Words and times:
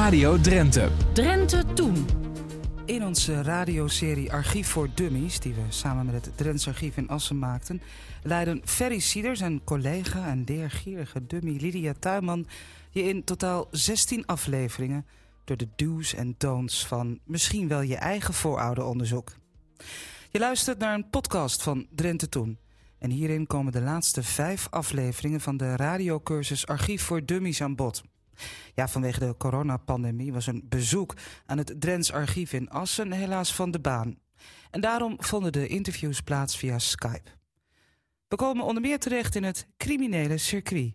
Radio 0.00 0.40
Drenthe. 0.40 0.88
Drenthe 1.12 1.64
Toen. 1.74 2.06
In 2.84 3.04
onze 3.04 3.42
radioserie 3.42 4.32
Archief 4.32 4.68
voor 4.68 4.88
Dummies, 4.94 5.40
die 5.40 5.54
we 5.54 5.60
samen 5.68 6.06
met 6.06 6.24
het 6.24 6.36
Drents 6.36 6.68
Archief 6.68 6.96
in 6.96 7.08
Assen 7.08 7.38
maakten, 7.38 7.82
leiden 8.22 8.60
Ferry 8.64 8.98
Sieders 8.98 9.40
en 9.40 9.64
collega 9.64 10.28
en 10.28 10.44
leergierige 10.46 11.26
dummy 11.26 11.56
Lydia 11.60 11.92
Tuinman 11.98 12.46
je 12.90 13.02
in 13.02 13.24
totaal 13.24 13.68
16 13.70 14.26
afleveringen 14.26 15.06
door 15.44 15.56
de 15.56 15.68
do's 15.76 16.14
en 16.14 16.34
don'ts 16.38 16.86
van 16.86 17.18
misschien 17.24 17.68
wel 17.68 17.80
je 17.80 17.96
eigen 17.96 18.34
voorouderonderzoek. 18.34 19.32
Je 20.30 20.38
luistert 20.38 20.78
naar 20.78 20.94
een 20.94 21.10
podcast 21.10 21.62
van 21.62 21.86
Drenthe 21.90 22.28
Toen. 22.28 22.58
En 22.98 23.10
hierin 23.10 23.46
komen 23.46 23.72
de 23.72 23.82
laatste 23.82 24.22
vijf 24.22 24.66
afleveringen 24.70 25.40
van 25.40 25.56
de 25.56 25.76
radiocursus 25.76 26.66
Archief 26.66 27.02
voor 27.02 27.24
Dummies 27.24 27.62
aan 27.62 27.74
bod. 27.74 28.02
Ja, 28.74 28.88
vanwege 28.88 29.18
de 29.20 29.34
coronapandemie 29.38 30.32
was 30.32 30.46
een 30.46 30.62
bezoek 30.64 31.14
aan 31.46 31.58
het 31.58 31.80
Drents 31.80 32.12
Archief 32.12 32.52
in 32.52 32.70
Assen 32.70 33.12
helaas 33.12 33.54
van 33.54 33.70
de 33.70 33.80
baan. 33.80 34.18
En 34.70 34.80
daarom 34.80 35.16
vonden 35.18 35.52
de 35.52 35.66
interviews 35.66 36.20
plaats 36.20 36.56
via 36.56 36.78
Skype. 36.78 37.30
We 38.28 38.36
komen 38.36 38.64
onder 38.64 38.82
meer 38.82 38.98
terecht 38.98 39.34
in 39.34 39.44
het 39.44 39.66
criminele 39.76 40.38
circuit. 40.38 40.94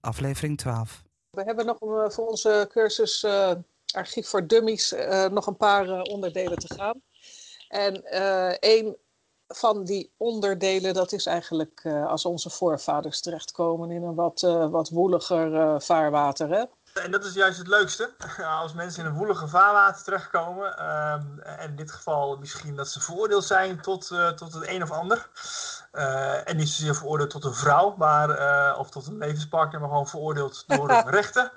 Aflevering 0.00 0.58
12. 0.58 1.02
We 1.30 1.42
hebben 1.42 1.66
nog 1.66 1.80
eh, 1.80 2.10
voor 2.10 2.26
onze 2.26 2.68
cursus 2.70 3.22
uh, 3.22 3.52
Archief 3.94 4.28
voor 4.28 4.46
Dummies 4.46 4.92
uh, 4.92 5.26
nog 5.26 5.46
een 5.46 5.56
paar 5.56 6.02
onderdelen 6.02 6.58
te 6.58 6.74
gaan. 6.74 7.02
En 7.68 8.02
een 8.60 8.96
van 9.46 9.84
die 9.84 10.12
onderdelen, 10.16 10.94
dat 10.94 11.12
is 11.12 11.26
eigenlijk 11.26 11.86
als 12.06 12.24
onze 12.24 12.50
voorvaders 12.50 13.20
terechtkomen 13.20 13.90
in 13.90 14.02
een 14.02 14.14
wat, 14.14 14.40
wat 14.70 14.88
woeliger 14.88 15.82
vaarwater. 15.82 16.48
Hè? 16.48 16.64
En 16.94 17.10
dat 17.10 17.24
is 17.24 17.34
juist 17.34 17.58
het 17.58 17.66
leukste. 17.66 18.10
Als 18.60 18.72
mensen 18.72 19.04
in 19.04 19.10
een 19.10 19.16
woelige 19.16 19.48
vaarwater 19.48 20.02
terechtkomen. 20.02 20.66
Um, 20.66 21.38
en 21.40 21.68
in 21.68 21.76
dit 21.76 21.90
geval 21.92 22.36
misschien 22.36 22.76
dat 22.76 22.88
ze 22.88 23.00
veroordeeld 23.00 23.44
zijn 23.44 23.80
tot, 23.80 24.10
uh, 24.10 24.28
tot 24.28 24.54
het 24.54 24.68
een 24.68 24.82
of 24.82 24.90
ander. 24.90 25.28
Uh, 25.92 26.48
en 26.48 26.56
niet 26.56 26.68
zozeer 26.68 26.94
veroordeeld 26.94 27.30
tot 27.30 27.44
een 27.44 27.54
vrouw, 27.54 27.94
maar, 27.96 28.28
uh, 28.28 28.78
of 28.78 28.90
tot 28.90 29.06
een 29.06 29.18
levenspartner, 29.18 29.80
maar 29.80 29.88
gewoon 29.88 30.08
veroordeeld 30.08 30.64
door 30.66 30.90
een 30.90 31.10
rechter. 31.10 31.52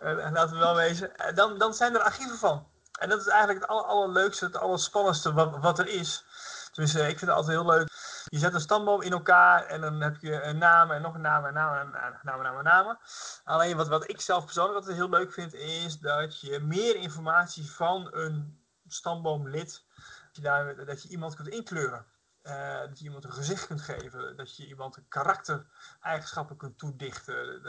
en 0.00 0.32
laten 0.32 0.52
we 0.52 0.58
wel 0.58 0.74
wezen. 0.74 1.10
Dan, 1.34 1.58
dan 1.58 1.74
zijn 1.74 1.94
er 1.94 2.00
archieven 2.00 2.38
van. 2.38 2.66
En 2.98 3.08
dat 3.08 3.20
is 3.20 3.26
eigenlijk 3.26 3.60
het 3.60 3.68
aller, 3.68 3.84
allerleukste, 3.84 4.44
het 4.44 4.56
allerspannendste 4.56 5.32
wat, 5.32 5.56
wat 5.60 5.78
er 5.78 5.88
is. 5.88 6.24
Dus 6.72 6.94
ik 6.94 7.18
vind 7.18 7.20
het 7.20 7.30
altijd 7.30 7.56
heel 7.56 7.66
leuk. 7.66 7.87
Je 8.28 8.38
zet 8.38 8.54
een 8.54 8.60
stamboom 8.60 9.02
in 9.02 9.12
elkaar 9.12 9.64
en 9.64 9.80
dan 9.80 10.00
heb 10.00 10.16
je 10.16 10.42
een 10.42 10.58
naam 10.58 10.90
en 10.90 11.02
nog 11.02 11.14
een 11.14 11.20
naam 11.20 11.44
en 11.44 11.54
naam 11.54 11.74
en 11.74 11.90
naam 12.22 12.38
en 12.38 12.42
naam 12.42 12.62
naam. 12.62 12.98
Alleen 13.44 13.76
wat, 13.76 13.88
wat 13.88 14.10
ik 14.10 14.20
zelf 14.20 14.44
persoonlijk 14.44 14.76
altijd 14.76 14.96
heel 14.96 15.08
leuk 15.08 15.32
vind, 15.32 15.54
is 15.54 15.98
dat 15.98 16.40
je 16.40 16.60
meer 16.60 16.96
informatie 16.96 17.70
van 17.70 18.08
een 18.12 18.62
stamboomlid, 18.86 19.84
dat 20.32 20.44
je, 20.44 20.84
dat 20.86 21.02
je 21.02 21.08
iemand 21.08 21.34
kunt 21.34 21.48
inkleuren. 21.48 22.06
Uh, 22.42 22.78
dat 22.78 22.98
je 22.98 23.04
iemand 23.04 23.24
een 23.24 23.32
gezicht 23.32 23.66
kunt 23.66 23.80
geven, 23.80 24.36
dat 24.36 24.56
je 24.56 24.66
iemand 24.66 24.96
een 24.96 25.08
karaktereigenschappen 25.08 26.56
kunt 26.56 26.78
toedichten, 26.78 27.62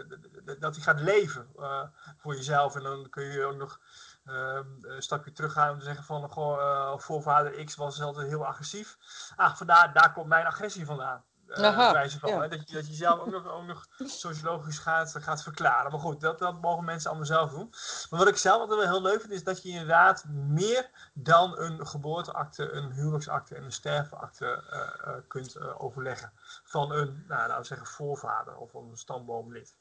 dat 0.59 0.75
hij 0.75 0.83
gaat 0.83 0.99
leven 0.99 1.49
uh, 1.55 1.83
voor 2.17 2.35
jezelf. 2.35 2.75
En 2.75 2.83
dan 2.83 3.09
kun 3.09 3.23
je 3.23 3.45
ook 3.45 3.55
nog 3.55 3.79
uh, 4.23 4.59
een 4.81 5.01
stapje 5.01 5.31
terug 5.31 5.53
gaan 5.53 5.71
om 5.71 5.79
te 5.79 5.85
zeggen 5.85 6.03
van, 6.03 6.29
goh, 6.29 6.59
uh, 6.59 6.97
voorvader 6.97 7.65
X 7.65 7.75
was 7.75 8.01
altijd 8.01 8.27
heel 8.27 8.45
agressief. 8.45 8.97
Ah, 9.35 9.55
vandaar, 9.55 9.93
daar 9.93 10.13
komt 10.13 10.27
mijn 10.27 10.45
agressie 10.45 10.85
vandaan. 10.85 11.23
Wijze 11.55 12.19
van, 12.19 12.29
ja. 12.29 12.47
dat, 12.47 12.69
je, 12.69 12.75
dat 12.75 12.87
je 12.87 12.93
zelf 12.93 13.19
ook 13.19 13.31
nog, 13.31 13.47
ook 13.47 13.65
nog 13.65 13.87
sociologisch 13.97 14.79
gaat, 14.79 15.15
gaat 15.19 15.43
verklaren. 15.43 15.91
Maar 15.91 15.99
goed, 15.99 16.21
dat, 16.21 16.39
dat 16.39 16.61
mogen 16.61 16.85
mensen 16.85 17.09
allemaal 17.09 17.27
zelf 17.27 17.51
doen. 17.51 17.73
Maar 18.09 18.19
wat 18.19 18.27
ik 18.27 18.37
zelf 18.37 18.59
altijd 18.59 18.79
wel 18.79 18.89
heel 18.89 19.01
leuk 19.01 19.21
vind, 19.21 19.33
is 19.33 19.43
dat 19.43 19.63
je 19.63 19.69
inderdaad 19.69 20.25
meer 20.29 20.89
dan 21.13 21.57
een 21.57 21.87
geboorteakte, 21.87 22.71
een 22.71 22.91
huwelijksakte 22.91 23.55
en 23.55 23.63
een 23.63 23.71
sterfakte 23.71 24.63
uh, 24.73 24.79
uh, 25.07 25.19
kunt 25.27 25.59
overleggen. 25.59 26.31
Van 26.63 26.91
een, 26.91 27.25
nou, 27.27 27.41
laten 27.41 27.57
we 27.57 27.65
zeggen, 27.67 27.87
voorvader 27.87 28.55
of 28.55 28.73
een 28.73 28.91
stamboomlid. 28.93 29.77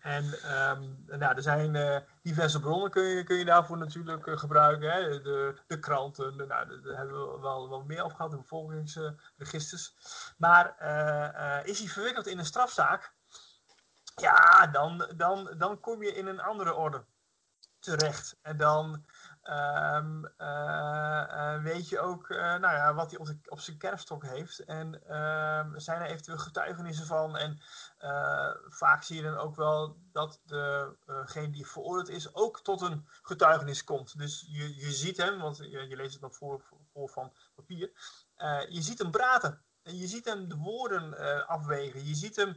En 0.00 0.24
um, 0.24 1.04
nou, 1.06 1.36
er 1.36 1.42
zijn 1.42 1.74
uh, 1.74 1.96
diverse 2.22 2.60
bronnen 2.60 2.90
kun 2.90 3.02
je, 3.02 3.24
kun 3.24 3.36
je 3.36 3.44
daarvoor 3.44 3.78
natuurlijk 3.78 4.26
uh, 4.26 4.38
gebruiken. 4.38 4.92
Hè? 4.92 5.22
De, 5.22 5.54
de 5.66 5.78
kranten, 5.78 6.36
de, 6.36 6.46
nou, 6.46 6.82
daar 6.82 6.96
hebben 6.96 7.32
we 7.32 7.40
wel, 7.40 7.68
wel 7.68 7.82
meer 7.82 8.02
over 8.02 8.16
gehad, 8.16 8.30
de 8.30 8.36
bevolkingsregisters. 8.36 9.94
Maar 10.36 10.74
is 11.64 11.78
hij 11.78 11.88
verwikkeld 11.88 12.26
in 12.26 12.38
een 12.38 12.44
strafzaak? 12.44 13.14
Ja, 14.16 14.66
dan, 14.66 15.12
dan, 15.16 15.54
dan 15.58 15.80
kom 15.80 16.02
je 16.02 16.14
in 16.14 16.26
een 16.26 16.40
andere 16.40 16.74
orde 16.74 17.04
terecht. 17.84 18.36
En 18.42 18.56
dan 18.56 19.04
uh, 19.44 20.22
uh, 20.38 21.62
weet 21.62 21.88
je 21.88 22.00
ook 22.00 22.28
nou 22.28 22.60
ja, 22.60 22.94
wat 22.94 23.10
hij 23.10 23.20
op, 23.48 23.60
zijn 23.60 23.76
kerfstok 23.76 24.22
heeft. 24.22 24.58
En 24.58 25.08
ehm, 25.08 25.78
zijn 25.78 26.00
er 26.00 26.06
eventueel 26.06 26.38
getuigenissen 26.38 27.06
van. 27.06 27.36
En 27.36 27.60
vaak 28.68 29.02
zie 29.02 29.16
je 29.16 29.22
dan 29.22 29.36
ook 29.36 29.56
wel 29.56 29.96
dat 30.12 30.40
degene 30.44 31.50
die 31.50 31.66
veroordeeld 31.66 32.08
is 32.08 32.34
ook 32.34 32.60
tot 32.60 32.80
een 32.80 33.08
getuigenis 33.22 33.84
komt. 33.84 34.18
Dus 34.18 34.44
je, 34.48 34.76
je 34.76 34.92
ziet 34.92 35.16
hem, 35.16 35.38
want 35.38 35.56
je, 35.56 35.88
je 35.88 35.96
leest 35.96 36.12
het 36.12 36.20
dan 36.20 36.32
voor, 36.32 36.62
voor 36.92 37.08
van 37.08 37.32
papier. 37.54 37.90
je 38.68 38.82
ziet 38.82 38.98
hem 38.98 39.10
praten. 39.10 39.62
En 39.84 39.98
je 39.98 40.06
ziet 40.06 40.24
hem 40.24 40.48
de 40.48 40.56
woorden 40.56 41.18
afwegen. 41.46 42.06
Je 42.06 42.14
ziet 42.14 42.36
hem 42.36 42.56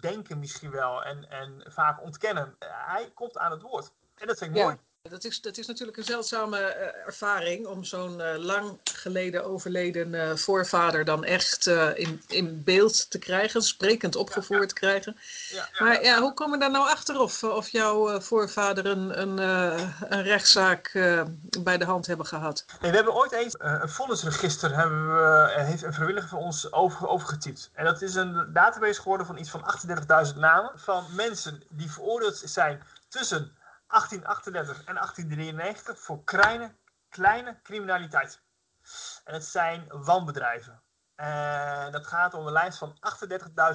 denken 0.00 0.38
misschien 0.38 0.70
wel. 0.70 1.04
En, 1.04 1.30
en 1.30 1.72
vaak 1.72 2.02
ontkennen. 2.02 2.56
hij 2.58 3.10
komt 3.14 3.38
aan 3.38 3.50
het 3.50 3.62
woord. 3.62 3.92
En 4.14 4.26
dat 4.26 4.38
vind 4.38 4.50
ik 4.50 4.56
ja. 4.56 4.64
mooi. 4.64 4.76
Dat 5.08 5.24
is, 5.24 5.40
dat 5.40 5.58
is 5.58 5.66
natuurlijk 5.66 5.96
een 5.96 6.04
zeldzame 6.04 6.58
uh, 6.58 7.06
ervaring 7.06 7.66
om 7.66 7.84
zo'n 7.84 8.20
uh, 8.20 8.36
lang 8.36 8.78
geleden 8.84 9.44
overleden 9.44 10.14
uh, 10.14 10.34
voorvader 10.34 11.04
dan 11.04 11.24
echt 11.24 11.66
in, 11.94 12.22
in 12.28 12.62
beeld 12.64 13.10
te 13.10 13.18
krijgen, 13.18 13.62
sprekend 13.62 14.16
opgevoerd 14.16 14.50
ja, 14.50 14.60
ja. 14.60 14.66
te 14.66 14.74
krijgen. 14.74 15.16
Ja, 15.50 15.68
maar 15.78 16.02
ja, 16.02 16.20
hoe 16.20 16.34
kom 16.34 16.52
je 16.52 16.58
daar 16.58 16.70
nou 16.70 16.90
achter 16.90 17.20
of, 17.20 17.44
of 17.44 17.68
jouw 17.68 18.20
voorvader 18.20 18.86
een, 18.86 19.20
een, 19.20 19.38
een 20.12 20.22
rechtszaak 20.22 20.90
bij 21.60 21.78
de 21.78 21.84
hand 21.84 22.06
hebben 22.06 22.26
gehad? 22.26 22.64
Nee, 22.80 22.90
we 22.90 22.96
hebben 22.96 23.14
ooit 23.14 23.32
eens 23.32 23.54
een 23.58 23.88
vonnisregister, 23.88 24.76
hebben 24.76 25.16
we, 25.16 25.52
heeft 25.56 25.82
een 25.82 25.92
vrijwilliger 25.92 26.28
van 26.28 26.38
ons 26.38 26.72
over, 26.72 27.08
overgetypt. 27.08 27.70
En 27.72 27.84
dat 27.84 28.02
is 28.02 28.14
een 28.14 28.50
database 28.52 29.00
geworden 29.00 29.26
van 29.26 29.38
iets 29.38 29.50
van 29.50 29.64
38.000 30.26 30.36
namen 30.36 30.72
van 30.74 31.04
mensen 31.10 31.62
die 31.68 31.90
veroordeeld 31.90 32.42
zijn 32.44 32.82
tussen 33.08 33.55
1838 33.86 34.84
en 34.84 34.94
1893 34.94 36.00
voor 36.00 36.24
kleine, 36.24 36.76
kleine 37.08 37.60
criminaliteit. 37.62 38.44
En 39.24 39.34
het 39.34 39.44
zijn 39.44 39.86
wanbedrijven. 39.88 40.82
En 41.14 41.92
dat 41.92 42.06
gaat 42.06 42.34
om 42.34 42.46
een 42.46 42.52
lijst 42.52 42.78
van 42.78 42.98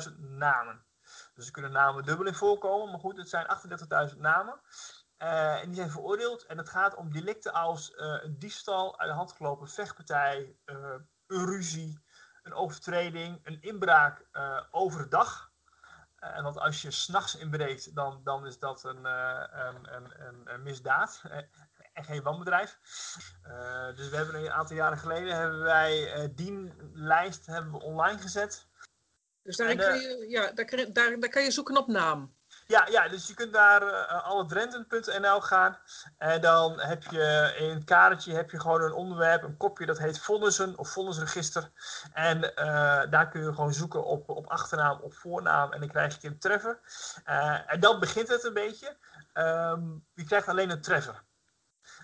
38.000 0.09 0.16
namen. 0.19 0.85
Dus 1.33 1.45
er 1.45 1.51
kunnen 1.51 1.71
namen 1.71 2.03
dubbel 2.03 2.25
in 2.25 2.35
voorkomen, 2.35 2.89
maar 2.91 3.00
goed, 3.00 3.17
het 3.17 3.29
zijn 3.29 3.45
38.000 4.11 4.17
namen. 4.17 4.61
Uh, 5.17 5.61
en 5.61 5.66
die 5.66 5.75
zijn 5.75 5.91
veroordeeld. 5.91 6.45
En 6.45 6.57
het 6.57 6.69
gaat 6.69 6.95
om 6.95 7.11
delicten 7.11 7.53
als 7.53 7.91
uh, 7.91 8.19
diefstal, 8.29 9.00
uit 9.00 9.09
de 9.09 9.16
hand 9.16 9.31
gelopen 9.31 9.69
vechtpartij, 9.69 10.55
uh, 10.66 10.95
een 11.27 11.45
ruzie, 11.45 12.03
een 12.44 12.53
overtreding, 12.53 13.39
een 13.44 13.61
inbraak 13.61 14.25
overdag. 14.71 15.50
Uh, 16.23 16.41
want 16.41 16.57
als 16.57 16.81
je 16.81 16.91
s'nachts 16.91 17.35
inbreekt, 17.35 17.95
dan, 17.95 18.21
dan 18.23 18.45
is 18.45 18.59
dat 18.59 18.83
een, 18.83 19.05
uh, 19.05 19.43
een, 19.51 19.95
een, 19.95 20.41
een, 20.53 20.63
misdaad 20.63 21.21
en 21.93 22.03
geen 22.03 22.23
wanbedrijf. 22.23 22.77
Uh, 23.47 23.95
dus 23.95 24.09
we 24.09 24.15
hebben 24.15 24.35
een 24.35 24.51
aantal 24.51 24.75
jaren 24.75 24.97
geleden 24.97 25.35
hebben 25.35 25.61
wij 25.61 26.31
die 26.35 26.73
lijst 26.93 27.45
hebben 27.45 27.71
we 27.71 27.79
online 27.81 28.19
gezet. 28.19 28.67
Dus 29.43 29.57
daarin 29.57 29.79
en, 29.79 29.89
kan 29.89 29.99
je, 29.99 30.25
ja, 30.29 30.51
daar, 30.51 30.93
daar, 30.93 31.19
daar 31.19 31.29
kan 31.29 31.43
je 31.43 31.51
zoeken 31.51 31.77
op 31.77 31.87
naam. 31.87 32.35
Ja, 32.71 32.87
ja, 32.89 33.07
dus 33.07 33.27
je 33.27 33.33
kunt 33.33 33.51
naar 33.51 33.83
uh, 33.83 34.25
alledrenten.nl 34.25 35.41
gaan. 35.41 35.77
En 36.18 36.41
dan 36.41 36.79
heb 36.79 37.03
je 37.03 37.53
in 37.57 37.69
het 37.69 37.83
kadertje 37.83 38.33
heb 38.33 38.51
je 38.51 38.59
gewoon 38.59 38.81
een 38.81 38.94
onderwerp, 38.94 39.44
een 39.44 39.57
kopje 39.57 39.85
dat 39.85 39.97
heet 39.97 40.19
vonnissen 40.19 40.77
of 40.77 40.89
vonnisregister. 40.89 41.71
En 42.13 42.44
uh, 42.44 43.01
daar 43.09 43.29
kun 43.29 43.41
je 43.41 43.53
gewoon 43.53 43.73
zoeken 43.73 44.06
op, 44.06 44.29
op 44.29 44.47
achternaam, 44.47 45.00
op 45.01 45.13
voornaam 45.13 45.71
en 45.71 45.79
dan 45.79 45.89
krijg 45.89 46.21
je 46.21 46.27
een 46.27 46.39
treffer. 46.39 46.79
En 47.68 47.79
dan 47.79 48.00
begint 48.00 48.27
het 48.27 48.44
een 48.44 48.53
beetje. 48.53 48.97
Um, 49.33 50.06
je 50.13 50.24
krijgt 50.24 50.47
alleen 50.47 50.69
een 50.69 50.81
treffer. 50.81 51.24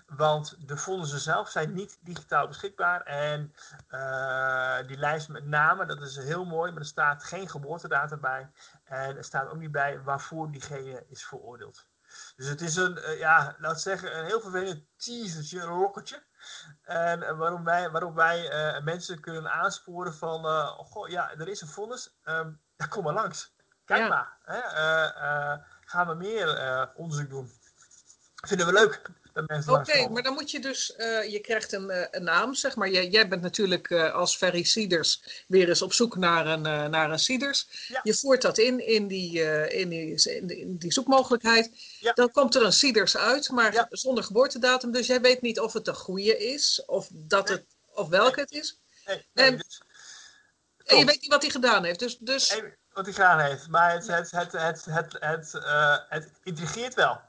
Want 0.08 0.68
de 0.68 0.76
vonnissen 0.76 1.20
zelf 1.20 1.48
zijn 1.48 1.72
niet 1.72 1.98
digitaal 2.00 2.48
beschikbaar. 2.48 3.02
En 3.02 3.54
uh, 3.90 4.76
die 4.86 4.96
lijst 4.96 5.28
met 5.28 5.46
namen, 5.46 5.88
dat 5.88 6.00
is 6.00 6.16
heel 6.16 6.44
mooi, 6.44 6.70
maar 6.70 6.80
er 6.80 6.86
staat 6.86 7.24
geen 7.24 7.48
geboortedata 7.48 8.16
bij. 8.16 8.50
En 8.84 9.16
er 9.16 9.24
staat 9.24 9.48
ook 9.48 9.58
niet 9.58 9.72
bij 9.72 10.02
waarvoor 10.02 10.50
diegene 10.50 11.04
is 11.08 11.24
veroordeeld. 11.24 11.86
Dus 12.36 12.46
het 12.48 12.60
is 12.60 12.76
een, 12.76 12.98
uh, 12.98 13.18
ja, 13.18 13.56
laat 13.58 13.80
zeggen, 13.80 14.18
een 14.18 14.24
heel 14.24 14.40
vervelend 14.40 14.84
teasertje, 14.96 15.60
een 15.60 15.78
lokketje. 15.78 16.22
En 16.82 17.22
uh, 17.22 17.38
waarom 17.38 17.64
wij, 17.64 17.90
waarop 17.90 18.14
wij 18.14 18.50
mensen 18.82 19.20
kunnen 19.20 19.52
aansporen 19.52 20.14
van, 20.14 20.46
oh, 20.46 20.78
goh, 20.78 21.08
ja, 21.08 21.30
er 21.30 21.48
is 21.48 21.60
een 21.60 21.68
vonnis, 21.68 22.18
um, 22.24 22.60
ja, 22.76 22.86
kom 22.92 23.04
maar 23.04 23.14
langs. 23.14 23.56
Kijk 23.84 24.00
ja. 24.00 24.08
maar, 24.08 24.36
hè, 24.42 24.60
gaan 25.84 26.06
we 26.06 26.14
meer 26.14 26.90
onderzoek 26.94 27.30
doen. 27.30 27.52
Vinden 28.34 28.66
we 28.66 28.72
leuk. 28.72 29.02
Oké, 29.66 30.08
maar 30.08 30.22
dan 30.22 30.34
moet 30.34 30.50
je 30.50 30.60
dus, 30.60 30.94
uh, 30.98 31.30
je 31.30 31.40
krijgt 31.40 31.72
een, 31.72 31.90
uh, 31.90 32.04
een, 32.10 32.24
naam, 32.24 32.54
zeg 32.54 32.76
maar. 32.76 32.88
Jij, 32.88 33.08
jij 33.08 33.28
bent 33.28 33.42
natuurlijk 33.42 33.90
uh, 33.90 34.14
als 34.14 34.36
Ferry 34.36 34.62
Seeders 34.62 35.44
weer 35.46 35.68
eens 35.68 35.82
op 35.82 35.92
zoek 35.92 36.16
naar 36.16 36.46
een, 36.46 36.62
naar 36.90 37.10
een 37.10 37.18
Seeders. 37.18 37.86
Ja. 37.88 38.00
Je 38.02 38.14
voert 38.14 38.42
dat 38.42 38.58
in, 38.58 38.86
in 38.86 39.06
die, 39.06 39.40
in 39.70 39.88
die, 39.88 40.30
in 40.46 40.76
die 40.76 40.92
zoekmogelijkheid. 40.92 41.70
Ja. 42.00 42.12
Dan 42.12 42.30
komt 42.30 42.54
er 42.54 42.62
een 42.62 42.72
Seeders 42.72 43.16
uit, 43.16 43.50
maar 43.50 43.72
ja. 43.72 43.86
zonder 43.90 44.24
geboortedatum. 44.24 44.92
Dus 44.92 45.06
jij 45.06 45.20
weet 45.20 45.40
niet 45.40 45.60
of 45.60 45.72
het 45.72 45.84
de 45.84 45.94
goede 45.94 46.38
is, 46.38 46.82
of, 46.86 47.08
dat 47.12 47.48
het, 47.48 47.64
of 47.94 48.08
welke 48.08 48.40
het 48.40 48.50
is. 48.50 48.80
Nee, 49.06 49.26
en, 49.34 49.56
dus, 49.56 49.82
en, 50.84 50.98
je 50.98 51.04
weet 51.04 51.20
niet 51.20 51.30
wat 51.30 51.42
hij 51.42 51.50
gedaan 51.50 51.84
heeft. 51.84 51.98
Dus, 51.98 52.18
dus... 52.18 52.50
Nee, 52.50 52.74
wat 52.92 53.04
hij 53.04 53.14
gedaan 53.14 53.40
heeft, 53.40 53.68
maar 53.68 53.92
het, 53.92 54.06
het, 54.06 54.30
het, 54.30 54.52
het, 54.52 54.84
het, 54.84 55.52
het, 55.52 55.52
het 56.08 56.30
intrigeert 56.42 56.94
wel. 56.94 57.20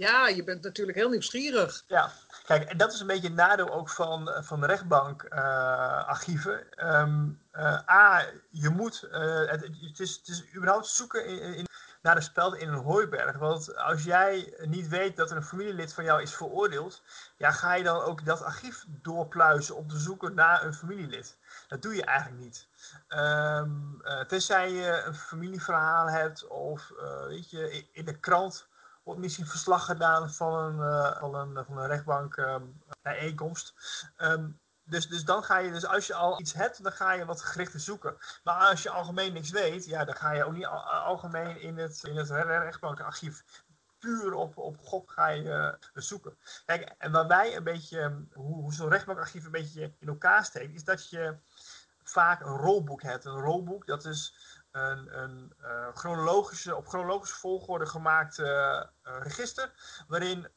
Ja, 0.00 0.28
je 0.28 0.44
bent 0.44 0.62
natuurlijk 0.62 0.98
heel 0.98 1.08
nieuwsgierig. 1.08 1.82
Ja, 1.86 2.10
kijk, 2.44 2.64
en 2.64 2.76
dat 2.76 2.92
is 2.92 3.00
een 3.00 3.06
beetje 3.06 3.26
het 3.26 3.36
nadeel 3.36 3.70
ook 3.70 3.88
van, 3.88 4.30
van 4.40 4.60
de 4.60 4.66
rechtbankarchieven. 4.66 6.66
Uh, 6.76 7.00
um, 7.00 7.42
uh, 7.52 7.88
A, 7.88 8.24
je 8.50 8.68
moet, 8.68 9.00
het, 9.10 9.60
het, 9.80 10.00
is, 10.00 10.16
het 10.16 10.28
is 10.28 10.54
überhaupt 10.54 10.86
zoeken 10.86 11.26
in, 11.26 11.54
in, 11.54 11.66
naar 12.02 12.14
de 12.14 12.20
speld 12.20 12.56
in 12.56 12.68
een 12.68 12.82
hooiberg. 12.82 13.36
Want 13.36 13.76
als 13.76 14.04
jij 14.04 14.54
niet 14.64 14.88
weet 14.88 15.16
dat 15.16 15.30
er 15.30 15.36
een 15.36 15.42
familielid 15.42 15.92
van 15.92 16.04
jou 16.04 16.22
is 16.22 16.34
veroordeeld, 16.34 17.02
ja, 17.36 17.50
ga 17.50 17.74
je 17.74 17.84
dan 17.84 18.00
ook 18.00 18.24
dat 18.24 18.42
archief 18.42 18.84
doorpluizen 18.88 19.76
om 19.76 19.88
te 19.88 19.98
zoeken 19.98 20.34
naar 20.34 20.64
een 20.64 20.74
familielid. 20.74 21.36
Dat 21.68 21.82
doe 21.82 21.94
je 21.94 22.04
eigenlijk 22.04 22.42
niet. 22.42 22.66
Um, 23.08 24.02
tenzij 24.26 24.72
je 24.72 25.02
een 25.06 25.14
familieverhaal 25.14 26.08
hebt 26.08 26.46
of 26.46 26.92
weet 27.28 27.50
je, 27.50 27.86
in 27.92 28.04
de 28.04 28.18
krant 28.18 28.68
wordt 29.02 29.20
misschien 29.20 29.46
verslag 29.46 29.84
gedaan 29.84 30.30
van 30.30 30.54
een, 30.54 30.76
uh, 30.76 31.18
van 31.18 31.34
een, 31.34 31.64
van 31.64 31.78
een 31.78 31.86
rechtbank. 31.86 32.36
Um, 32.36 32.80
dus, 34.84 35.08
dus 35.08 35.24
dan 35.24 35.44
ga 35.44 35.58
je, 35.58 35.70
dus 35.70 35.86
als 35.86 36.06
je 36.06 36.14
al 36.14 36.40
iets 36.40 36.52
hebt, 36.52 36.82
dan 36.82 36.92
ga 36.92 37.12
je 37.12 37.24
wat 37.24 37.42
gerichter 37.42 37.80
zoeken. 37.80 38.16
Maar 38.44 38.68
als 38.68 38.82
je 38.82 38.90
algemeen 38.90 39.32
niks 39.32 39.50
weet, 39.50 39.84
ja, 39.84 40.04
dan 40.04 40.16
ga 40.16 40.32
je 40.32 40.44
ook 40.44 40.52
niet 40.52 40.66
al, 40.66 40.82
algemeen 40.82 41.60
in 41.60 41.78
het, 41.78 42.04
in 42.04 42.16
het 42.16 42.30
rechtbankarchief 42.30 43.64
puur 43.98 44.34
op, 44.34 44.56
op 44.56 44.78
God 44.78 45.10
ga 45.10 45.28
je 45.28 45.78
uh, 45.94 46.02
zoeken. 46.02 46.36
Kijk, 46.66 46.94
en 46.98 47.12
waar 47.12 47.26
wij 47.26 47.56
een 47.56 47.64
beetje, 47.64 48.24
hoe, 48.32 48.54
hoe 48.54 48.74
zo'n 48.74 48.88
rechtbankarchief 48.88 49.44
een 49.44 49.50
beetje 49.50 49.92
in 49.98 50.08
elkaar 50.08 50.44
steekt, 50.44 50.74
is 50.74 50.84
dat 50.84 51.08
je 51.08 51.36
vaak 52.02 52.40
een 52.40 52.56
rolboek 52.56 53.02
hebt. 53.02 53.24
Een 53.24 53.40
rolboek, 53.40 53.86
dat 53.86 54.04
is 54.04 54.34
een, 54.70 55.52
uh, 55.60 55.88
chronologische, 55.94 56.76
op 56.76 56.86
chronologische 56.86 57.36
volgorde 57.36 57.86
gemaakt 57.86 58.38
uh, 58.38 58.82
register, 59.02 59.72
waarin 60.08 60.48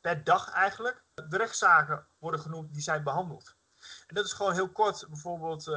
per 0.00 0.24
dag 0.24 0.50
eigenlijk 0.50 1.04
de 1.14 1.36
rechtszaken 1.36 2.06
worden 2.18 2.40
genoemd 2.40 2.72
die 2.72 2.82
zijn 2.82 3.02
behandeld. 3.02 3.56
En 4.06 4.14
dat 4.14 4.24
is 4.24 4.32
gewoon 4.32 4.52
heel 4.52 4.70
kort, 4.70 5.06
bijvoorbeeld 5.08 5.70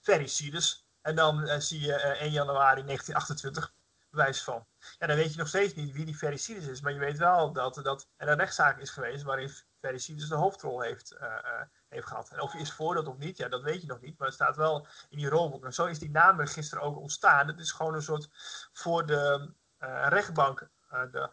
ferricides, 0.00 0.86
en 1.00 1.14
dan 1.14 1.60
zie 1.60 1.80
je 1.80 1.94
1 1.94 2.30
januari 2.30 2.84
1928 2.84 3.74
bewijs 4.10 4.42
van. 4.42 4.66
Ja, 4.98 5.06
dan 5.06 5.16
weet 5.16 5.32
je 5.32 5.38
nog 5.38 5.48
steeds 5.48 5.74
niet 5.74 5.92
wie 5.92 6.04
die 6.04 6.16
ferricides 6.16 6.66
is, 6.66 6.80
maar 6.80 6.92
je 6.92 6.98
weet 6.98 7.18
wel 7.18 7.52
dat, 7.52 7.74
dat 7.74 8.08
er 8.16 8.28
een 8.28 8.38
rechtszaak 8.38 8.78
is 8.78 8.90
geweest 8.90 9.22
waarin 9.22 9.50
ferricides 9.80 10.28
de 10.28 10.34
hoofdrol 10.34 10.80
heeft 10.80 11.16
heeft 11.92 12.06
gehad. 12.06 12.28
En 12.30 12.40
of 12.40 12.52
je 12.52 12.58
is 12.58 12.72
voordat 12.72 13.06
of 13.06 13.18
niet, 13.18 13.36
ja, 13.36 13.48
dat 13.48 13.62
weet 13.62 13.80
je 13.80 13.86
nog 13.86 14.00
niet. 14.00 14.18
Maar 14.18 14.26
het 14.26 14.36
staat 14.36 14.56
wel 14.56 14.86
in 15.08 15.18
die 15.18 15.28
rolboek. 15.28 15.64
En 15.64 15.72
zo 15.72 15.86
is 15.86 15.98
die 15.98 16.10
naamregister 16.10 16.80
ook 16.80 16.98
ontstaan. 16.98 17.46
Het 17.46 17.58
is 17.58 17.72
gewoon 17.72 17.94
een 17.94 18.02
soort 18.02 18.28
voor 18.72 19.06
de 19.06 19.52
uh, 19.80 20.06
rechtbank, 20.08 20.68
uh, 20.92 21.02
de 21.12 21.30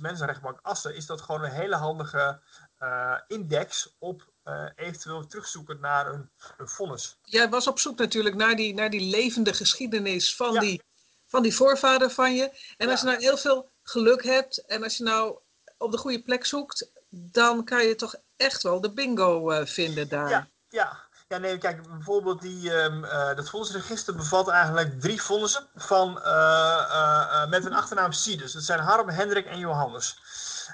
mensenrechtbank 0.00 0.58
Assen, 0.62 0.94
is 0.94 1.06
dat 1.06 1.20
gewoon 1.20 1.44
een 1.44 1.50
hele 1.50 1.76
handige 1.76 2.40
uh, 2.82 3.20
index 3.26 3.96
op 3.98 4.34
eventueel 4.74 5.26
terugzoeken 5.26 5.80
naar 5.80 6.06
een, 6.12 6.30
een 6.56 6.68
vonnis. 6.68 7.18
Jij 7.22 7.48
was 7.48 7.66
op 7.66 7.78
zoek 7.78 7.98
natuurlijk 7.98 8.34
naar 8.34 8.56
die, 8.56 8.74
naar 8.74 8.90
die 8.90 9.10
levende 9.10 9.54
geschiedenis 9.54 10.36
van, 10.36 10.52
ja. 10.52 10.60
die, 10.60 10.82
van 11.26 11.42
die 11.42 11.54
voorvader 11.54 12.10
van 12.10 12.34
je. 12.34 12.74
En 12.76 12.88
als 12.90 13.00
je 13.00 13.06
nou 13.06 13.18
heel 13.18 13.36
veel 13.36 13.70
geluk 13.82 14.24
hebt 14.24 14.66
en 14.66 14.82
als 14.82 14.96
je 14.96 15.04
nou 15.04 15.38
op 15.78 15.92
de 15.92 15.98
goede 15.98 16.22
plek 16.22 16.44
zoekt, 16.44 16.90
dan 17.18 17.64
kan 17.64 17.84
je 17.84 17.94
toch 17.94 18.14
echt 18.36 18.62
wel 18.62 18.80
de 18.80 18.92
bingo 18.92 19.52
uh, 19.52 19.66
vinden 19.66 20.08
daar. 20.08 20.28
Ja, 20.28 20.48
ja. 20.68 21.04
Ja, 21.28 21.38
nee, 21.38 21.58
kijk, 21.58 21.88
bijvoorbeeld 21.88 22.40
die, 22.40 22.72
um, 22.74 23.04
uh, 23.04 23.34
dat 23.34 23.50
vonnisregister 23.50 24.14
bevat 24.14 24.48
eigenlijk 24.48 25.00
drie 25.00 25.22
vonnissen 25.22 25.66
van, 25.74 26.18
uh, 26.24 27.48
met 27.48 27.64
een 27.64 27.74
achternaam 27.74 28.12
Sidus. 28.12 28.52
Dat 28.52 28.62
zijn 28.62 28.80
Harm, 28.80 29.08
Hendrik 29.08 29.46
en 29.46 29.58
Johannes. 29.58 30.20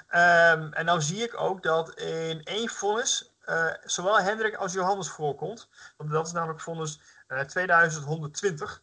Um, 0.09 0.73
en 0.73 0.85
nou 0.85 1.01
zie 1.01 1.23
ik 1.23 1.39
ook 1.39 1.63
dat 1.63 1.93
in 1.99 2.43
één 2.43 2.69
vonnis 2.69 3.31
zowel 3.83 4.19
Hendrik 4.19 4.55
als 4.55 4.73
Johannes 4.73 5.09
voorkomt. 5.09 5.67
Want 5.97 6.11
dat 6.11 6.25
is 6.25 6.31
namelijk 6.31 6.61
vonnis 6.61 6.99
2120 7.47 8.81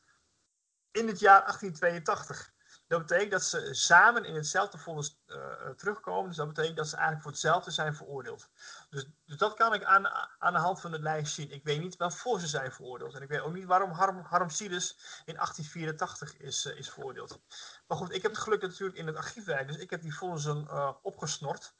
in 0.93 1.07
het 1.07 1.21
jaar 1.21 1.41
1882. 1.41 2.53
Dat 2.91 3.07
betekent 3.07 3.31
dat 3.31 3.43
ze 3.43 3.75
samen 3.75 4.25
in 4.25 4.35
hetzelfde 4.35 4.79
vonnis 4.79 5.21
uh, 5.27 5.37
terugkomen. 5.77 6.29
Dus 6.29 6.37
dat 6.37 6.49
betekent 6.49 6.77
dat 6.77 6.89
ze 6.89 6.95
eigenlijk 6.95 7.23
voor 7.23 7.33
hetzelfde 7.33 7.71
zijn 7.71 7.95
veroordeeld. 7.95 8.49
Dus, 8.89 9.07
dus 9.27 9.37
dat 9.37 9.55
kan 9.55 9.75
ik 9.75 9.85
aan, 9.85 10.09
aan 10.39 10.53
de 10.53 10.59
hand 10.59 10.81
van 10.81 10.93
het 10.93 11.01
lijst 11.01 11.35
zien. 11.35 11.51
Ik 11.51 11.65
weet 11.65 11.81
niet 11.81 11.97
waarvoor 11.97 12.41
ze 12.41 12.47
zijn 12.47 12.73
veroordeeld. 12.73 13.15
En 13.15 13.23
ik 13.23 13.29
weet 13.29 13.41
ook 13.41 13.53
niet 13.53 13.65
waarom 13.65 13.91
Harm, 13.91 14.21
Harm 14.21 14.51
Sidus 14.51 14.97
in 15.25 15.35
1884 15.35 16.37
is, 16.37 16.67
uh, 16.67 16.79
is 16.79 16.91
veroordeeld. 16.91 17.41
Maar 17.87 17.99
goed, 17.99 18.15
ik 18.15 18.23
heb 18.23 18.31
het 18.31 18.41
geluk 18.41 18.61
dat 18.61 18.71
natuurlijk 18.71 18.99
in 18.99 19.07
het 19.07 19.17
archief 19.17 19.45
werk. 19.45 19.67
Dus 19.67 19.77
ik 19.77 19.91
heb 19.91 20.03
die 20.03 20.15
vonnissen 20.15 20.67
uh, 20.71 20.93
opgesnort. 21.03 21.75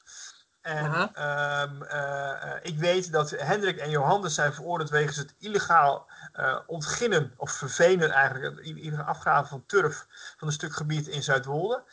En 0.61 0.85
um, 0.85 1.83
uh, 1.83 2.53
ik 2.61 2.77
weet 2.77 3.11
dat 3.11 3.29
Hendrik 3.29 3.77
en 3.77 3.89
Johannes 3.89 4.33
zijn 4.33 4.53
veroordeeld 4.53 4.89
wegens 4.89 5.17
het 5.17 5.35
illegaal 5.39 6.09
uh, 6.39 6.57
ontginnen 6.67 7.33
of 7.37 7.51
vervenen 7.51 8.11
eigenlijk, 8.11 8.65
iedere 8.65 9.03
afgave 9.03 9.49
van 9.49 9.63
turf 9.65 10.05
van 10.37 10.47
een 10.47 10.53
stuk 10.53 10.73
gebied 10.73 11.07
in 11.07 11.23
Zuidwolde. 11.23 11.83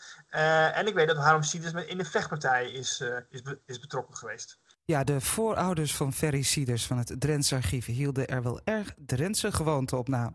en 0.75 0.87
ik 0.87 0.95
weet 0.95 1.09
dat 1.09 1.17
Harm 1.17 1.43
Siders 1.43 1.87
in 1.87 1.99
de 1.99 2.05
vechtpartij 2.05 2.71
is, 2.71 3.05
is, 3.31 3.43
be 3.43 3.59
is 3.67 3.79
betrokken 3.79 4.17
geweest. 4.17 4.59
Ja, 4.85 5.05
de 5.05 5.21
voorouders 5.21 5.97
van 5.97 6.13
Ferry 6.13 6.43
Siders 6.43 6.87
van 6.87 6.99
het 6.99 7.15
Drentse 7.19 7.55
archief 7.55 7.87
hielden 7.87 8.27
er 8.27 8.43
wel 8.43 8.61
erg 8.65 8.95
Drentse 8.97 9.53
gewoonten 9.53 9.99
op 9.99 10.09
na. 10.09 10.33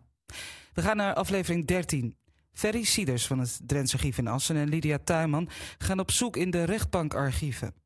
We 0.74 0.82
gaan 0.82 0.98
naar 0.98 1.14
aflevering 1.14 1.68
13. 1.68 2.18
Ferry 2.54 2.84
Siders 2.84 3.28
van 3.28 3.40
het 3.40 3.60
Drentse 3.64 3.96
archief 3.96 4.18
in 4.18 4.28
Assen 4.28 4.56
en 4.56 4.70
Lydia 4.70 4.98
Tuinman 5.04 5.50
gaan 5.78 6.00
op 6.00 6.12
zoek 6.12 6.38
in 6.38 6.52
de 6.52 6.64
rechtbankarchieven. 6.64 7.83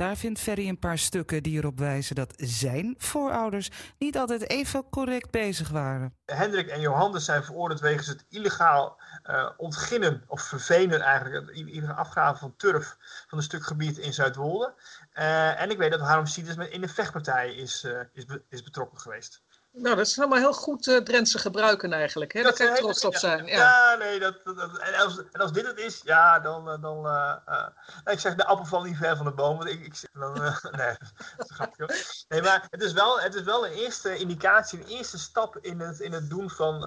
Daar 0.00 0.16
vindt 0.16 0.40
Ferry 0.40 0.68
een 0.68 0.78
paar 0.78 0.98
stukken 0.98 1.42
die 1.42 1.58
erop 1.58 1.78
wijzen 1.78 2.14
dat 2.14 2.34
zijn 2.36 2.94
voorouders 2.98 3.70
niet 3.98 4.16
altijd 4.16 4.50
even 4.50 4.88
correct 4.90 5.30
bezig 5.30 5.68
waren. 5.68 6.14
Hendrik 6.24 6.66
en 6.68 6.80
Johannes 6.80 7.24
zijn 7.24 7.44
veroordeeld 7.44 7.80
wegens 7.80 8.06
het 8.06 8.24
illegaal 8.28 9.00
uh, 9.30 9.50
ontginnen 9.56 10.24
of 10.26 10.42
vervenen 10.42 11.00
eigenlijk, 11.00 11.50
iedere 11.50 11.92
afgave 11.92 12.38
van 12.38 12.56
turf 12.56 12.96
van 13.28 13.38
een 13.38 13.44
stuk 13.44 13.64
gebied 13.64 13.98
in 13.98 14.12
Zuidwolde. 14.12 14.74
Uh, 15.14 15.60
en 15.60 15.70
ik 15.70 15.78
weet 15.78 15.90
dat 15.90 16.00
Harm 16.00 16.26
Siders 16.26 16.70
in 16.70 16.80
de 16.80 16.88
vechtpartij 16.88 17.54
is, 17.54 17.84
uh, 17.84 18.00
is, 18.12 18.24
is 18.48 18.62
betrokken 18.62 19.00
geweest. 19.00 19.42
Nou, 19.72 19.96
dat 19.96 20.06
is 20.06 20.18
allemaal 20.18 20.38
heel 20.38 20.52
goed 20.52 20.86
uh, 20.86 20.96
Drentse 20.96 21.38
gebruiken 21.38 21.92
eigenlijk. 21.92 22.32
Hè? 22.32 22.42
Daar 22.42 22.52
kan 22.52 22.66
je 22.66 22.74
trots 22.74 23.04
op 23.04 23.14
zijn. 23.14 23.46
Ja, 23.46 23.56
ja 23.56 23.96
nee, 23.98 24.18
dat, 24.18 24.44
dat, 24.44 24.78
en, 24.78 24.94
als, 24.94 25.16
en 25.32 25.40
als 25.40 25.52
dit 25.52 25.66
het 25.66 25.78
is, 25.78 26.00
ja, 26.04 26.40
dan... 26.40 26.80
dan 26.80 27.06
uh, 27.06 27.36
uh, 27.48 27.66
ik 28.04 28.18
zeg, 28.18 28.34
de 28.34 28.46
appel 28.46 28.64
valt 28.64 28.84
niet 28.84 28.96
ver 28.96 29.16
van 29.16 29.26
de 29.26 29.32
boom. 29.32 29.56
Want 29.56 29.70
ik, 29.70 29.80
ik, 29.80 30.08
dan, 30.12 30.32
nee, 30.76 30.96
dat 31.36 31.50
is 31.50 31.54
grappig. 31.54 31.86
Nee, 32.28 32.42
maar 32.42 32.66
het 32.70 32.82
is, 32.82 32.92
wel, 32.92 33.20
het 33.20 33.34
is 33.34 33.42
wel 33.42 33.66
een 33.66 33.72
eerste 33.72 34.16
indicatie, 34.16 34.80
een 34.80 34.86
eerste 34.86 35.18
stap 35.18 35.58
in 35.60 35.80
het, 35.80 36.00
in 36.00 36.12
het 36.12 36.30
doen 36.30 36.50
van, 36.50 36.80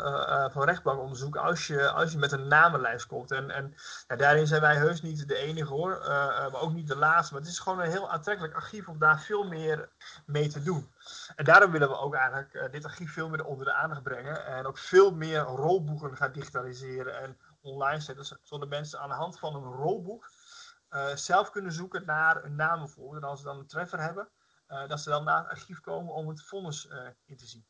van 0.51 0.63
rechtbankonderzoek. 0.63 1.35
Als 1.35 1.67
je, 1.67 1.89
als 1.89 2.11
je 2.11 2.17
met 2.17 2.31
een 2.31 2.47
namenlijst 2.47 3.05
komt. 3.05 3.31
En, 3.31 3.49
en 3.49 3.75
ja, 4.07 4.15
daarin 4.15 4.47
zijn 4.47 4.61
wij 4.61 4.75
heus 4.75 5.01
niet 5.01 5.27
de 5.27 5.35
enige 5.35 5.73
hoor. 5.73 6.01
maar 6.51 6.61
ook 6.61 6.73
niet 6.73 6.87
de 6.87 6.97
laatste. 6.97 7.33
Maar 7.33 7.41
het 7.41 7.51
is 7.51 7.59
gewoon 7.59 7.79
een 7.79 7.91
heel 7.91 8.09
aantrekkelijk 8.09 8.55
archief 8.55 8.87
om 8.87 8.99
daar 8.99 9.21
veel 9.21 9.43
meer 9.43 9.89
mee 10.25 10.47
te 10.47 10.63
doen. 10.63 10.91
En 11.35 11.45
daarom 11.45 11.71
willen 11.71 11.89
we 11.89 11.97
ook 11.97 12.15
eigenlijk 12.15 12.53
uh, 12.53 12.71
dit 12.71 12.85
archief 12.85 13.13
veel 13.13 13.29
meer 13.29 13.45
onder 13.45 13.65
de 13.65 13.73
aandacht 13.73 14.03
brengen. 14.03 14.45
En 14.45 14.65
ook 14.65 14.77
veel 14.77 15.15
meer 15.15 15.39
rolboeken 15.39 16.17
gaan 16.17 16.31
digitaliseren 16.31 17.19
en 17.19 17.37
online 17.61 18.01
zetten. 18.01 18.39
Zodat 18.43 18.69
mensen 18.69 18.99
aan 18.99 19.09
de 19.09 19.15
hand 19.15 19.39
van 19.39 19.55
een 19.55 19.71
rolboek 19.71 20.31
uh, 20.89 21.15
zelf 21.15 21.49
kunnen 21.49 21.71
zoeken 21.71 22.05
naar 22.05 22.43
een 22.43 22.55
naam 22.55 22.79
bijvoorbeeld. 22.79 23.23
En 23.23 23.29
als 23.29 23.39
ze 23.39 23.45
dan 23.45 23.59
een 23.59 23.67
treffer 23.67 23.99
hebben, 23.99 24.29
uh, 24.69 24.87
dat 24.87 24.99
ze 24.99 25.09
dan 25.09 25.23
naar 25.23 25.37
het 25.37 25.49
archief 25.49 25.79
komen 25.79 26.13
om 26.13 26.27
het 26.27 26.43
vonnis 26.43 26.87
in 27.25 27.37
te 27.37 27.45
zien. 27.45 27.65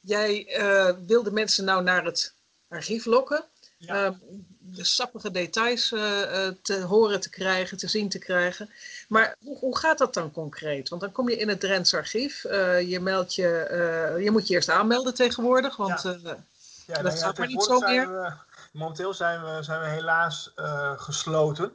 Jij 0.00 0.46
wilde 1.06 1.30
mensen 1.30 1.64
nou 1.64 1.82
naar 1.82 2.04
het 2.04 2.36
archief 2.68 3.04
lokken. 3.04 3.44
Ja. 3.78 4.06
Uh, 4.06 4.10
de 4.58 4.84
sappige 4.84 5.30
details 5.30 5.92
uh, 5.92 6.00
te 6.62 6.80
horen 6.80 7.20
te 7.20 7.30
krijgen, 7.30 7.76
te 7.76 7.88
zien 7.88 8.08
te 8.08 8.18
krijgen. 8.18 8.70
Maar 9.08 9.36
hoe, 9.40 9.58
hoe, 9.58 9.78
gaat 9.78 9.98
dat 9.98 10.14
dan 10.14 10.32
concreet? 10.32 10.88
Want 10.88 11.00
dan 11.00 11.12
kom 11.12 11.28
je 11.28 11.36
in 11.36 11.48
het 11.48 11.60
Drents 11.60 11.94
archief. 11.94 12.44
Uh, 12.44 12.80
je, 12.80 13.00
meldt 13.00 13.34
je, 13.34 14.18
je 14.22 14.30
moet 14.30 14.48
je 14.48 14.54
eerst 14.54 14.68
aanmelden 14.68 15.14
tegenwoordig, 15.14 15.76
want 15.76 16.02
ja. 16.02 16.36
ja, 16.86 17.02
dat 17.02 17.18
gaat 17.18 17.38
maar 17.38 17.46
niet 17.46 17.62
zo 17.62 17.78
meer. 17.78 18.12
We, 18.12 18.32
Momenteel 18.72 19.14
zijn 19.14 19.42
we, 19.44 19.62
zijn 19.62 19.80
we 19.80 19.86
helaas 19.86 20.52
gesloten. 20.96 21.72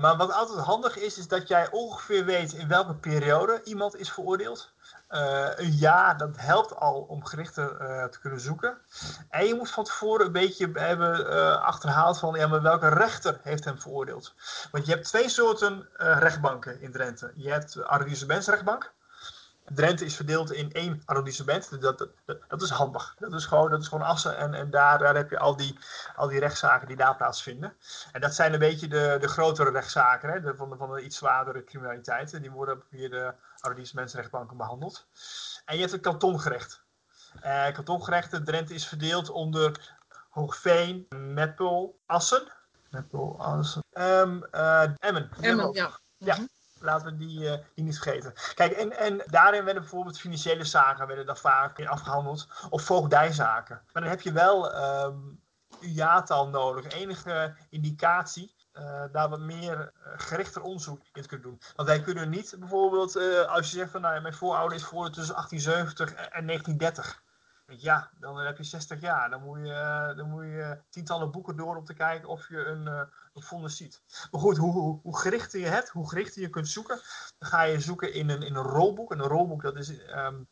Maar 0.00 0.16
wat 0.16 0.32
altijd 0.32 0.58
handig 0.58 0.96
is, 0.96 1.18
is 1.18 1.28
dat 1.28 1.48
jij 1.48 1.70
ongeveer 1.70 2.24
weet 2.24 2.52
in 2.52 2.68
welke 2.68 2.94
periode 2.94 3.60
iemand 3.64 3.96
is 3.96 4.10
veroordeeld. 4.10 4.70
Uh, 5.10 5.48
een 5.56 5.70
jaar, 5.70 6.16
dat 6.16 6.36
helpt 6.36 6.76
al 6.76 7.00
om 7.00 7.24
gerichter 7.24 7.76
te 8.10 8.20
kunnen 8.20 8.40
zoeken. 8.40 8.78
En 9.30 9.46
je 9.46 9.54
moet 9.54 9.70
van 9.70 9.84
tevoren 9.84 10.26
een 10.26 10.32
beetje 10.32 10.70
hebben 10.72 11.62
achterhaald 11.62 12.18
van 12.18 12.34
ja, 12.34 12.46
maar 12.46 12.62
welke 12.62 12.88
rechter 12.88 13.40
heeft 13.42 13.64
hem 13.64 13.80
veroordeeld. 13.80 14.34
Want 14.70 14.86
je 14.86 14.92
hebt 14.92 15.04
twee 15.06 15.28
soorten 15.28 15.88
rechtbanken 15.96 16.80
in 16.80 16.92
Drenthe. 16.92 17.32
Je 17.34 17.50
hebt 17.50 17.72
de 17.72 17.84
arrondissementsrechtbank. 17.84 18.92
Drenthe 19.74 20.04
is 20.04 20.16
verdeeld 20.16 20.52
in 20.52 20.72
één 20.72 21.02
arrondissement. 21.04 21.80
Dat, 21.80 21.98
dat, 21.98 22.10
dat, 22.48 22.62
is 22.62 22.70
handig. 22.70 23.14
Dat 23.18 23.32
is 23.32 23.46
gewoon, 23.46 23.70
dat 23.70 23.80
is 23.80 23.88
gewoon 23.88 24.06
Assen. 24.06 24.36
En, 24.36 24.54
en 24.54 24.70
daar, 24.70 24.98
daar 24.98 25.14
heb 25.14 25.30
je 25.30 25.38
al 25.38 25.56
die, 25.56 25.78
al 26.16 26.28
die 26.28 26.40
rechtszaken 26.40 26.88
die 26.88 26.96
daar 26.96 27.16
plaatsvinden. 27.16 27.76
En 28.12 28.20
dat 28.20 28.34
zijn 28.34 28.52
een 28.52 28.58
beetje 28.58 28.88
de, 28.88 29.16
de 29.20 29.28
grotere 29.28 29.70
rechtszaken. 29.70 30.30
Hè, 30.30 30.40
de, 30.40 30.54
van, 30.56 30.70
de, 30.70 30.76
van 30.76 30.94
de 30.94 31.02
iets 31.02 31.16
zwaardere 31.16 31.64
criminaliteiten. 31.64 32.42
Die 32.42 32.50
worden 32.50 32.82
via 32.90 33.08
de 33.08 33.32
arrondissementsrechtbanken 33.60 34.56
behandeld. 34.56 35.06
En 35.64 35.74
je 35.74 35.80
hebt 35.80 35.92
het 35.92 36.02
kantongerecht. 36.02 36.86
Uh, 37.44 37.72
kantongerechten, 37.72 38.44
Drenthe 38.44 38.74
is 38.74 38.86
verdeeld 38.86 39.30
onder 39.30 39.96
Hoogveen, 40.28 41.06
Meppel, 41.08 41.98
Assen. 42.06 42.52
Meppel, 42.90 43.36
Assen. 43.38 43.82
Um, 43.92 44.44
uh, 44.52 44.82
Emmen. 44.98 45.30
Emmen, 45.40 45.72
ja. 45.72 45.98
Ja, 46.16 46.34
mhm. 46.34 46.46
Laten 46.80 47.06
we 47.06 47.16
die, 47.16 47.40
uh, 47.40 47.52
die 47.74 47.84
niet 47.84 47.98
vergeten. 47.98 48.32
Kijk, 48.54 48.72
en, 48.72 48.98
en 48.98 49.22
daarin 49.26 49.64
werden 49.64 49.82
bijvoorbeeld 49.82 50.20
financiële 50.20 50.64
zaken 50.64 51.06
werden 51.06 51.26
dan 51.26 51.36
vaak 51.36 51.78
in 51.78 51.88
afgehandeld. 51.88 52.48
Of 52.70 52.82
voogdijzaken. 52.82 53.80
Maar 53.92 54.02
dan 54.02 54.10
heb 54.10 54.20
je 54.20 54.32
wel 54.32 54.76
um, 55.04 55.40
jaartal 55.80 56.48
nodig. 56.48 56.92
Enige 56.92 57.54
indicatie. 57.70 58.56
Uh, 58.72 59.02
daar 59.12 59.28
wat 59.28 59.40
meer 59.40 59.92
uh, 60.06 60.12
gerichter 60.16 60.62
onderzoek 60.62 61.00
in 61.12 61.22
te 61.22 61.28
kunnen 61.28 61.46
doen. 61.46 61.60
Want 61.76 61.88
wij 61.88 62.00
kunnen 62.00 62.30
niet 62.30 62.56
bijvoorbeeld, 62.58 63.16
als 63.46 63.70
je 63.70 63.76
zegt 63.76 63.90
van 63.90 64.00
nou, 64.00 64.20
mijn 64.20 64.34
voorouder 64.34 64.76
is 64.76 64.84
voor 64.84 65.10
tussen 65.10 65.34
1870 65.34 66.12
en 66.12 66.46
1930 66.46 67.22
ja, 67.76 68.10
dan 68.18 68.38
heb 68.38 68.56
je 68.56 68.64
60 68.64 69.00
jaar. 69.00 69.30
Dan 69.30 69.42
moet 69.42 69.58
je, 69.58 70.12
dan 70.16 70.30
moet 70.30 70.44
je 70.44 70.78
tientallen 70.90 71.30
boeken 71.30 71.56
door 71.56 71.76
om 71.76 71.84
te 71.84 71.94
kijken 71.94 72.28
of 72.28 72.48
je 72.48 72.64
een, 72.64 72.86
uh, 72.86 73.02
een 73.34 73.70
ziet. 73.70 74.02
Maar 74.30 74.40
goed, 74.40 74.56
hoe, 74.56 75.00
hoe, 75.02 75.18
gerichter 75.18 75.60
je 75.60 75.66
het, 75.66 75.88
hoe 75.88 76.08
gerichter 76.08 76.42
je 76.42 76.50
kunt 76.50 76.68
zoeken, 76.68 77.00
dan 77.38 77.48
ga 77.48 77.62
je 77.62 77.80
zoeken 77.80 78.12
in 78.12 78.28
een, 78.28 78.42
in 78.42 78.54
een 78.54 78.62
rolboek. 78.62 79.12
En 79.12 79.18
een 79.18 79.28
rolboek 79.28 79.62
dat 79.62 79.76
is 79.76 79.88
um, 79.90 80.48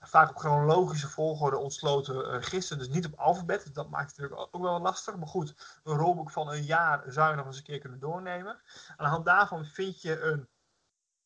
vaak 0.00 0.30
op 0.30 0.36
chronologische 0.36 1.08
volgorde 1.08 1.56
ontsloten 1.56 2.14
uh, 2.14 2.32
register, 2.32 2.78
dus 2.78 2.88
niet 2.88 3.06
op 3.06 3.18
alfabet. 3.18 3.62
Dus 3.62 3.72
dat 3.72 3.90
maakt 3.90 4.10
het 4.10 4.18
natuurlijk 4.18 4.48
ook 4.54 4.62
wel 4.62 4.80
lastig. 4.80 5.16
Maar 5.16 5.28
goed, 5.28 5.80
een 5.84 5.96
rolboek 5.96 6.30
van 6.30 6.48
een 6.48 6.64
jaar 6.64 7.04
zou 7.06 7.30
je 7.30 7.36
nog 7.36 7.46
eens 7.46 7.56
een 7.56 7.62
keer 7.62 7.78
kunnen 7.78 7.98
doornemen. 7.98 8.60
Aan 8.96 9.04
de 9.04 9.10
hand 9.10 9.24
daarvan 9.24 9.64
vind 9.64 10.02
je 10.02 10.20
een 10.20 10.48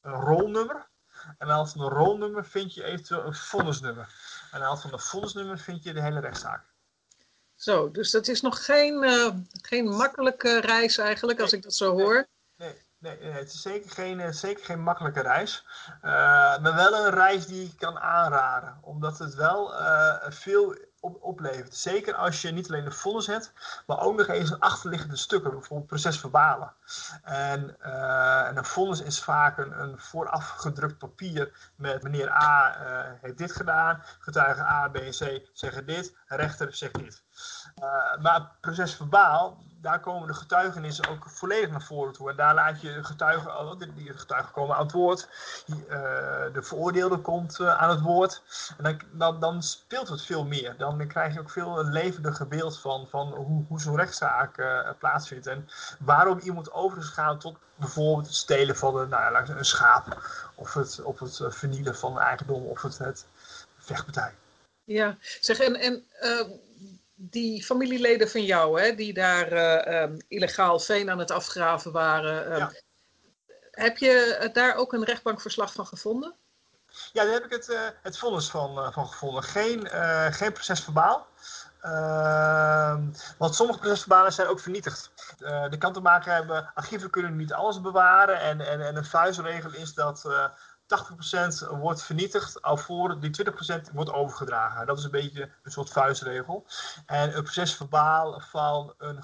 rolnummer. 0.01 0.91
En 1.39 1.51
aan 1.51 1.69
van 1.69 1.81
een 1.81 1.89
rolnummer 1.89 2.45
vind 2.45 2.75
je 2.75 2.85
eventueel 2.85 3.25
een 3.25 3.35
vonnisnummer. 3.35 4.09
En 4.51 4.53
aan 4.53 4.61
de 4.61 4.67
hand 4.67 4.81
van 4.81 4.93
een 4.93 4.99
vonnisnummer 4.99 5.59
vind 5.59 5.83
je 5.83 5.93
de 5.93 6.03
hele 6.03 6.21
rechtszaak. 6.21 6.65
Zo, 7.55 7.91
dus 7.91 8.11
dat 8.11 8.29
is 8.29 8.41
nog 8.41 8.65
geen, 8.65 9.03
uh, 9.03 9.29
geen 9.63 9.89
makkelijke 9.89 10.61
reis 10.61 10.99
eigenlijk, 10.99 11.41
als 11.41 11.53
ik 11.53 11.63
dat 11.63 11.75
zo 11.75 11.93
hoor. 11.93 12.27
Nee, 12.57 12.87
nee, 12.99 13.19
nee, 13.19 13.31
het 13.31 13.53
is 13.53 13.63
zeker 13.63 13.91
geen, 13.91 14.19
uh, 14.19 14.31
zeker 14.31 14.65
geen 14.65 14.83
makkelijke 14.83 15.21
reis. 15.21 15.65
Uh, 15.97 16.03
maar 16.59 16.75
wel 16.75 16.95
een 16.95 17.11
reis 17.11 17.47
die 17.47 17.67
ik 17.67 17.77
kan 17.77 17.99
aanraden. 17.99 18.79
Omdat 18.81 19.19
het 19.19 19.35
wel 19.35 19.75
veel 20.29 20.77
op. 21.03 21.33
Zeker 21.69 22.15
als 22.15 22.43
je 22.43 22.51
niet 22.51 22.69
alleen 22.69 22.85
de 22.85 22.91
vonnis 22.91 23.27
hebt, 23.27 23.53
maar 23.87 24.01
ook 24.01 24.17
nog 24.17 24.27
eens 24.27 24.51
een 24.51 24.59
achterliggende 24.59 25.17
stukken, 25.17 25.51
bijvoorbeeld 25.51 25.89
procesverbalen. 25.89 26.73
En, 27.23 27.77
uh, 27.85 28.47
en 28.47 28.57
een 28.57 28.65
vonnis 28.65 29.01
is 29.01 29.23
vaak 29.23 29.59
een, 29.59 29.99
vooraf 29.99 30.49
gedrukt 30.49 30.99
papier 30.99 31.71
met 31.77 32.03
meneer 32.03 32.31
A 32.31 32.77
uh, 32.81 33.13
heeft 33.21 33.39
dit 33.39 33.53
gedaan, 33.53 34.03
getuigen 34.19 34.65
A, 34.65 34.89
B 34.89 34.97
en 34.97 35.11
C 35.11 35.49
zeggen 35.53 35.87
dit, 35.87 36.17
rechter 36.27 36.75
zegt 36.75 36.95
dit. 36.95 37.23
Uh, 37.83 38.23
maar 38.23 38.51
procesverbaal, 38.61 39.63
daar 39.83 40.01
komen 40.01 40.29
de 40.29 40.35
getuigenissen 40.35 41.09
ook 41.09 41.25
volledig 41.31 41.71
naar 41.71 41.83
voren 41.83 42.13
toe. 42.13 42.31
En 42.31 42.37
daar 42.37 42.55
laat 42.55 42.81
je 42.81 43.05
getuigen, 43.05 43.79
die 43.95 44.19
getuigen 44.19 44.53
komen 44.53 44.77
aan 44.77 44.83
het 44.83 44.93
woord, 44.93 45.29
de 46.53 46.63
veroordeelde 46.63 47.19
komt 47.19 47.61
aan 47.61 47.91
het 47.91 48.01
woord. 48.01 48.43
En 48.79 48.85
dan, 48.85 49.01
dan, 49.13 49.41
dan 49.41 49.63
speelt 49.63 50.09
het 50.09 50.23
veel 50.23 50.45
meer. 50.45 50.75
Dan 50.79 51.07
krijg 51.07 51.35
je 51.35 51.41
ook 51.41 51.51
veel 51.51 51.79
een 51.79 51.93
levendiger 51.93 52.49
beeld 52.49 52.79
van, 52.79 53.07
van 53.09 53.35
hoe, 53.35 53.65
hoe 53.69 53.81
zo'n 53.81 53.97
rechtszaak 53.97 54.59
uh, 54.59 54.89
plaatsvindt. 54.99 55.47
En 55.47 55.69
waarom 55.99 56.39
iemand 56.39 56.73
over 56.73 56.99
is 56.99 57.07
gegaan 57.07 57.39
tot 57.39 57.57
bijvoorbeeld 57.75 58.27
het 58.27 58.35
stelen 58.35 58.77
van 58.77 58.97
een, 58.97 59.09
nou 59.09 59.33
ja, 59.33 59.57
een 59.57 59.65
schaap. 59.65 60.23
Of 60.55 60.75
het, 60.75 61.03
of 61.03 61.19
het 61.19 61.41
eh, 61.41 61.51
vernielen 61.51 61.97
van 61.97 62.19
eigendom 62.19 62.67
of 62.67 62.83
het, 62.83 62.99
het 62.99 63.27
vechtpartij. 63.79 64.35
Ja, 64.85 65.17
zeg 65.41 65.59
en, 65.59 65.77
en 65.77 66.05
die 67.31 67.65
familieleden 67.65 68.31
van 68.31 68.45
jou, 68.45 68.81
hè, 68.81 68.95
die 68.95 69.13
daar 69.13 69.53
uh, 69.53 70.03
um, 70.03 70.17
illegaal 70.29 70.79
veen 70.79 71.11
aan 71.11 71.19
het 71.19 71.31
afgraven 71.31 71.93
waren. 71.93 72.57
Ja. 72.57 72.73
Heb 73.71 73.99
je 73.99 74.49
daar 74.53 74.75
ook 74.75 74.93
een 74.93 75.05
rechtbankverslag 75.05 75.73
van 75.73 75.87
gevonden? 75.87 76.35
Ja, 77.13 77.25
daar 77.25 77.33
heb 77.33 77.45
ik 77.45 77.51
het, 77.51 77.69
uh, 77.69 77.81
het 78.03 78.19
vonnis 78.19 78.51
van, 78.51 78.79
uh, 78.79 78.93
van 78.93 79.09
gevonden. 79.09 79.43
Geen, 79.43 79.87
uh, 79.87 80.27
geen 80.27 80.53
procesverbaal. 80.53 81.27
Ehm, 81.81 83.03
want 83.39 83.55
sommige 83.55 83.79
procesverbalen 83.79 84.33
zijn 84.33 84.49
ook 84.49 84.61
vernietigd. 84.61 85.11
de 85.71 85.79
kantenmaker 85.79 86.33
hebben 86.33 86.71
archieven 86.75 87.11
kunnen 87.11 87.37
niet 87.37 87.53
alles 87.53 87.81
bewaren. 87.81 88.41
En, 88.41 88.61
en, 88.61 88.87
en 88.87 88.97
een 88.97 89.05
vuistregel 89.05 89.73
is 89.73 89.95
dat 89.95 90.29
80% 90.83 91.69
wordt 91.69 92.03
vernietigd, 92.03 92.63
alvorens 92.63 93.21
die 93.21 93.53
20% 93.53 93.93
wordt 93.93 94.13
overgedragen. 94.13 94.87
Dat 94.87 94.99
is 94.99 95.05
een 95.05 95.11
beetje 95.11 95.51
een 95.63 95.71
soort 95.71 95.91
vuistregel. 95.91 96.67
En 97.07 97.37
een 97.37 97.43
procesverbaal 97.43 98.41
van 98.41 98.95
een, 98.99 99.23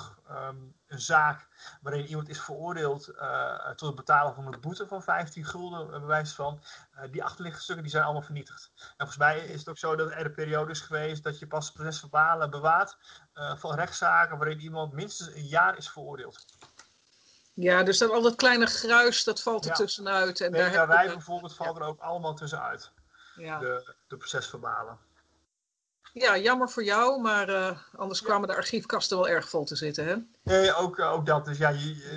een 0.87 1.01
zaak 1.01 1.49
waarin 1.81 2.07
iemand 2.07 2.29
is 2.29 2.41
veroordeeld 2.41 3.09
uh, 3.09 3.69
tot 3.69 3.89
het 3.89 3.95
betalen 3.95 4.35
van 4.35 4.47
een 4.47 4.61
boete 4.61 4.87
van 4.87 5.03
15 5.03 5.45
gulden, 5.45 6.01
bewijs 6.01 6.33
van, 6.33 6.63
uh, 6.95 7.01
die 7.11 7.25
achterliggende 7.25 7.63
stukken 7.63 7.85
die 7.85 7.93
zijn 7.93 8.05
allemaal 8.05 8.23
vernietigd. 8.23 8.71
En 8.75 8.93
volgens 8.97 9.19
mij 9.19 9.39
is 9.39 9.59
het 9.59 9.69
ook 9.69 9.79
zo 9.79 9.97
dat 9.97 10.11
er 10.11 10.27
een 10.27 10.35
periode 10.35 10.71
is 10.71 10.81
geweest 10.81 11.23
dat 11.23 11.39
je 11.39 11.47
pas 11.47 11.73
procesverbalen 11.73 12.51
bewaart 12.51 12.97
van 13.33 13.75
rechtszaken 13.75 14.39
waarin 14.39 14.61
iemand 14.61 14.93
minstens 14.93 15.35
een 15.35 15.47
jaar 15.47 15.77
is 15.77 15.91
veroordeeld. 15.91 16.45
Ja, 17.61 17.83
dus 17.83 17.99
dat 17.99 18.11
al 18.11 18.23
dat 18.23 18.35
kleine 18.35 18.67
gruis, 18.67 19.25
dat 19.25 19.43
valt 19.43 19.65
er 19.65 19.71
ja. 19.71 19.77
tussenuit. 19.77 20.41
En 20.41 20.53
daar 20.53 20.89
wij 20.89 21.07
bijvoorbeeld 21.07 21.55
valt 21.55 21.77
er 21.77 21.83
ook 21.83 22.01
allemaal 22.01 22.35
tussenuit. 22.35 22.91
Ja. 23.37 23.59
De, 23.59 23.95
de 24.07 24.17
procesverbalen. 24.17 24.99
Ja, 26.13 26.39
jammer 26.39 26.71
voor 26.71 26.85
jou, 26.85 27.21
maar 27.21 27.49
uh, 27.49 27.79
anders 27.97 28.23
kwamen 28.23 28.49
de 28.49 28.55
archiefkasten 28.55 29.17
wel 29.17 29.29
erg 29.29 29.49
vol 29.49 29.65
te 29.65 29.77
zitten, 29.77 30.07
hè? 30.07 30.17
Nee, 30.43 30.75
ook, 30.75 31.01
ook 31.01 31.27
dat. 31.27 31.45
Dus 31.45 31.59
ja, 31.59 31.75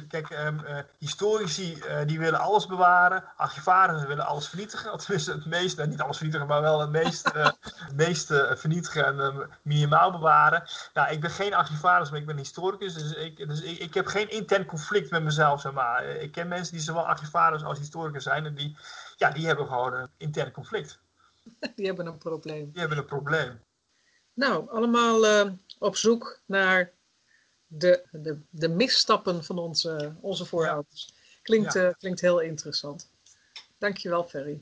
kijk, 0.08 0.30
um, 0.30 0.60
uh, 0.60 0.78
historici 0.98 1.76
uh, 1.76 2.00
die 2.06 2.20
willen 2.20 2.40
alles 2.40 2.66
bewaren, 2.66 3.24
archivarissen 3.38 4.08
willen 4.08 4.26
alles 4.26 4.48
vernietigen. 4.48 4.98
Tenminste, 4.98 5.32
het 5.32 5.46
meeste, 5.46 5.86
niet 5.86 6.02
alles 6.02 6.16
vernietigen, 6.16 6.48
maar 6.48 6.62
wel 6.62 6.80
het 6.80 6.90
meeste, 6.90 7.32
het 7.86 7.96
meeste 7.96 8.54
vernietigen 8.58 9.06
en 9.06 9.20
um, 9.20 9.50
minimaal 9.62 10.12
bewaren. 10.12 10.64
Nou, 10.94 11.12
ik 11.12 11.22
ben 11.22 11.32
geen 11.32 11.54
archivaris, 11.54 12.10
maar 12.10 12.20
ik 12.20 12.26
ben 12.26 12.38
historicus, 12.38 12.94
dus 12.94 13.14
ik, 13.14 13.48
dus 13.48 13.62
ik, 13.62 13.80
ik 13.80 13.94
heb 13.94 14.06
geen 14.06 14.30
intern 14.30 14.66
conflict 14.66 15.12
met 15.12 15.24
mezelf, 15.24 15.62
zeg 15.62 15.72
maar. 15.72 16.06
Ik 16.06 16.32
ken 16.32 16.48
mensen 16.48 16.74
die 16.74 16.84
zowel 16.84 17.08
archivaris 17.08 17.64
als 17.64 17.78
historicus 17.78 18.24
zijn 18.24 18.46
en 18.46 18.56
die, 18.56 18.78
ja, 19.16 19.30
die 19.30 19.48
hebben 19.48 19.68
gewoon 19.68 19.94
een 19.94 20.10
intern 20.18 20.52
conflict. 20.52 21.00
Die 21.76 21.86
hebben 21.86 22.06
een 22.06 22.18
probleem. 22.18 22.72
Die 22.72 22.80
hebben 22.80 22.98
een 22.98 23.06
probleem. 23.06 23.60
Nou, 24.34 24.70
allemaal 24.70 25.26
uh, 25.26 25.52
op 25.80 25.96
zoek 25.96 26.42
naar 26.46 26.92
de, 27.68 28.08
de, 28.12 28.40
de 28.50 28.70
misstappen 28.70 29.44
van 29.44 29.58
onze, 29.58 30.16
onze 30.22 30.46
voorouders. 30.46 31.14
Klinkt, 31.42 31.74
ja. 31.74 31.88
uh, 31.88 31.94
klinkt 31.98 32.22
heel 32.22 32.40
interessant. 32.40 33.12
Dankjewel, 33.78 34.28
Ferry. 34.28 34.62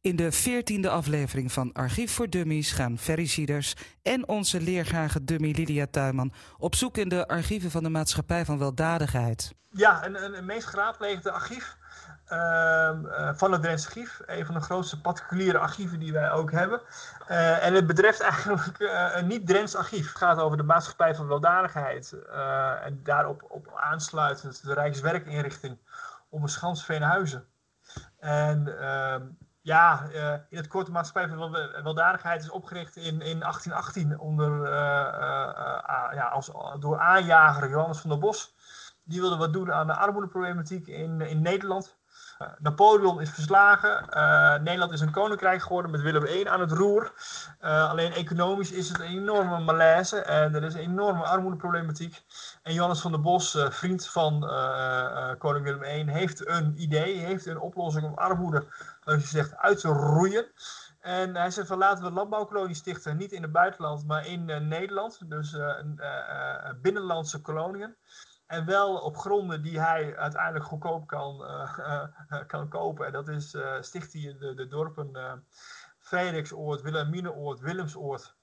In 0.00 0.16
de 0.16 0.32
veertiende 0.32 0.90
aflevering 0.90 1.52
van 1.52 1.72
Archief 1.72 2.12
voor 2.12 2.30
Dummies 2.30 2.72
gaan 2.72 2.98
Ferry 2.98 3.26
Sieders 3.26 3.74
en 4.02 4.28
onze 4.28 4.60
leergrage 4.60 5.24
dummy 5.24 5.50
Lydia 5.50 5.86
Tuinman 5.90 6.32
op 6.58 6.74
zoek 6.74 6.96
in 6.96 7.08
de 7.08 7.28
archieven 7.28 7.70
van 7.70 7.82
de 7.82 7.88
Maatschappij 7.88 8.44
van 8.44 8.58
Weldadigheid. 8.58 9.54
Ja, 9.70 10.06
een, 10.06 10.24
een, 10.24 10.36
een 10.36 10.44
meest 10.44 10.66
geraadpleegde 10.66 11.30
archief 11.30 11.76
van 13.34 13.52
het 13.52 13.62
Drentse 13.62 13.86
Archief. 13.86 14.20
Een 14.26 14.46
van 14.46 14.54
de 14.54 14.60
grootste 14.60 15.00
particuliere 15.00 15.58
archieven 15.58 15.98
die 15.98 16.12
wij 16.12 16.30
ook 16.30 16.50
hebben. 16.50 16.80
Uh, 17.30 17.66
en 17.66 17.74
het 17.74 17.86
betreft 17.86 18.20
eigenlijk 18.20 18.78
uh, 18.78 19.10
een 19.14 19.26
niet-Drents 19.26 19.76
archief. 19.76 20.08
Het 20.08 20.16
gaat 20.16 20.38
over 20.38 20.56
de 20.56 20.62
maatschappij 20.62 21.14
van 21.14 21.28
weldadigheid. 21.28 22.12
en 22.82 23.00
daarop 23.02 23.44
op 23.48 23.72
aansluitend 23.74 24.62
de 24.64 24.74
Rijkswerkinrichting 24.74 25.78
om 26.28 26.42
een 26.42 26.48
Schans 26.48 26.84
Veenhuizen. 26.84 27.44
En 28.18 28.80
ehm, 28.80 29.22
Ja, 29.62 30.08
in 30.48 30.56
het 30.56 30.68
korte 30.68 30.90
maatschappij 30.90 31.36
van 31.36 31.50
weldadigheid 31.82 32.42
is 32.42 32.50
opgericht 32.50 32.96
in, 32.96 33.20
in 33.20 33.40
1818 33.40 34.18
onder, 34.18 34.68
ja, 36.14 36.30
als, 36.32 36.50
door 36.78 36.98
aanjager 36.98 37.68
Johannes 37.68 37.98
van 37.98 38.10
der 38.10 38.18
Bos. 38.18 38.54
Die 39.04 39.20
wilde 39.20 39.36
wat 39.36 39.52
doen 39.52 39.72
aan 39.72 39.86
de 39.86 39.94
armoedeproblematiek 39.94 40.86
in, 40.86 41.20
in 41.20 41.42
Nederland. 41.42 41.98
Eh, 42.40 42.48
Napoleon 42.58 43.20
is 43.20 43.30
verslagen. 43.30 44.06
Uh, 44.10 44.54
Nederland 44.54 44.92
is 44.92 45.00
een 45.00 45.10
koninkrijk 45.10 45.62
geworden 45.62 45.90
met 45.90 46.00
Willem 46.00 46.24
I 46.24 46.48
aan 46.48 46.60
het 46.60 46.72
roer. 46.72 47.12
Uh, 47.62 47.90
alleen 47.90 48.12
economisch 48.12 48.72
is 48.72 48.88
het 48.88 49.00
een 49.00 49.06
enorme 49.06 49.58
malaise 49.58 50.20
en 50.20 50.54
er 50.54 50.62
is 50.62 50.74
een 50.74 50.80
enorme 50.80 51.22
armoedeproblematiek. 51.22 52.22
En 52.62 52.74
Johannes 52.74 53.00
van 53.00 53.10
der 53.10 53.20
Bos, 53.20 53.58
vriend 53.70 54.06
van 54.06 54.40
koning 55.38 55.64
Willem 55.64 56.08
I, 56.08 56.12
heeft 56.12 56.48
een 56.48 56.74
idee, 56.82 57.18
heeft 57.18 57.46
een 57.46 57.60
oplossing 57.60 58.04
om 58.04 58.14
armoede, 58.14 58.66
zoals 59.04 59.22
je 59.22 59.28
zegt, 59.28 59.56
uit 59.56 59.80
te 59.80 59.88
roeien. 59.88 60.46
En 61.00 61.36
hij 61.36 61.50
zegt 61.50 61.68
van 61.68 61.78
laten 61.78 62.04
we 62.04 62.10
landbouwkolonie 62.10 62.74
stichten, 62.74 63.16
niet 63.16 63.32
in 63.32 63.42
het 63.42 63.52
buitenland, 63.52 64.06
maar 64.06 64.26
in 64.26 64.44
Nederland. 64.68 65.30
Dus 65.30 65.56
binnenlandse 66.82 67.40
koloniën. 67.40 67.96
En 68.50 68.64
wel 68.64 68.96
op 68.96 69.16
gronden 69.16 69.62
die 69.62 69.80
hij 69.80 70.16
uiteindelijk 70.16 70.64
goedkoop 70.64 71.06
kan, 71.06 71.42
uh, 71.42 72.46
kan 72.46 72.68
kopen. 72.68 73.06
En 73.06 73.12
dat 73.12 73.28
is, 73.28 73.56
sticht 73.80 74.12
hij 74.12 74.36
de, 74.38 74.54
de 74.54 74.68
dorpen 74.68 75.10
uh, 75.12 75.32
Frederiksoord, 75.98 76.82
Wilhelminaoord, 76.82 77.60
Willemsoord. 77.60 78.34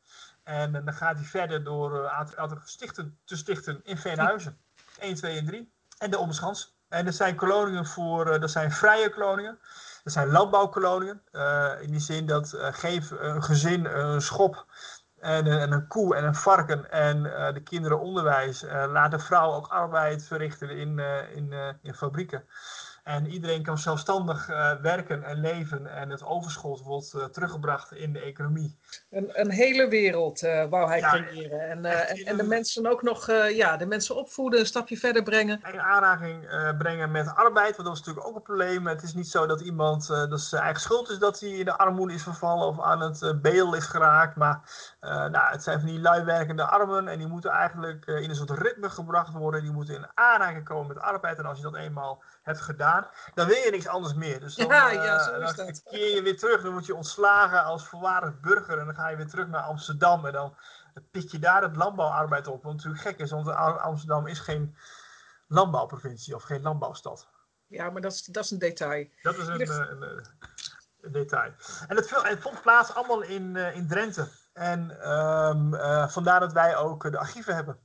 En 0.44 0.72
dan 0.72 0.94
gaat 0.94 1.16
hij 1.16 1.26
verder 1.26 1.64
door 1.64 2.04
een 2.04 2.38
aantal 2.38 2.58
stichten 2.64 3.18
te 3.26 3.36
stichten 3.36 3.80
in 3.84 3.98
Veenhuizen. 3.98 4.58
1, 5.00 5.16
2 5.16 5.38
en 5.38 5.46
3. 5.46 5.72
En 5.98 6.12
de 6.12 6.18
Omschans. 6.18 6.76
En 6.90 7.06
dat 7.06 7.16
zijn 7.16 7.36
koloniën 7.36 7.86
voor, 7.86 8.40
dat 8.40 8.52
zijn 8.52 8.72
vrije 8.72 9.10
koloniën. 9.10 9.60
Dat 10.04 10.14
zijn 10.14 10.28
landbouwkoloniën. 10.28 11.22
in 11.82 11.92
die 11.92 12.00
zin 12.00 12.26
dat 12.26 12.54
geef 12.58 13.12
een 13.12 13.44
gezin 13.44 13.86
een 13.86 14.22
schop 14.22 14.66
en, 15.20 15.48
en, 15.48 15.72
een 15.72 15.88
koe 15.88 16.16
en 16.16 16.24
een 16.24 16.36
varken 16.36 16.92
en 16.92 17.18
uh, 17.18 17.54
de 17.54 17.64
kinderen 17.64 18.00
onderwijs. 18.00 18.64
Uh, 18.64 18.86
laat 18.92 19.12
de 19.12 19.20
vrouw 19.20 19.54
ook 19.54 19.68
arbeid 19.68 20.28
verrichten 20.28 20.70
in, 20.70 20.98
uh, 20.98 21.36
in, 21.36 21.54
in 21.82 21.94
fabrieken. 21.94 22.44
En 23.04 23.28
iedereen 23.28 23.64
kan 23.64 23.78
zelfstandig 23.78 24.48
werken 24.82 25.24
en 25.24 25.40
leven 25.40 25.88
en 25.88 26.10
het 26.10 26.24
overschot 26.24 26.82
wordt 26.82 27.34
teruggebracht 27.34 27.94
in 27.94 28.14
de 28.14 28.20
economie. 28.20 28.78
Een, 29.10 29.30
een 29.34 29.52
hele 29.52 29.88
wereld 29.88 30.44
uh, 30.44 30.66
wou 30.70 30.88
hij 30.88 31.00
ja, 31.00 31.10
creëren. 31.10 31.70
En, 31.70 31.86
en, 31.86 32.26
en, 32.26 32.38
de 32.38 32.44
mensen 32.44 32.88
ook 32.88 33.02
nog, 33.02 33.28
ja, 33.50 33.78
de 33.78 33.86
mensen 33.86 34.16
opvoeden, 34.16 34.60
een 34.60 34.66
stapje 34.66 34.98
verder 34.98 35.24
brengen. 35.24 35.62
In 35.72 35.82
aanraking 35.82 36.50
brengen 36.78 37.12
met 37.12 37.36
arbeid, 37.36 37.76
want 37.76 37.78
dat 37.78 37.88
was 37.88 38.00
natuurlijk 38.00 38.28
ook 38.28 38.36
een 38.36 38.42
probleem. 38.42 38.88
Het 38.88 39.04
is 39.04 39.14
niet 39.14 39.28
zo 39.28 39.46
dat 39.46 39.62
iemand, 39.62 40.08
dat 40.08 40.42
zijn 40.42 40.64
eigen 40.64 40.82
schuld 40.82 41.10
is 41.10 41.18
dat 41.18 41.40
hij 41.40 41.50
in 41.50 41.66
de 41.66 41.78
armoede 41.78 42.14
is 42.14 42.24
vervallen 42.24 42.68
of 42.68 42.82
aan 42.82 43.02
het 43.02 43.42
beel 43.42 43.76
is 43.76 43.86
geraakt. 43.86 44.36
Maar 44.36 44.62
nou, 45.02 45.52
het 45.52 45.64
zijn 45.64 45.80
van 45.80 45.90
die 45.90 46.00
luiwerkende 46.00 46.64
armen 46.64 47.08
en 47.08 47.18
die 47.18 47.28
moeten 47.28 47.52
eigenlijk 47.52 48.06
in 48.06 48.30
een 48.30 48.36
soort 48.36 48.50
ritme 48.50 48.90
gebracht 48.90 49.34
worden. 49.34 49.62
Die 49.62 49.72
moeten 49.72 49.96
in 49.96 50.08
aanraking 50.14 50.64
komen 50.64 50.88
met 50.88 51.00
arbeid. 51.00 51.38
En 51.38 51.46
als 51.46 51.58
je 51.58 51.64
dat 51.64 51.76
eenmaal 51.76 52.24
hebt 52.42 52.62
gedaan, 52.62 53.08
dan 53.34 53.48
wil 53.48 53.56
je 53.56 53.72
niks 53.72 53.88
anders 53.88 54.14
meer. 54.14 54.40
Dus 54.40 54.56
dan, 54.56 54.68
ja, 54.68 54.92
ja, 54.92 55.24
zo 55.24 55.40
is 55.40 55.54
dan 55.54 55.76
keer 55.90 56.16
je 56.16 56.22
weer 56.22 56.38
terug. 56.38 56.62
Dan 56.62 56.72
word 56.72 56.86
je 56.86 56.96
ontslagen 56.96 57.64
als 57.64 57.88
volwaardig 57.88 58.40
burger. 58.40 58.77
En 58.80 58.86
dan 58.86 58.96
ga 58.96 59.10
je 59.10 59.16
weer 59.16 59.28
terug 59.28 59.48
naar 59.48 59.62
Amsterdam. 59.62 60.26
En 60.26 60.34
dan 60.34 60.56
pik 61.12 61.32
je 61.32 61.40
daar 61.40 61.62
het 61.62 61.76
landbouwarbeid 61.76 62.48
op. 62.48 62.64
Wat 62.64 62.74
natuurlijk 62.74 63.02
gek 63.02 63.20
is, 63.20 63.32
want 63.32 63.48
Amsterdam 63.80 64.28
is 64.28 64.40
geen 64.40 64.76
landbouwprovincie 65.48 66.36
of 66.36 66.44
geen 66.44 66.62
landbouwstad. 66.62 67.28
Ja, 67.68 67.90
maar 67.90 68.02
dat 68.02 68.12
is, 68.12 68.24
dat 68.24 68.44
is 68.44 68.52
een 68.52 68.60
detail. 68.60 69.08
Dat 69.22 69.38
is 69.38 69.48
een, 69.48 69.62
een, 69.62 70.02
een, 70.02 70.26
een 71.02 71.12
detail. 71.12 71.52
En 71.88 71.96
het, 71.96 72.24
het, 72.24 72.42
vond 72.42 72.62
plaats 72.62 72.94
allemaal 72.94 73.22
in, 73.22 73.56
in 73.56 73.88
Drenthe. 73.88 74.28
En 74.54 75.12
um, 75.12 75.74
uh, 75.74 76.08
vandaar 76.08 76.40
dat 76.40 76.54
wij 76.54 76.76
ook 76.76 77.12
de 77.12 77.18
archieven 77.18 77.56
hebben 77.56 77.80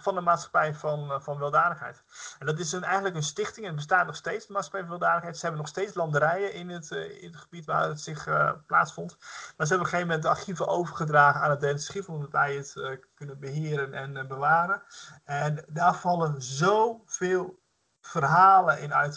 van 0.00 0.14
de 0.14 0.20
maatschappij 0.20 0.74
van, 0.74 1.10
uh, 1.10 1.20
van 1.20 1.38
weldadigheid. 1.38 2.02
En 2.38 2.46
dat 2.46 2.58
is 2.58 2.72
een, 2.72 2.84
eigenlijk 2.84 3.16
een 3.16 3.22
stichting 3.22 3.66
en 3.66 3.74
bestaat 3.74 4.06
nog 4.06 4.16
steeds, 4.16 4.46
de 4.46 4.52
maatschappij 4.52 4.88
van 4.88 4.98
weldadigheid. 4.98 5.34
Ze 5.36 5.40
hebben 5.40 5.60
nog 5.60 5.70
steeds 5.70 5.94
landerijen 5.94 6.52
in 6.52 6.68
het, 6.68 6.90
uh, 6.90 7.22
in 7.22 7.30
het 7.30 7.40
gebied 7.40 7.64
waar 7.64 7.88
het 7.88 8.00
zich 8.00 8.26
uh, 8.26 8.52
plaatsvond. 8.66 9.16
Maar 9.56 9.66
ze 9.66 9.74
hebben 9.74 9.78
op 9.78 9.84
een 9.84 9.84
gegeven 9.84 10.06
moment 10.06 10.22
de 10.22 10.28
archieven 10.28 10.68
overgedragen 10.68 11.40
aan 11.40 11.50
het 11.50 11.60
Drentse 11.60 11.88
Archief, 11.88 12.08
omdat 12.08 12.30
wij 12.30 12.54
het 12.54 12.98
kunnen 13.14 13.38
beheren 13.38 13.94
en 13.94 14.28
bewaren. 14.28 14.82
En 15.24 15.64
daar 15.68 15.94
vallen 15.94 16.42
zoveel 16.42 17.58
verhalen 18.00 18.80
in 18.80 18.94
uit 18.94 19.16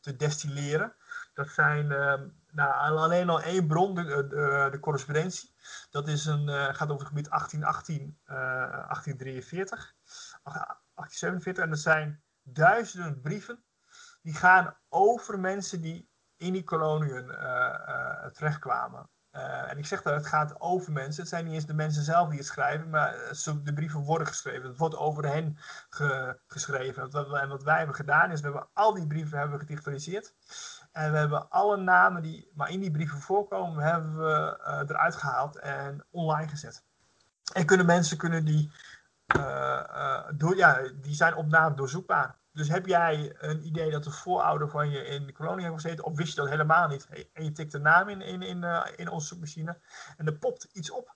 te 0.00 0.16
destilleren. 0.16 0.94
Dat 1.34 1.48
zijn 1.48 1.92
ehm, 1.92 2.28
nou, 2.50 2.98
alleen 2.98 3.28
al 3.28 3.40
één 3.40 3.66
bron, 3.66 3.94
de, 3.94 4.04
de, 4.04 4.68
de 4.70 4.80
correspondentie. 4.80 5.54
Dat 5.90 6.08
is 6.08 6.26
een, 6.26 6.48
gaat 6.48 6.90
over 6.90 6.98
het 6.98 7.06
gebied 7.06 7.28
1818, 7.28 8.18
1843. 8.26 9.94
1847. 10.42 11.64
En 11.64 11.70
dat 11.70 11.78
zijn 11.78 12.22
duizenden 12.42 13.20
brieven 13.20 13.64
die 14.22 14.34
gaan 14.34 14.76
over 14.88 15.38
mensen 15.38 15.80
die 15.80 16.08
in 16.36 16.52
die 16.52 16.64
koloniën 16.64 17.24
uh, 17.24 17.74
uh, 17.88 18.26
terechtkwamen. 18.26 19.08
Uh, 19.32 19.70
en 19.70 19.78
ik 19.78 19.86
zeg 19.86 20.02
dat 20.02 20.14
het 20.14 20.26
gaat 20.26 20.60
over 20.60 20.92
mensen. 20.92 21.20
Het 21.20 21.30
zijn 21.30 21.44
niet 21.44 21.54
eens 21.54 21.66
de 21.66 21.74
mensen 21.74 22.02
zelf 22.02 22.28
die 22.28 22.38
het 22.38 22.46
schrijven, 22.46 22.90
maar 22.90 23.14
de 23.62 23.72
brieven 23.74 24.00
worden 24.00 24.26
geschreven. 24.26 24.68
Het 24.68 24.78
wordt 24.78 24.96
over 24.96 25.26
hen 25.26 25.56
ge 25.88 26.38
geschreven. 26.46 27.02
En 27.10 27.48
wat, 27.48 27.62
wij 27.62 27.76
hebben 27.76 27.94
gedaan 27.94 28.30
is, 28.30 28.40
we 28.40 28.46
hebben 28.46 28.68
al 28.72 28.94
die 28.94 29.06
brieven 29.06 29.38
hebben 29.38 29.58
gedigitaliseerd. 29.58 30.34
En 30.92 31.12
we 31.12 31.18
hebben 31.18 31.50
alle 31.50 31.76
namen 31.76 32.22
die 32.22 32.50
maar 32.54 32.70
in 32.70 32.80
die 32.80 32.90
brieven 32.90 33.18
voorkomen, 33.18 33.84
hebben 33.84 34.16
we 34.16 34.58
eruit 34.88 35.16
gehaald 35.16 35.56
en 35.56 36.06
online 36.10 36.48
gezet. 36.48 36.84
En 37.52 37.66
kunnen 37.66 37.86
mensen 37.86 38.16
kunnen 38.16 38.44
die 38.44 38.72
door, 40.36 40.56
ja, 40.56 40.80
die 41.00 41.14
zijn 41.14 41.34
op 41.34 41.46
naam 41.46 41.76
doorzoekbaar. 41.76 42.38
Dus 42.52 42.68
heb 42.68 42.86
jij 42.86 43.36
een 43.38 43.66
idee 43.66 43.90
dat 43.90 44.04
de 44.04 44.10
voorouder 44.10 44.68
van 44.68 44.90
je 44.90 45.04
in 45.04 45.26
de 45.26 45.32
kolonie 45.32 45.64
heeft 45.64 45.80
gezeten, 45.80 46.04
of 46.04 46.16
wist 46.16 46.34
je 46.34 46.40
dat 46.40 46.48
helemaal 46.48 46.88
niet? 46.88 47.28
En 47.32 47.44
je 47.44 47.52
tikt 47.52 47.72
de 47.72 47.78
naam 47.78 48.08
in, 48.08 48.20
in, 48.20 48.42
in, 48.42 48.62
uh, 48.62 48.86
in 48.96 49.08
onze 49.08 49.26
zoekmachine 49.26 49.78
en 50.16 50.26
er 50.26 50.38
popt 50.38 50.64
iets 50.64 50.90
op. 50.90 51.14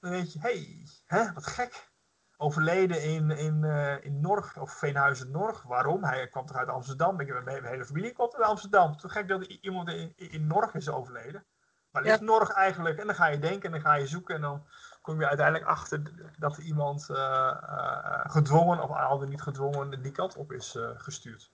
Dan 0.00 0.10
weet 0.10 0.32
je, 0.32 0.38
hé, 0.40 0.86
hey, 1.06 1.32
wat 1.34 1.46
gek. 1.46 1.88
Overleden 2.36 3.02
in, 3.02 3.30
in, 3.30 3.64
in 4.02 4.20
Norg, 4.20 4.56
of 4.58 4.72
Veenhuizen 4.72 5.30
Norg. 5.30 5.62
Waarom? 5.62 6.04
Hij 6.04 6.28
kwam 6.28 6.46
toch 6.46 6.56
uit 6.56 6.68
Amsterdam. 6.68 7.20
Ik 7.20 7.26
heb 7.26 7.44
mijn 7.44 7.64
hele 7.64 7.84
familie 7.84 8.12
komt 8.12 8.34
uit 8.34 8.44
Amsterdam. 8.44 8.96
Toen 8.96 9.10
gek 9.10 9.28
dat 9.28 9.44
iemand 9.44 9.88
in, 9.88 10.12
in 10.16 10.46
Norg 10.46 10.74
is 10.74 10.88
overleden. 10.88 11.46
Waar 11.90 12.02
ligt 12.02 12.18
ja. 12.18 12.24
Norg 12.24 12.50
eigenlijk? 12.50 12.98
En 12.98 13.06
dan 13.06 13.14
ga 13.14 13.26
je 13.26 13.38
denken 13.38 13.62
en 13.62 13.70
dan 13.70 13.80
ga 13.80 13.94
je 13.94 14.06
zoeken 14.06 14.34
en 14.34 14.40
dan 14.40 14.66
kom 15.00 15.20
je 15.20 15.28
uiteindelijk 15.28 15.66
achter 15.66 16.02
dat 16.38 16.58
iemand 16.58 17.08
uh, 17.10 17.16
uh, 17.16 18.20
gedwongen 18.24 18.82
of 18.82 18.90
al 18.90 19.18
dan 19.18 19.28
niet 19.28 19.42
gedwongen 19.42 20.02
die 20.02 20.12
kant 20.12 20.36
op 20.36 20.52
is 20.52 20.74
uh, 20.74 20.90
gestuurd. 20.94 21.50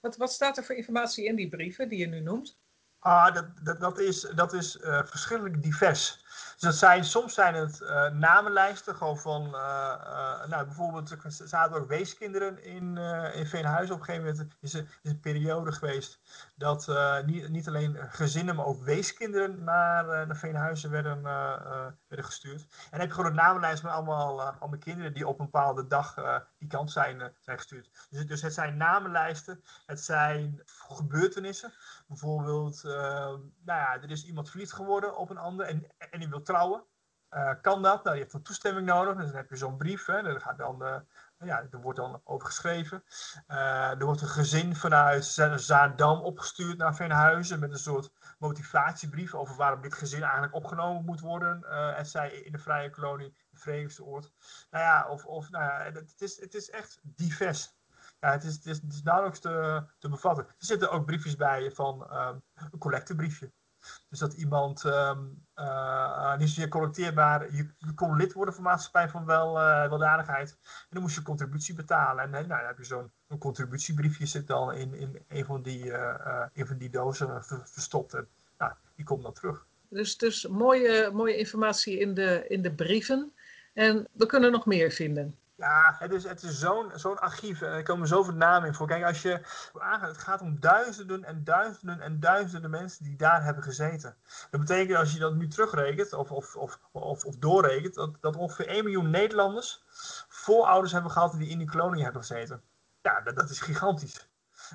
Wat, 0.00 0.16
wat 0.16 0.32
staat 0.32 0.56
er 0.56 0.64
voor 0.64 0.74
informatie 0.74 1.24
in 1.24 1.36
die 1.36 1.48
brieven 1.48 1.88
die 1.88 1.98
je 1.98 2.06
nu 2.06 2.20
noemt? 2.20 2.58
Ah, 2.98 3.34
dat, 3.34 3.46
dat, 3.62 3.80
dat 3.80 3.98
is, 3.98 4.20
dat 4.20 4.52
is 4.52 4.78
verschillend 4.80 5.62
divers. 5.62 6.24
Dus 6.60 6.68
dat 6.68 6.78
zijn, 6.78 7.04
soms 7.04 7.34
zijn 7.34 7.54
het 7.54 7.80
uh, 7.80 8.08
namenlijsten, 8.08 8.94
gewoon 8.94 9.18
van, 9.18 9.44
uh, 9.44 9.94
uh, 10.04 10.46
nou 10.46 10.64
bijvoorbeeld, 10.64 11.10
er 11.10 11.18
zaten 11.48 11.76
ook 11.76 11.88
weeskinderen 11.88 12.64
in, 12.64 12.96
in 13.34 13.46
Veenhuizen. 13.46 13.94
Op 13.94 14.00
een 14.00 14.06
gegeven 14.06 14.28
moment 14.30 14.54
is 14.60 14.74
er, 14.74 14.98
is 15.02 15.10
een 15.10 15.20
periode 15.20 15.72
geweest 15.72 16.20
dat 16.56 16.88
niet, 17.24 17.48
niet 17.48 17.68
alleen 17.68 17.96
gezinnen, 18.10 18.56
maar 18.56 18.66
ook 18.66 18.82
weeskinderen 18.82 19.64
naar, 19.64 20.26
naar 20.26 20.36
Veenhuizen 20.36 20.90
werden, 20.90 21.22
werden 21.22 22.24
gestuurd. 22.24 22.60
En 22.60 22.90
dan 22.90 23.00
heb 23.00 23.08
je 23.08 23.14
gewoon 23.14 23.30
een 23.30 23.36
namenlijst 23.36 23.82
met 23.82 23.92
allemaal, 23.92 24.42
allemaal 24.42 24.78
kinderen 24.78 25.14
die 25.14 25.26
op 25.26 25.38
een 25.38 25.44
bepaalde 25.44 25.86
dag 25.86 26.14
die 26.58 26.68
kant 26.68 26.90
zijn, 26.90 27.32
zijn 27.40 27.56
gestuurd. 27.56 27.90
Dus, 28.10 28.26
dus 28.26 28.42
het 28.42 28.54
zijn 28.54 28.76
namenlijsten, 28.76 29.64
het 29.86 30.00
zijn 30.00 30.62
gebeurtenissen. 30.66 31.72
Bijvoorbeeld, 32.06 32.82
nou 32.82 33.50
ja, 33.64 34.02
er 34.02 34.10
is 34.10 34.24
iemand 34.24 34.50
verliefd 34.50 34.72
geworden 34.72 35.16
op 35.16 35.30
een 35.30 35.38
ander 35.38 35.66
en, 35.66 35.86
en 36.10 36.18
die 36.18 36.28
wil 36.28 36.42
Uh, 37.34 37.50
kan 37.62 37.82
dat? 37.82 38.04
Nou, 38.04 38.16
je 38.16 38.22
hebt 38.22 38.34
een 38.34 38.42
toestemming 38.42 38.86
nodig. 38.86 39.16
Dus 39.16 39.26
dan 39.26 39.36
heb 39.36 39.50
je 39.50 39.56
zo'n 39.56 39.76
brief. 39.76 40.06
Hè, 40.06 40.40
gaat 40.40 40.58
dan, 40.58 40.82
uh, 40.82 40.96
ja, 41.38 41.66
er 41.70 41.80
wordt 41.80 41.98
dan 41.98 42.20
over 42.24 42.46
geschreven. 42.46 43.04
Uh, 43.48 43.90
er 43.90 44.04
wordt 44.04 44.20
een 44.20 44.28
gezin 44.28 44.76
vanuit 44.76 45.24
Zaandam 45.56 46.20
opgestuurd 46.20 46.78
naar 46.78 46.94
Veenhuizen 46.94 47.60
met 47.60 47.70
een 47.70 47.78
soort 47.78 48.12
motivatiebrief 48.38 49.34
over 49.34 49.56
waarom 49.56 49.80
dit 49.82 49.94
gezin 49.94 50.22
eigenlijk 50.22 50.54
opgenomen 50.54 51.04
moet 51.04 51.20
worden. 51.20 51.64
en 51.96 52.06
zij 52.06 52.30
in 52.30 52.52
de 52.52 52.58
vrije 52.58 52.90
kolonie, 52.90 53.36
de 53.64 54.04
Oord. 54.04 54.32
Nou 54.70 54.84
ja, 54.84 55.08
of, 55.08 55.26
of 55.26 55.50
nou 55.50 55.64
ja, 55.64 55.92
het, 55.92 56.20
is, 56.20 56.40
het 56.40 56.54
is 56.54 56.70
echt 56.70 56.98
divers. 57.02 57.78
Ja, 58.20 58.30
het 58.30 58.44
is, 58.44 58.54
het 58.54 58.66
is, 58.66 58.80
het 58.80 58.92
is 58.92 59.02
nauwelijks 59.02 59.40
te, 59.40 59.84
te 59.98 60.08
bevatten. 60.08 60.46
Er 60.46 60.54
zitten 60.58 60.90
ook 60.90 61.06
briefjes 61.06 61.36
bij 61.36 61.70
van 61.70 62.10
een 62.54 62.78
collectebriefje. 62.78 63.52
Dus 64.08 64.18
dat 64.18 64.32
iemand 64.32 64.84
um, 64.84 65.44
uh, 65.56 66.36
niet 66.36 66.48
zozeer 66.48 66.68
collecteert, 66.68 67.14
maar 67.14 67.54
je, 67.54 67.68
kon 67.94 68.16
lid 68.16 68.32
worden 68.32 68.54
van 68.54 68.62
maatschappij 68.62 69.08
van 69.08 69.24
wel, 69.24 69.56
uh, 69.56 69.88
weldadigheid. 69.88 70.50
En 70.50 70.88
dan 70.88 71.02
moest 71.02 71.14
je 71.14 71.22
contributie 71.22 71.74
betalen. 71.74 72.24
En 72.24 72.30
nou, 72.30 72.46
dan 72.46 72.58
heb 72.58 72.78
je 72.78 72.84
zo'n 72.84 73.10
contributiebriefje 73.38 74.26
zit 74.26 74.46
dan 74.46 74.72
in, 74.72 74.94
in 74.94 75.24
een, 75.28 75.44
van 75.44 75.62
die, 75.62 75.84
uh, 75.84 76.46
een 76.54 76.66
van 76.66 76.78
die 76.78 76.90
dozen 76.90 77.44
verstopt. 77.44 78.14
En 78.14 78.28
nou, 78.58 78.72
die 78.96 79.04
komt 79.04 79.22
dan 79.22 79.32
terug. 79.32 79.66
Dus, 79.88 80.16
dus 80.16 80.46
mooie, 80.46 81.10
mooie 81.12 81.36
informatie 81.36 81.98
in 81.98 82.14
de, 82.14 82.44
in 82.48 82.62
de 82.62 82.72
brieven. 82.72 83.32
En 83.72 84.08
we 84.12 84.26
kunnen 84.26 84.52
nog 84.52 84.66
meer 84.66 84.90
vinden. 84.90 85.36
Ja, 85.60 85.96
het 85.98 86.12
is, 86.12 86.24
het 86.24 86.42
is 86.42 86.58
zo'n 86.94 87.18
archief. 87.18 87.62
En 87.62 87.72
er 87.72 87.82
komen 87.82 88.08
zoveel 88.08 88.34
namen 88.34 88.68
in 88.68 88.74
voor. 88.74 88.86
Kijk, 88.86 89.04
als 89.04 89.22
je 89.22 89.40
het 90.00 90.18
gaat 90.18 90.40
om 90.40 90.60
duizenden 90.60 91.24
en 91.24 91.44
duizenden 91.44 92.00
en 92.00 92.20
duizenden 92.20 92.70
mensen 92.70 93.04
die 93.04 93.16
daar 93.16 93.44
hebben 93.44 93.62
gezeten. 93.62 94.16
Dat 94.50 94.60
betekent 94.60 94.98
als 94.98 95.12
je 95.12 95.18
dat 95.18 95.34
nu 95.34 95.48
terugrekent 95.48 96.12
of, 96.12 96.30
of, 96.30 96.56
of, 96.56 96.78
of, 96.92 97.36
doorrekent, 97.36 97.94
dat, 97.94 98.16
dat 98.20 98.36
ongeveer 98.36 98.66
1 98.66 98.84
miljoen 98.84 99.10
Nederlanders 99.10 99.84
voorouders 100.28 100.92
hebben 100.92 101.10
gehad 101.10 101.32
die 101.32 101.48
in 101.48 101.58
die 101.58 101.70
kolonie 101.70 102.02
hebben 102.02 102.20
gezeten. 102.20 102.62
Ja, 103.02 103.20
dat, 103.20 103.36
dat 103.36 103.50
is 103.50 103.60
gigantisch. 103.60 104.28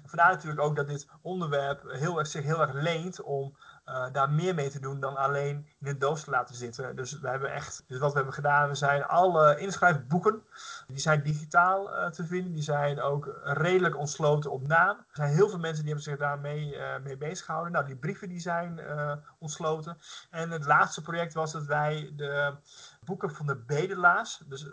Vandaar 0.06 0.32
natuurlijk 0.32 0.62
ook 0.62 0.76
dat 0.76 0.88
dit 0.88 1.08
onderwerp 1.21 1.91
heel, 1.91 2.26
zich 2.26 2.43
heel 2.43 2.62
erg 2.62 2.74
leent 2.74 3.21
om 3.21 3.58
uh, 3.86 4.06
daar 4.12 4.30
meer 4.30 4.56
mee 4.56 4.69
te 4.69 4.80
doen 4.80 5.00
dan 5.00 5.15
alleen 5.15 5.67
in 5.80 5.88
een 5.88 6.00
doos 6.00 6.24
te 6.24 6.30
laten 6.30 6.56
zitten. 6.56 6.95
Dus 6.95 7.19
we 7.19 7.30
hebben 7.30 7.54
echt, 7.54 7.84
dus 7.88 8.00
wat 8.00 8.10
we 8.10 8.15
hebben 8.15 8.34
gedaan, 8.34 8.69
we 8.69 8.76
zijn 8.76 9.06
alle 9.06 9.60
inschrijfboeken, 9.60 10.43
die 10.88 11.00
zijn 11.00 11.24
digitaal 11.24 11.93
uh, 11.93 12.10
te 12.10 12.26
vinden, 12.26 12.54
die 12.54 12.63
zijn 12.63 13.02
ook 13.02 13.39
redelijk 13.43 13.98
ontsloten 13.98 14.52
op 14.52 14.67
naam. 14.67 14.98
Er 14.98 15.06
zijn 15.15 15.34
heel 15.34 15.50
veel 15.50 15.60
mensen 15.60 15.84
die 15.84 15.93
hebben 15.93 16.12
zich 16.12 16.19
daarmee 16.19 16.76
uh, 16.76 16.98
mee 17.04 17.17
bezig 17.17 17.45
gehouden. 17.45 17.74
Nou, 17.74 17.86
die 17.86 17.95
brieven 17.95 18.30
die 18.30 18.39
zijn 18.39 18.80
ontsloten. 19.39 19.98
En 20.30 20.52
het 20.52 20.65
laatste 20.65 21.02
project 21.02 21.34
was 21.34 21.52
dat 21.52 21.65
wij 21.65 22.13
de 22.15 22.56
boeken 23.04 23.32
van 23.32 23.45
de 23.45 23.56
bedelaars, 23.56 24.43
dus 24.48 24.67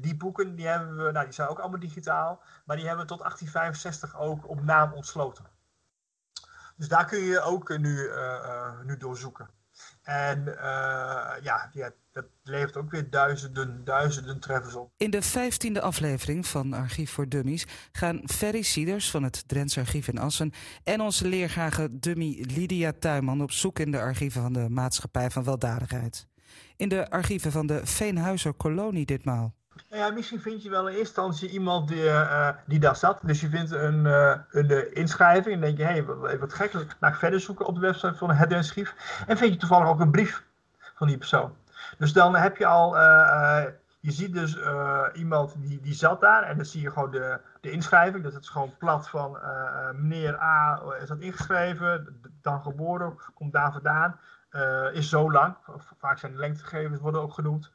die 0.00 0.16
boeken 0.16 0.54
die 0.54 0.66
hebben 0.66 0.96
we, 1.04 1.12
nou 1.12 1.24
die 1.24 1.34
zijn 1.34 1.48
ook 1.48 1.58
allemaal 1.58 1.80
digitaal, 1.80 2.42
maar 2.64 2.76
die 2.76 2.86
hebben 2.86 3.04
we 3.04 3.10
tot 3.10 3.20
1865 3.20 4.18
ook 4.18 4.48
op 4.48 4.62
naam 4.62 4.92
ontsloten. 4.92 5.44
Dus 6.76 6.88
daar 6.88 7.06
kun 7.06 7.18
je 7.18 7.40
ook 7.40 7.78
nu, 7.78 8.10
nu 8.84 8.96
doorzoeken. 8.96 9.48
En 10.02 10.46
uh, 10.46 10.54
ja, 11.40 11.68
ja, 11.72 11.90
dat 12.14 12.24
levert 12.42 12.76
ook 12.76 12.90
weer 12.90 13.10
duizenden, 13.10 13.84
duizenden 13.84 14.40
treffers 14.40 14.74
op. 14.74 14.90
In 14.96 15.10
de 15.10 15.22
vijftiende 15.22 15.80
aflevering 15.80 16.46
van 16.46 16.72
Archief 16.72 17.10
voor 17.10 17.28
Dummies 17.28 17.66
gaan 17.92 18.20
Ferry 18.24 18.62
Sieders 18.62 19.10
van 19.10 19.22
het 19.22 19.48
Drents 19.48 19.78
Archief 19.78 20.08
in 20.08 20.18
Assen 20.18 20.52
en 20.84 21.00
onze 21.00 21.28
leergrage 21.28 21.98
dummy 21.98 22.44
Lydia 22.54 22.92
Tuinman 22.98 23.42
op 23.42 23.50
zoek 23.50 23.78
in 23.78 23.90
de 23.90 23.98
archieven 23.98 24.42
van 24.42 24.52
de 24.52 24.68
Maatschappij 24.68 25.30
van 25.30 25.44
Weldadigheid. 25.44 26.26
In 26.76 26.88
de 26.88 27.10
archieven 27.10 27.52
van 27.52 27.66
de 27.66 27.80
Veenhuizer 27.86 28.52
Kolonie 28.52 29.06
ditmaal. 29.06 29.54
Nou 29.90 30.02
ja, 30.02 30.10
misschien 30.10 30.40
vind 30.40 30.62
je 30.62 30.70
wel 30.70 30.88
in 30.88 30.96
eerste 30.96 31.22
instantie 31.22 31.48
iemand 31.50 31.88
die, 31.88 32.04
uh, 32.04 32.48
die 32.66 32.78
daar 32.78 32.96
zat. 32.96 33.18
Dus 33.22 33.40
je 33.40 33.48
vindt 33.48 33.70
een, 33.70 34.04
uh, 34.04 34.36
een 34.50 34.94
inschrijving 34.94 35.54
en 35.54 35.60
denk 35.60 35.76
je, 35.76 35.84
hé, 35.84 35.90
hey, 35.90 36.04
wat, 36.04 36.38
wat 36.38 36.52
gek, 36.52 36.72
ga 37.00 37.08
ik 37.08 37.14
verder 37.14 37.40
zoeken 37.40 37.66
op 37.66 37.74
de 37.74 37.80
website 37.80 38.14
van 38.14 38.30
het 38.30 38.52
archief. 38.52 38.94
En 39.26 39.36
vind 39.36 39.52
je 39.52 39.58
toevallig 39.58 39.88
ook 39.88 40.00
een 40.00 40.10
brief 40.10 40.42
van 40.94 41.06
die 41.06 41.18
persoon. 41.18 41.52
Dus 41.98 42.12
dan 42.12 42.34
heb 42.34 42.56
je 42.56 42.66
al, 42.66 42.96
je 44.00 44.10
ziet 44.10 44.32
dus 44.32 44.58
iemand 45.14 45.54
die, 45.58 45.80
die 45.80 45.94
zat 45.94 46.20
daar 46.20 46.42
en 46.42 46.56
dan 46.56 46.66
zie 46.66 46.82
je 46.82 46.90
gewoon 46.90 47.10
de, 47.10 47.40
de 47.60 47.70
inschrijving. 47.70 48.24
Dat 48.24 48.42
is 48.42 48.48
gewoon 48.48 48.76
plat 48.78 49.08
van 49.08 49.38
meneer 49.92 50.40
A 50.40 50.82
is 51.00 51.08
dat 51.08 51.18
ingeschreven, 51.18 52.20
dan 52.42 52.62
geboren, 52.62 53.18
komt 53.34 53.52
daar 53.52 53.72
vandaan. 53.72 54.18
is 54.92 55.08
zo 55.08 55.30
lang, 55.30 55.56
vaak 55.98 56.18
zijn 56.18 56.32
de 56.32 56.38
lengtegegevens 56.38 57.00
worden 57.00 57.20
ook 57.20 57.34
genoemd. 57.34 57.72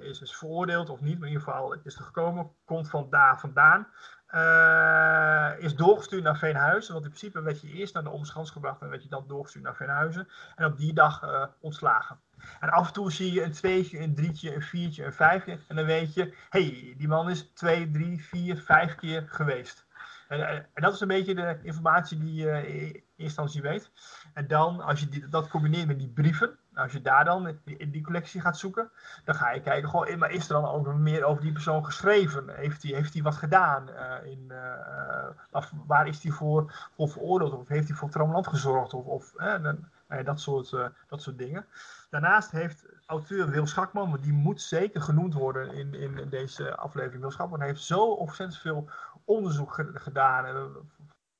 Is, 0.00 0.20
is 0.20 0.36
veroordeeld 0.36 0.90
of 0.90 1.00
niet, 1.00 1.18
maar 1.18 1.28
in 1.28 1.34
ieder 1.34 1.48
geval 1.48 1.76
is 1.82 1.96
er 1.96 2.04
gekomen, 2.04 2.50
komt 2.64 2.90
van 2.90 3.06
daar 3.10 3.38
vandaan. 3.40 3.86
Uh, 4.34 5.50
is 5.58 5.74
doorgestuurd 5.74 6.22
naar 6.22 6.38
Veenhuizen, 6.38 6.92
want 6.92 7.04
in 7.04 7.10
principe 7.10 7.42
werd 7.42 7.60
je 7.60 7.72
eerst 7.72 7.94
naar 7.94 8.02
de 8.02 8.10
omschans 8.10 8.50
gebracht 8.50 8.82
en 8.82 8.88
werd 8.88 9.02
je 9.02 9.08
dan 9.08 9.24
doorgestuurd 9.28 9.64
naar 9.64 9.76
Veenhuizen. 9.76 10.28
En 10.56 10.64
op 10.64 10.76
die 10.76 10.92
dag 10.92 11.22
uh, 11.22 11.44
ontslagen. 11.60 12.20
En 12.60 12.70
af 12.70 12.86
en 12.86 12.92
toe 12.92 13.12
zie 13.12 13.32
je 13.32 13.42
een 13.42 13.52
tweetje, 13.52 14.00
een 14.00 14.14
drietje, 14.14 14.54
een 14.54 14.62
viertje, 14.62 15.04
een 15.04 15.12
vijfje. 15.12 15.58
En 15.68 15.76
dan 15.76 15.84
weet 15.84 16.14
je, 16.14 16.34
hey, 16.50 16.94
die 16.96 17.08
man 17.08 17.30
is 17.30 17.50
twee, 17.54 17.90
drie, 17.90 18.24
vier, 18.24 18.56
vijf 18.56 18.94
keer 18.94 19.24
geweest. 19.28 19.86
En, 20.28 20.48
en, 20.48 20.82
dat 20.82 20.94
is 20.94 21.00
een 21.00 21.08
beetje 21.08 21.34
de 21.34 21.58
informatie 21.62 22.18
die 22.18 22.34
je 22.34 23.02
instantie 23.24 23.62
weet. 23.62 23.90
En 24.34 24.46
dan, 24.46 24.80
als 24.80 25.00
je 25.00 25.08
die, 25.08 25.28
dat 25.28 25.48
combineert 25.48 25.86
met 25.86 25.98
die 25.98 26.08
brieven, 26.08 26.58
als 26.74 26.92
je 26.92 27.02
daar 27.02 27.24
dan 27.24 27.58
in 27.64 27.90
die 27.90 28.02
collectie 28.02 28.40
gaat 28.40 28.58
zoeken, 28.58 28.90
dan 29.24 29.34
ga 29.34 29.50
je 29.50 29.60
kijken, 29.60 29.88
goh, 29.88 30.08
is 30.08 30.48
er 30.48 30.52
dan 30.52 30.64
ook 30.64 30.94
meer 30.94 31.24
over 31.24 31.42
die 31.42 31.52
persoon 31.52 31.84
geschreven? 31.84 32.48
Heeft 32.48 32.82
hij 32.82 32.92
heeft 32.92 33.20
wat 33.20 33.34
gedaan? 33.34 33.88
Uh, 33.88 34.30
in, 34.30 34.44
uh, 34.48 35.28
of 35.50 35.72
waar 35.86 36.06
is 36.06 36.22
hij 36.22 36.32
voor, 36.32 36.90
voor 36.94 37.08
veroordeeld? 37.08 37.52
Of 37.52 37.68
heeft 37.68 37.88
hij 37.88 37.96
voor 37.96 38.10
traumland 38.10 38.46
gezorgd? 38.46 38.94
Of, 38.94 39.04
of 39.06 39.32
dan, 39.36 39.88
dat, 40.24 40.40
soort, 40.40 40.70
dat 41.08 41.22
soort 41.22 41.38
dingen. 41.38 41.66
Daarnaast 42.10 42.50
heeft 42.50 42.86
auteur 43.06 43.50
Wil 43.50 43.66
Schakman, 43.66 44.10
want 44.10 44.22
die 44.22 44.32
moet 44.32 44.62
zeker 44.62 45.02
genoemd 45.02 45.34
worden 45.34 45.72
in, 45.72 45.94
in 45.94 46.28
deze 46.28 46.76
aflevering. 46.76 47.20
Wil 47.20 47.30
Schakman 47.30 47.60
heeft 47.60 47.82
zo 47.82 48.04
ontzettend 48.04 48.60
veel 48.60 48.88
onderzoek 49.24 49.84
gedaan. 49.94 50.46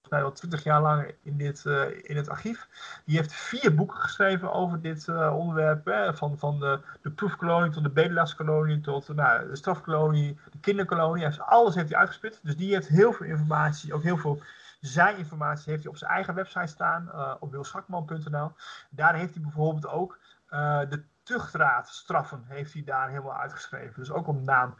Mij 0.09 0.23
al 0.23 0.33
twintig 0.33 0.63
jaar 0.63 0.81
lang 0.81 1.15
in, 1.23 1.37
dit, 1.37 1.65
uh, 1.65 1.83
in 2.03 2.17
het 2.17 2.29
archief. 2.29 2.69
Die 3.05 3.17
heeft 3.17 3.33
vier 3.33 3.75
boeken 3.75 3.99
geschreven 3.99 4.53
over 4.53 4.81
dit 4.81 5.07
uh, 5.07 5.37
onderwerp. 5.37 6.17
Van 6.17 6.39
van 6.39 6.61
de, 6.61 6.81
de 7.03 7.11
proefkolonie 7.11 7.71
tot 7.71 7.83
de 7.83 7.91
bedelaarskolonie 7.91 8.81
tot 8.81 9.09
nou, 9.09 9.49
de 9.49 9.57
strafkolonie, 9.57 10.39
de 10.51 10.59
kinderkolonie. 10.61 11.41
Alles 11.41 11.75
heeft 11.75 11.89
hij 11.89 11.99
uitgespit. 11.99 12.41
Dus 12.43 12.57
die 12.57 12.75
heeft 12.75 12.89
heel 12.89 13.13
veel 13.13 13.27
informatie, 13.27 13.95
ook 13.95 14.03
heel 14.03 14.19
veel 14.19 14.43
zijinformatie 14.81 15.71
heeft 15.71 15.83
hij 15.83 15.93
op 15.93 15.99
zijn 15.99 16.11
eigen 16.11 16.35
website 16.35 16.67
staan, 16.67 17.11
uh, 17.15 17.35
op 17.41 17.51
wilschakman.nl. 17.51 18.53
Daar 18.91 19.15
heeft 19.15 19.35
hij 19.35 19.43
bijvoorbeeld 19.43 19.87
ook 19.87 20.19
de 20.89 21.05
tuchtraadstraffen 21.25 22.45
heeft 22.47 22.73
hij 22.73 22.85
daar 22.85 23.09
helemaal 23.09 23.37
uitgeschreven. 23.37 23.95
Dus 23.95 24.11
ook 24.11 24.27
op 24.27 24.43
naam 24.43 24.75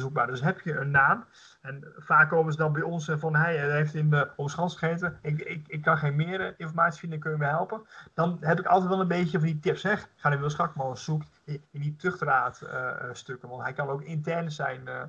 Dus 0.00 0.40
heb 0.40 0.60
je 0.60 0.76
een 0.76 0.90
naam, 0.90 1.24
en 1.60 1.84
vaak 1.96 2.28
komen 2.28 2.52
ze 2.52 2.58
dan 2.58 2.72
bij 2.72 2.82
ons 2.82 3.10
van, 3.16 3.36
hij 3.36 3.70
heeft 3.70 3.94
in 3.94 4.10
de 4.10 4.30
omschans 4.36 4.76
gegeten, 4.76 5.18
ik, 5.22 5.40
ik, 5.40 5.68
ik 5.68 5.82
kan 5.82 5.98
geen 5.98 6.16
meer 6.16 6.40
eh, 6.40 6.52
informatie 6.56 7.00
vinden, 7.00 7.18
kun 7.18 7.30
je 7.30 7.36
me 7.36 7.44
helpen? 7.44 7.86
Dan 8.14 8.36
heb 8.40 8.58
ik 8.58 8.66
altijd 8.66 8.90
wel 8.90 9.00
een 9.00 9.08
beetje 9.08 9.38
van 9.38 9.46
die 9.46 9.58
tips. 9.58 9.80
Zeg, 9.80 10.08
ga 10.16 10.28
naar 10.28 10.38
Wil 10.38 10.50
Schakman, 10.50 10.96
zoek 10.96 11.22
in, 11.44 11.62
die 11.70 11.96
tuchtraadstukken, 11.96 13.48
uh, 13.48 13.50
want 13.50 13.62
hij 13.62 13.72
kan 13.72 13.88
ook 13.88 14.02
intern 14.02 14.52
zijn, 14.52 14.80
uh, 14.84 15.02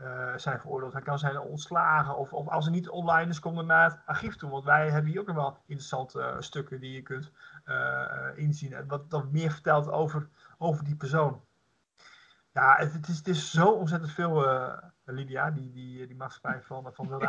uh, 0.00 0.36
zijn 0.36 0.60
veroordeeld. 0.60 0.92
Hij 0.92 1.02
kan 1.02 1.18
zijn 1.18 1.40
ontslagen, 1.40 2.16
of, 2.16 2.32
of 2.32 2.48
als 2.48 2.66
er 2.66 2.72
niet 2.72 2.88
online 2.88 3.30
is, 3.30 3.40
komt 3.40 3.58
er 3.58 3.64
naar 3.64 3.90
het 3.90 3.98
archief 4.06 4.36
toe. 4.36 4.50
Want 4.50 4.64
wij 4.64 4.90
hebben 4.90 5.10
hier 5.10 5.20
ook 5.20 5.26
nog 5.26 5.36
wel 5.36 5.58
interessante 5.66 6.36
stukken 6.38 6.80
die 6.80 6.92
je 6.92 7.02
kunt 7.02 7.30
inzien. 8.34 8.86
Wat, 8.86 9.02
wat 9.08 9.32
meer 9.32 9.50
vertelt 9.50 9.90
over, 9.90 10.28
over 10.58 10.84
die 10.84 10.96
persoon. 10.96 11.40
Ja, 12.52 12.76
het, 12.78 13.08
is, 13.08 13.16
het 13.16 13.28
is 13.28 13.50
zo 13.50 13.66
ontzettend 13.70 14.12
veel, 14.12 14.44
uh, 14.44 14.72
Lydia, 15.04 15.50
die, 15.50 15.72
die, 15.72 16.06
die 16.06 16.16
maatschappij 16.16 16.62
van, 16.62 16.90
van. 16.92 17.22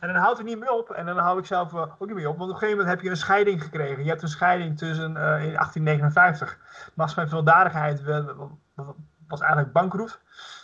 En 0.00 0.08
dan 0.12 0.14
houdt 0.14 0.38
het 0.38 0.46
niet 0.46 0.58
meer 0.58 0.72
op. 0.72 0.90
En 0.90 1.06
dan 1.06 1.18
hou 1.18 1.38
ik 1.38 1.46
zelf 1.46 1.72
uh, 1.72 1.80
ook 1.80 2.06
niet 2.06 2.16
meer 2.16 2.28
op. 2.28 2.38
Want 2.38 2.50
op 2.50 2.54
een 2.54 2.60
gegeven 2.60 2.78
moment 2.78 2.96
heb 2.96 3.04
je 3.04 3.10
een 3.10 3.16
scheiding 3.16 3.62
gekregen. 3.62 4.02
Je 4.02 4.08
hebt 4.08 4.22
een 4.22 4.28
scheiding 4.28 4.78
tussen 4.78 5.06
in 5.06 5.14
1859. 5.14 6.58
De 6.84 6.92
maatschappij 6.94 7.30
van 7.30 7.44
was 9.26 9.40
eigenlijk 9.40 9.72
bankroet. 9.72 10.20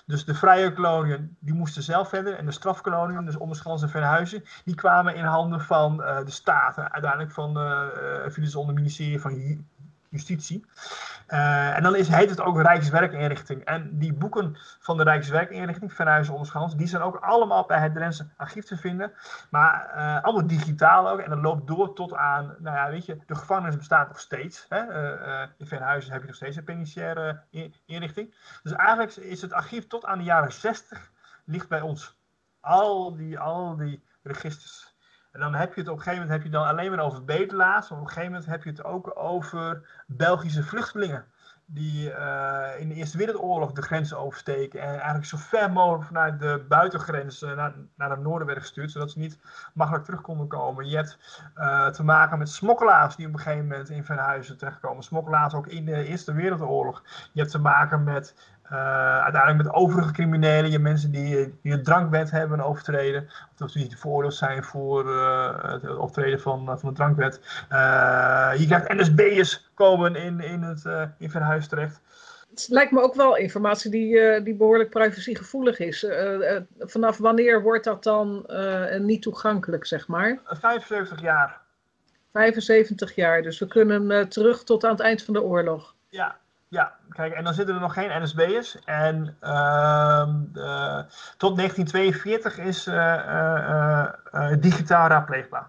Dus 0.06 0.24
de 0.24 0.34
vrije 0.34 0.72
koloniën, 0.72 1.36
die 1.38 1.54
moesten 1.54 1.82
zelf 1.82 2.08
verder. 2.08 2.34
En 2.34 2.46
de 2.46 2.52
strafkoloniën, 2.52 3.24
dus 3.24 3.36
Onderschans 3.36 3.82
en 3.82 3.88
Venhuizen, 3.88 4.44
die 4.64 4.74
kwamen 4.74 5.14
in 5.14 5.24
handen 5.24 5.60
van 5.60 5.96
de 5.96 6.30
staat. 6.30 6.78
Uiteindelijk 6.78 7.32
van, 7.32 7.58
uh, 7.58 7.86
viel 8.26 8.60
onder 8.60 8.74
het 8.74 8.74
ministerie 8.74 9.20
van 9.20 9.64
Justitie. 10.08 10.64
Uh, 11.28 11.76
en 11.76 11.82
dan 11.82 11.96
is, 11.96 12.08
heet 12.08 12.30
het 12.30 12.40
ook 12.40 12.60
Rijkswerkinrichting. 12.60 13.64
En 13.64 13.98
die 13.98 14.12
boeken 14.12 14.56
van 14.80 14.96
de 14.96 15.02
Rijkswerkinrichting, 15.02 15.92
Verhuizen 15.92 16.32
Onderschans, 16.32 16.76
die 16.76 16.86
zijn 16.86 17.02
ook 17.02 17.16
allemaal 17.16 17.66
bij 17.66 17.80
het 17.80 17.94
Drentse 17.94 18.28
archief 18.36 18.64
te 18.64 18.76
vinden. 18.76 19.12
Maar 19.50 19.92
uh, 19.96 20.24
allemaal 20.24 20.46
digitaal 20.46 21.08
ook. 21.08 21.18
En 21.18 21.30
dat 21.30 21.38
loopt 21.38 21.66
door 21.66 21.94
tot 21.94 22.14
aan, 22.14 22.56
nou 22.58 22.76
ja, 22.76 22.90
weet 22.90 23.06
je, 23.06 23.18
de 23.26 23.34
gevangenis 23.34 23.76
bestaat 23.76 24.08
nog 24.08 24.20
steeds. 24.20 24.66
Hè? 24.68 24.82
Uh, 24.82 25.48
in 25.56 25.66
Verhuizen 25.66 26.12
heb 26.12 26.20
je 26.20 26.26
nog 26.26 26.36
steeds 26.36 26.56
een 26.56 26.64
penitentiaire 26.64 27.40
inrichting. 27.86 28.34
Dus 28.62 28.72
eigenlijk 28.72 29.16
is 29.16 29.42
het 29.42 29.52
archief 29.52 29.86
tot 29.86 30.04
aan 30.04 30.18
de 30.18 30.24
jaren 30.24 30.52
60 30.52 31.10
ligt 31.44 31.68
bij 31.68 31.80
ons. 31.80 32.16
Al 32.60 33.16
die, 33.16 33.38
al 33.38 33.76
die 33.76 34.04
registers. 34.22 34.96
En 35.32 35.40
dan 35.40 35.54
heb 35.54 35.74
je 35.74 35.80
het 35.80 35.90
op 35.90 35.96
een 35.96 36.02
gegeven 36.02 36.22
moment 36.22 36.42
heb 36.42 36.52
je 36.52 36.58
dan 36.58 36.66
alleen 36.66 36.90
maar 36.90 37.04
over 37.04 37.24
bedelaars. 37.24 37.88
Maar 37.88 37.98
op 37.98 38.04
een 38.04 38.12
gegeven 38.12 38.32
moment 38.32 38.50
heb 38.50 38.64
je 38.64 38.70
het 38.70 38.84
ook 38.84 39.12
over 39.14 39.88
Belgische 40.06 40.62
vluchtelingen. 40.62 41.24
Die 41.70 42.10
uh, 42.10 42.68
in 42.78 42.88
de 42.88 42.94
Eerste 42.94 43.18
Wereldoorlog 43.18 43.72
de 43.72 43.82
grens 43.82 44.14
oversteken. 44.14 44.80
En 44.80 44.88
eigenlijk 44.88 45.24
zo 45.24 45.36
ver 45.36 45.70
mogelijk 45.70 46.04
vanuit 46.04 46.40
de 46.40 46.64
buitengrens 46.68 47.42
uh, 47.42 47.56
naar, 47.56 47.74
naar 47.96 48.10
het 48.10 48.20
noorden 48.20 48.46
werden 48.46 48.64
gestuurd. 48.64 48.90
Zodat 48.90 49.10
ze 49.10 49.18
niet 49.18 49.38
makkelijk 49.74 50.04
terug 50.04 50.20
konden 50.20 50.48
komen. 50.48 50.88
Je 50.88 50.96
hebt 50.96 51.18
uh, 51.56 51.86
te 51.86 52.04
maken 52.04 52.38
met 52.38 52.48
smokkelaars 52.48 53.16
die 53.16 53.26
op 53.26 53.32
een 53.32 53.38
gegeven 53.38 53.66
moment 53.66 53.88
in 53.88 54.04
Venhuizen 54.04 54.58
terechtkomen. 54.58 55.02
Smokkelaars 55.02 55.54
ook 55.54 55.66
in 55.66 55.84
de 55.84 56.04
Eerste 56.04 56.32
Wereldoorlog. 56.32 57.02
Je 57.32 57.40
hebt 57.40 57.52
te 57.52 57.60
maken 57.60 58.04
met 58.04 58.34
uiteindelijk 58.70 59.62
met 59.62 59.72
overige 59.72 60.12
criminelen, 60.12 60.70
je 60.70 60.78
mensen 60.78 61.10
die, 61.10 61.58
die 61.62 61.72
een 61.72 61.82
drankwet 61.82 62.30
hebben 62.30 62.60
overtreden, 62.60 63.28
of 63.58 63.72
die 63.72 63.98
veroordeeld 63.98 64.34
zijn 64.34 64.64
voor 64.64 65.08
het 65.70 65.96
optreden 65.96 66.40
van, 66.40 66.78
van 66.78 66.88
de 66.88 66.94
drankwet. 66.94 67.40
je 68.58 68.64
krijgt 68.66 68.92
NSB'ers 68.92 69.70
komen 69.74 70.16
in, 70.16 70.40
in 70.40 70.62
het 70.62 70.84
in 71.18 71.30
Verhuis 71.30 71.68
terecht 71.68 72.00
het 72.50 72.68
lijkt 72.68 72.92
me 72.92 73.00
ook 73.00 73.14
wel 73.14 73.36
informatie 73.36 73.90
die, 73.90 74.14
uh, 74.14 74.44
die 74.44 74.54
behoorlijk 74.54 74.90
privacygevoelig 74.90 75.78
is. 75.78 76.04
Uh, 76.04 76.32
uh, 76.32 76.60
vanaf 76.78 77.18
wanneer 77.18 77.62
wordt 77.62 77.84
dat 77.84 78.02
dan 78.02 78.46
niet 78.98 79.22
toegankelijk, 79.22 79.86
zeg 79.86 80.08
maar? 80.08 80.40
75 80.44 81.20
jaar. 81.20 81.60
75 82.32 83.14
jaar, 83.14 83.42
dus 83.42 83.58
we 83.58 83.66
kunnen 83.66 84.28
terug 84.28 84.64
tot 84.64 84.84
aan 84.84 84.90
het 84.90 85.00
eind 85.00 85.22
van 85.22 85.34
de 85.34 85.42
oorlog. 85.42 85.94
Ja, 86.08 86.38
ja. 86.68 86.96
Kijk, 87.08 87.32
en 87.32 87.44
dan 87.44 87.54
zitten 87.54 87.74
er 87.74 87.80
nog 87.80 87.92
geen 87.92 88.22
NSB'ers. 88.22 88.78
En 88.84 89.36
ehm, 89.40 90.42
tot 91.36 91.56
1942 91.56 92.58
is 92.58 92.84
digitaal 94.60 95.08
raadpleegbaar. 95.08 95.68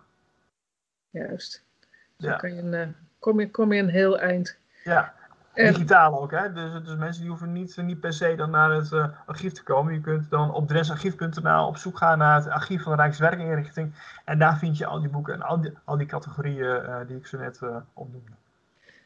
Juist. 1.10 1.64
Dus 1.80 1.90
ja. 2.18 2.30
dan 2.30 2.38
kan 2.38 2.56
je 2.56 2.62
een, 2.62 2.96
kom, 3.20 3.40
je, 3.40 3.52
kom 3.52 3.74
je 3.74 3.82
een 3.82 3.90
heel 3.90 4.20
eind. 4.20 4.58
Ja. 4.84 5.14
Digitaal 5.54 6.22
ook, 6.22 6.32
hè? 6.32 6.54
Dus, 6.54 6.84
dus 6.84 6.96
mensen 6.96 7.22
die 7.22 7.30
hoeven 7.30 7.52
niet, 7.52 7.78
niet 7.78 8.00
per 8.00 8.14
se 8.14 8.36
dan 8.36 8.50
naar 8.50 8.72
het 8.72 8.92
uh, 8.92 9.08
archief 9.26 9.54
te 9.54 9.64
komen. 9.64 9.94
Je 9.94 10.02
kunt 10.02 10.30
dan 10.30 10.54
op 10.54 10.68
drensarchief.nl 10.68 11.68
op 11.68 11.78
zoek 11.78 11.98
gaan 11.98 12.18
naar 12.18 12.36
het 12.36 12.50
archief 12.50 12.84
van 12.84 12.96
de 12.96 13.02
Rijkswerkinrichting. 13.02 13.94
En 14.26 14.40
daar 14.40 14.58
vind 14.58 14.78
je 14.78 14.86
al 14.86 15.00
die 15.00 15.10
boeken 15.10 15.34
en 15.34 15.42
al 15.42 15.62
die, 15.62 15.74
al 15.84 15.98
die 15.98 16.08
categorieën 16.08 16.82
uh, 16.82 16.98
die 17.08 17.18
ik 17.18 17.28
zo 17.28 17.38
net 17.38 17.60
uh, 17.64 17.76
opnoemde. 17.94 18.32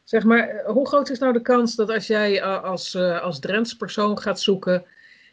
Zeg 0.04 0.24
maar, 0.24 0.62
hoe 0.66 0.88
groot 0.88 1.10
is 1.10 1.18
nou 1.18 1.32
de 1.32 1.42
kans 1.42 1.74
dat 1.74 1.90
als 1.90 2.06
jij 2.06 2.42
als, 2.44 2.96
als 2.96 3.38
Drents 3.38 3.76
persoon 3.76 4.18
gaat 4.18 4.40
zoeken 4.40 4.84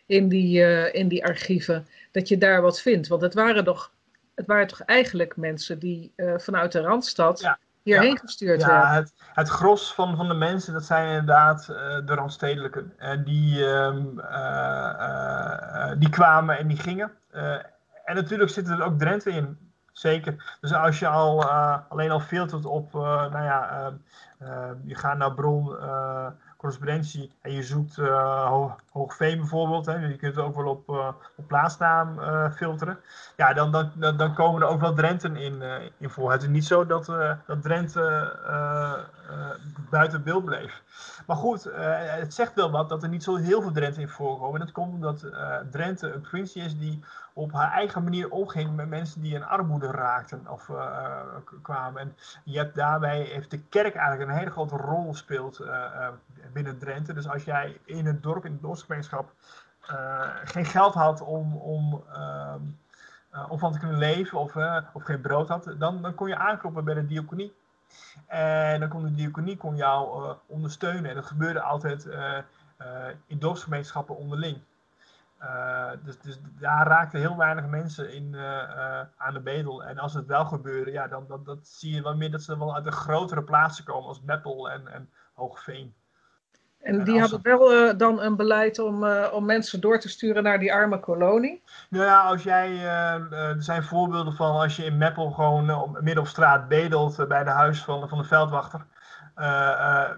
in 0.06 0.30
die, 0.30 0.62
in 0.92 1.08
die 1.08 1.26
archieven, 1.26 1.88
dat 2.12 2.28
je 2.28 2.38
daar 2.38 2.62
wat 2.62 2.82
vindt? 2.82 3.08
Want 3.08 3.22
het 3.22 3.34
waren 3.34 3.64
toch, 3.64 3.92
het 4.36 4.46
waren 4.46 4.68
toch 4.68 4.82
eigenlijk 4.82 5.38
mensen 5.38 5.80
die 5.80 6.14
vanuit 6.38 6.72
de 6.72 6.82
Randstad... 6.82 7.40
Ja 7.40 7.60
hierheen 7.84 8.20
gestuurd 8.20 8.62
ja, 8.62 8.94
Het, 8.94 9.14
het 9.34 9.50
gros 9.50 9.94
van, 9.94 10.16
van 10.16 10.28
de 10.28 10.34
mensen, 10.34 10.74
dat 10.74 10.84
zijn 10.84 11.08
inderdaad 11.08 11.68
uh, 11.70 11.78
de 12.06 12.14
Randstedelijken. 12.14 12.94
En 12.98 13.24
die, 13.24 13.64
um, 13.64 14.20
uh, 14.20 15.92
die 15.98 16.10
kwamen 16.10 16.58
en 16.58 16.68
die 16.68 16.78
gingen. 16.78 17.12
en 18.06 18.16
natuurlijk 18.16 18.50
zitten 18.50 18.80
er 18.80 18.84
ook 18.84 19.00
Drenthe 19.00 19.32
in. 19.32 19.71
Zeker. 19.92 20.58
Dus 20.62 20.74
als 20.74 21.00
je 21.00 21.08
al 21.08 21.46
alleen 21.90 22.12
al 22.12 22.20
filtert 22.20 22.66
op, 22.66 22.94
nou 22.94 23.44
ja, 23.44 23.92
je 24.84 24.96
gaat 24.96 25.18
naar 25.18 25.34
bron 25.34 25.78
correspondentie 26.62 27.32
en 27.42 27.52
je 27.52 27.64
zoekt 27.64 27.98
uh, 27.98 28.72
Hoogveen 28.92 29.38
bijvoorbeeld, 29.38 29.86
hè, 29.86 29.96
je 29.96 30.16
kunt 30.16 30.38
ook 30.38 30.56
wel 30.56 30.68
op, 30.68 30.90
uh, 30.90 31.08
op 31.36 31.48
plaatsnaam 31.48 32.20
uh, 32.20 32.52
filteren, 32.52 33.00
ja, 33.36 33.54
dan, 33.54 33.72
dan, 33.72 34.18
dan, 34.18 34.34
komen 34.34 34.62
er 34.62 34.68
ook 34.68 34.80
wel 34.80 34.94
Drenten 34.94 35.36
in, 35.36 35.62
in 35.98 36.10
voor. 36.10 36.32
Het 36.32 36.42
is 36.42 36.48
niet 36.48 36.66
zo 36.66 36.86
dat, 36.86 37.06
dat 37.46 37.62
Drenthe 37.62 38.36
buiten 39.90 40.24
beeld 40.24 40.46
bleef. 40.46 40.84
Maar 41.28 41.36
goed, 41.36 41.70
het 41.74 42.34
zegt 42.34 42.54
wel 42.54 42.72
wat 42.72 42.90
dat 42.90 43.04
er 43.04 43.10
niet 43.10 43.24
zo 43.24 43.36
heel 43.36 43.62
veel 43.62 43.72
Drenten 43.72 44.02
in 44.02 44.10
voorkomen. 44.10 44.60
En 44.60 44.66
dat 44.66 44.76
komt 44.76 44.94
omdat 44.94 45.26
Drenthe 45.72 46.12
een 46.12 46.22
provincie 46.22 46.64
is 46.64 46.78
die 46.78 47.04
op 47.34 47.52
haar 47.52 47.72
eigen 47.72 48.04
manier 48.04 48.30
omging 48.30 48.76
met 48.76 48.90
mensen 48.90 49.22
die 49.22 49.36
in 49.36 49.44
armoede 49.44 49.92
raakten 49.92 50.48
of 50.48 50.70
kwamen. 51.62 52.02
En 52.02 52.16
je 52.44 52.58
hebt 52.58 52.76
daarbij 52.76 53.22
heeft 53.22 53.52
de 53.52 53.64
kerk 53.70 53.96
eigenlijk 53.96 54.30
een 54.30 54.38
hele 54.38 54.52
grote 54.52 54.76
rol 54.76 55.12
gespeeld 55.12 55.60
binnen 56.54 56.78
Drenthe. 56.78 57.14
Dus 57.14 57.30
als 57.30 57.44
jij 57.44 57.80
in 57.86 58.06
het 58.06 58.24
dorp, 58.24 58.46
in 58.46 58.52
het 58.52 58.62
dorpsgemeenschap, 58.62 59.34
geen 60.44 60.66
geld 60.66 60.94
had 60.94 61.22
om, 61.22 61.56
om, 61.56 62.04
ehm, 62.14 62.62
om 63.50 63.60
van 63.60 63.72
te 63.72 63.80
kunnen 63.80 63.98
leven 63.98 64.40
of, 64.40 64.56
of 64.94 65.04
geen 65.04 65.22
brood 65.22 65.48
had, 65.48 65.74
dan, 65.78 66.02
dan 66.02 66.16
kon 66.16 66.28
je 66.28 66.38
aankloppen 66.38 66.84
bij 66.84 66.94
de 66.94 67.06
diaconie. 67.06 67.54
En 68.28 68.80
dan 68.80 68.90
kon 68.90 69.04
de 69.04 69.14
diaconie 69.14 69.58
kon 69.58 69.76
jou 69.76 70.36
ondersteunen. 70.46 71.10
En 71.10 71.16
dat 71.16 71.26
gebeurde 71.26 71.62
altijd 71.62 72.10
in 73.28 73.40
dorpsgemeenschappen 73.40 74.18
onderling. 74.18 74.62
Dus, 76.04 76.20
dus, 76.20 76.40
daar 76.60 76.88
raakten 76.88 77.20
heel 77.20 77.38
weinig 77.38 77.66
mensen 77.66 78.14
in, 78.14 78.36
aan 79.18 79.34
de 79.34 79.42
bedel. 79.44 79.84
En 79.84 79.98
als 79.98 80.14
het 80.14 80.26
wel 80.26 80.46
gebeurde, 80.46 80.92
ja, 80.92 81.08
dan, 81.08 81.28
dan 81.28 81.44
dat 81.44 81.68
zie 81.68 81.94
je 81.94 82.02
wel 82.02 82.16
meer 82.16 82.32
dat 82.32 82.42
ze 82.42 82.58
wel 82.58 82.76
uit 82.76 82.84
de 82.84 82.92
grotere 82.92 83.44
plaatsen 83.44 83.86
komen, 83.86 84.08
als 84.08 84.22
Meppel 84.22 84.70
en, 84.70 84.88
en 84.88 85.10
Hoogveen. 85.34 85.94
En 86.82 87.04
die 87.04 87.20
hadden 87.20 87.40
wel 87.42 87.98
dan 87.98 88.22
een 88.22 88.36
beleid 88.36 88.80
om, 88.80 89.06
om 89.32 89.46
mensen 89.46 89.82
door 89.82 90.00
te 90.00 90.10
sturen 90.10 90.44
naar 90.44 90.60
die 90.60 90.74
arme 90.74 91.00
kolonie? 91.00 91.64
Nou 91.90 92.06
ja, 92.06 92.22
als 92.22 92.44
jij, 92.44 92.86
er 93.32 93.56
zijn 93.64 93.84
voorbeelden 93.84 94.34
van 94.34 94.52
als 94.52 94.76
je 94.76 94.86
in 94.86 94.98
Meppel 94.98 95.32
gewoon 95.32 95.98
midden 96.00 96.24
op 96.24 96.28
straat 96.28 96.68
bedelt 96.68 97.28
bij 97.28 97.44
de 97.44 97.50
huis 97.50 97.84
van, 97.84 98.10
van 98.10 98.18
de 98.18 98.24
veldwachter. 98.24 98.86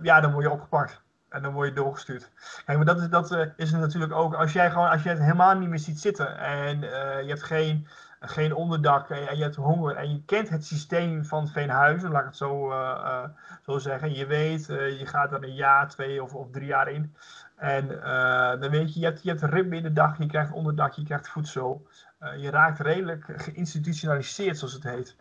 ja, 0.01 0.19
dan 0.21 0.31
word 0.31 0.43
je 0.43 0.51
opgepakt. 0.51 1.01
En 1.29 1.41
dan 1.41 1.53
word 1.53 1.67
je 1.67 1.75
doorgestuurd. 1.75 2.29
Kijk, 2.65 2.77
maar 2.77 2.87
dat 2.87 3.01
is, 3.01 3.09
dat, 3.09 3.37
is 3.55 3.71
natuurlijk 3.71 4.13
ook, 4.13 4.33
als 4.33 4.53
jij 4.53 4.71
gewoon, 4.71 4.89
als 4.89 5.03
je 5.03 5.09
het 5.09 5.19
helemaal 5.19 5.57
niet 5.57 5.69
meer 5.69 5.79
ziet 5.79 5.99
zitten 5.99 6.37
en 6.37 6.79
je 6.79 7.25
hebt 7.27 7.43
geen, 7.43 7.87
geen 8.25 8.55
onderdak 8.55 9.09
en, 9.09 9.37
je 9.37 9.43
hebt 9.43 9.55
honger 9.55 9.95
en 9.95 10.11
je 10.11 10.23
kent 10.25 10.49
het 10.49 10.65
systeem 10.65 11.25
van 11.25 11.47
Veenhuizen, 11.47 12.11
laat 12.11 12.21
ik 12.21 12.27
het 12.27 12.37
zo, 12.37 12.71
uh, 12.71 13.23
zo 13.61 13.77
zeggen. 13.77 14.13
Je 14.13 14.25
weet, 14.25 14.65
je 14.65 15.05
gaat 15.05 15.31
er 15.31 15.43
een 15.43 15.53
jaar, 15.53 15.89
twee 15.89 16.23
of, 16.23 16.51
drie 16.51 16.67
jaar 16.67 16.87
in. 16.87 17.15
En 17.55 17.87
dan 18.59 18.69
weet 18.69 18.93
je, 18.93 18.99
je 18.99 19.05
hebt, 19.05 19.23
je 19.23 19.29
hebt 19.29 19.41
ritme 19.41 19.75
in 19.75 19.83
de 19.83 19.93
dag, 19.93 20.17
je 20.17 20.25
krijgt 20.25 20.51
onderdak, 20.51 20.93
je 20.93 21.03
krijgt 21.03 21.29
voedsel. 21.29 21.87
je 22.37 22.49
raakt 22.49 22.79
redelijk 22.79 23.25
geïnstitutionaliseerd, 23.35 24.57
zoals 24.57 24.73
het 24.73 24.83
heet. 24.83 25.15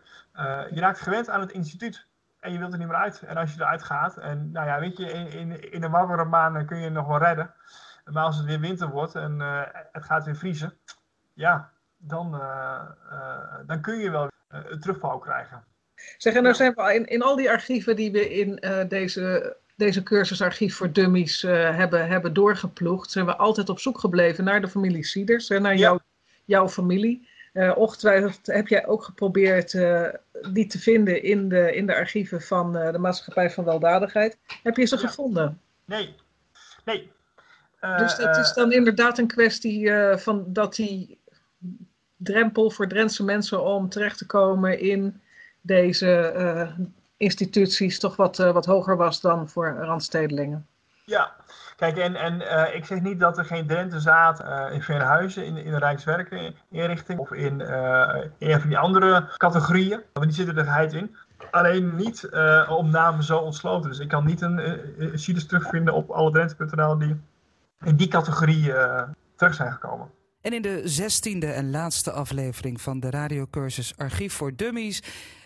je 0.71 0.79
raakt 0.79 0.99
gewend 0.99 1.29
aan 1.29 1.39
het 1.39 1.51
instituut 1.51 2.07
en 2.39 2.51
je 2.51 2.59
wilt 2.59 2.71
er 2.71 2.77
niet 2.77 2.87
meer 2.87 2.97
uit. 2.97 3.21
En 3.21 3.37
als 3.37 3.53
je 3.53 3.61
eruit 3.61 3.83
gaat, 3.83 4.17
en 4.17 4.51
nou 4.51 4.67
ja, 4.67 4.79
weet 4.79 4.97
je, 4.97 5.11
in, 5.11 5.27
in, 5.27 5.71
in 5.71 5.81
de 5.81 5.89
warmere 5.89 6.25
maanden 6.25 6.65
kun 6.65 6.77
je 6.77 6.89
nog 6.89 7.07
wel 7.07 7.19
redden. 7.19 7.53
Maar 8.05 8.23
als 8.23 8.37
het 8.37 8.45
weer 8.45 8.59
winter 8.59 8.89
wordt 8.89 9.15
en 9.15 9.39
het 9.91 10.03
gaat 10.03 10.25
weer 10.25 10.35
vriezen, 10.35 10.73
ja, 11.33 11.72
dan, 12.07 12.35
uh, 12.35 12.81
uh, 13.11 13.67
dan 13.67 13.81
kun 13.81 13.99
je 13.99 14.09
wel 14.09 14.27
een 14.47 14.79
terugval 14.79 15.17
krijgen. 15.17 15.63
Zeg, 16.17 16.33
en 16.33 16.43
nou 16.43 16.55
zijn 16.55 16.73
we 16.73 16.93
in, 16.93 17.05
in 17.05 17.21
al 17.21 17.35
die 17.35 17.49
archieven 17.49 17.95
die 17.95 18.11
we 18.11 18.29
in 18.29 18.63
deze, 18.87 19.55
deze 19.75 20.03
cursusarchief 20.03 20.75
voor 20.75 20.91
dummies 20.91 21.41
hebben, 21.41 22.07
hebben 22.07 22.33
doorgeploegd, 22.33 23.11
zijn 23.11 23.25
we 23.25 23.35
altijd 23.35 23.69
op 23.69 23.79
zoek 23.79 23.99
gebleven 23.99 24.43
naar 24.43 24.61
de 24.61 24.67
familie 24.67 25.05
Sieders, 25.05 25.47
naar 25.47 25.75
jou, 25.75 25.99
jouw 26.45 26.69
familie. 26.69 27.27
Uh, 27.53 27.77
ongetwijfeld 27.77 28.45
heb 28.45 28.67
jij 28.67 28.87
ook 28.87 29.03
geprobeerd 29.03 29.73
uh, 29.73 30.07
die 30.51 30.67
te 30.67 30.79
vinden 30.79 31.23
in 31.23 31.49
de, 31.49 31.75
in 31.75 31.85
de 31.85 31.95
archieven 31.95 32.41
van 32.41 32.71
de 32.71 32.97
Maatschappij 32.99 33.49
van 33.49 33.63
Weldadigheid. 33.63 34.37
Heb 34.63 34.77
je 34.77 34.85
ze 34.85 34.95
ja. 34.95 35.07
gevonden? 35.07 35.61
Nee. 35.85 36.15
Nee. 36.85 37.11
dus 37.79 38.17
het 38.17 38.37
is 38.37 38.53
dan 38.53 38.71
inderdaad 38.71 39.17
een 39.17 39.27
kwestie 39.27 39.91
van 40.15 40.43
dat 40.47 40.75
die 40.75 41.21
drempel 42.23 42.69
voor 42.69 42.87
Drentse 42.87 43.23
mensen 43.23 43.63
om 43.63 43.89
terecht 43.89 44.17
te 44.17 44.25
komen 44.25 44.79
in 44.79 45.21
deze 45.61 46.73
instituties 47.17 47.99
toch 47.99 48.15
wat, 48.15 48.37
wat 48.37 48.65
hoger 48.65 48.97
was 48.97 49.21
dan 49.21 49.49
voor 49.49 49.75
randstedelingen. 49.79 50.67
Ja, 51.05 51.35
Kijk, 51.75 51.97
en, 51.97 52.15
en 52.15 52.41
uh, 52.41 52.75
ik 52.75 52.85
zeg 52.85 53.01
niet 53.01 53.19
dat 53.19 53.37
er 53.37 53.45
geen 53.45 53.67
Drenthe 53.67 53.99
zaad 53.99 54.41
uh, 54.41 54.65
in 54.71 54.81
Verhuizen, 54.81 55.45
in, 55.45 55.57
in 55.57 55.71
de 55.71 55.77
Rijkswerkeninrichting 55.77 57.19
of 57.19 57.31
in, 57.31 57.59
uh, 57.59 58.15
een 58.39 58.59
van 58.59 58.69
die 58.69 58.77
andere 58.77 59.27
categorieën. 59.37 60.01
Want 60.13 60.25
die 60.25 60.35
zitten 60.35 60.57
er 60.57 60.63
geheid 60.63 60.93
in. 60.93 61.15
Alleen 61.51 61.95
niet 61.95 62.29
op 62.69 62.85
namen 62.85 63.23
zo 63.23 63.37
ontsloten. 63.37 63.89
Dus 63.89 63.99
ik 63.99 64.07
kan 64.07 64.25
niet 64.25 64.41
een 64.41 64.59
uh, 64.97 65.37
terugvinden 65.37 65.93
op 65.93 66.09
alledrenthe.nl 66.09 66.97
die 66.97 67.21
in 67.83 67.95
die 67.95 68.07
categorie 68.07 68.73
terug 69.35 69.53
zijn 69.53 69.71
gekomen. 69.71 70.09
En 70.43 70.53
in 70.53 70.61
de 70.61 70.81
zestiende 70.83 71.51
en 71.51 71.71
laatste 71.71 72.11
aflevering 72.11 72.81
van 72.81 72.99
de 72.99 73.09
radiocursus 73.09 73.97
Archief 73.97 74.33
voor 74.33 74.55
Dummies 74.55 75.01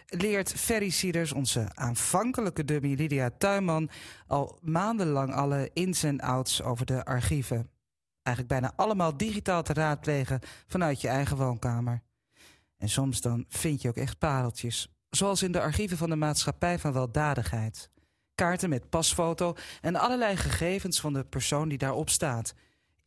leert 0.08 0.54
Ferry 0.54 0.90
Sieders, 0.90 1.32
onze 1.32 1.68
aanvankelijke 1.74 2.66
dummy 2.66 2.94
Lydia 2.94 3.30
Tuinman, 3.38 3.90
al 4.28 4.60
maandenlang 4.62 5.34
alle 5.34 5.70
ins 5.74 6.04
en 6.04 6.20
outs 6.20 6.62
over 6.62 6.86
de 6.86 7.06
archieven. 7.06 7.70
Eigenlijk 8.24 8.60
bijna 8.60 8.74
allemaal 8.76 9.18
digitaal 9.18 9.64
te 9.64 9.74
raadplegen 9.74 10.40
vanuit 10.68 11.02
je 11.02 11.08
eigen 11.08 11.38
woonkamer. 11.38 12.02
En 12.78 12.90
soms 12.90 13.22
dan 13.22 13.46
vind 13.50 13.82
je 13.82 13.90
ook 13.90 13.98
echt 13.98 14.18
pareltjes, 14.18 14.94
zoals 15.10 15.44
in 15.44 15.52
de 15.52 15.62
archieven 15.62 15.98
van 15.98 16.10
de 16.10 16.16
Maatschappij 16.16 16.80
van 16.80 16.94
Weldadigheid. 16.94 17.90
Kaarten 18.36 18.70
met 18.70 18.90
pasfoto 18.90 19.56
en 19.82 19.96
allerlei 19.96 20.36
gegevens 20.36 21.00
van 21.00 21.14
de 21.14 21.24
persoon 21.24 21.70
die 21.70 21.78
daarop 21.78 22.10
staat. 22.10 22.54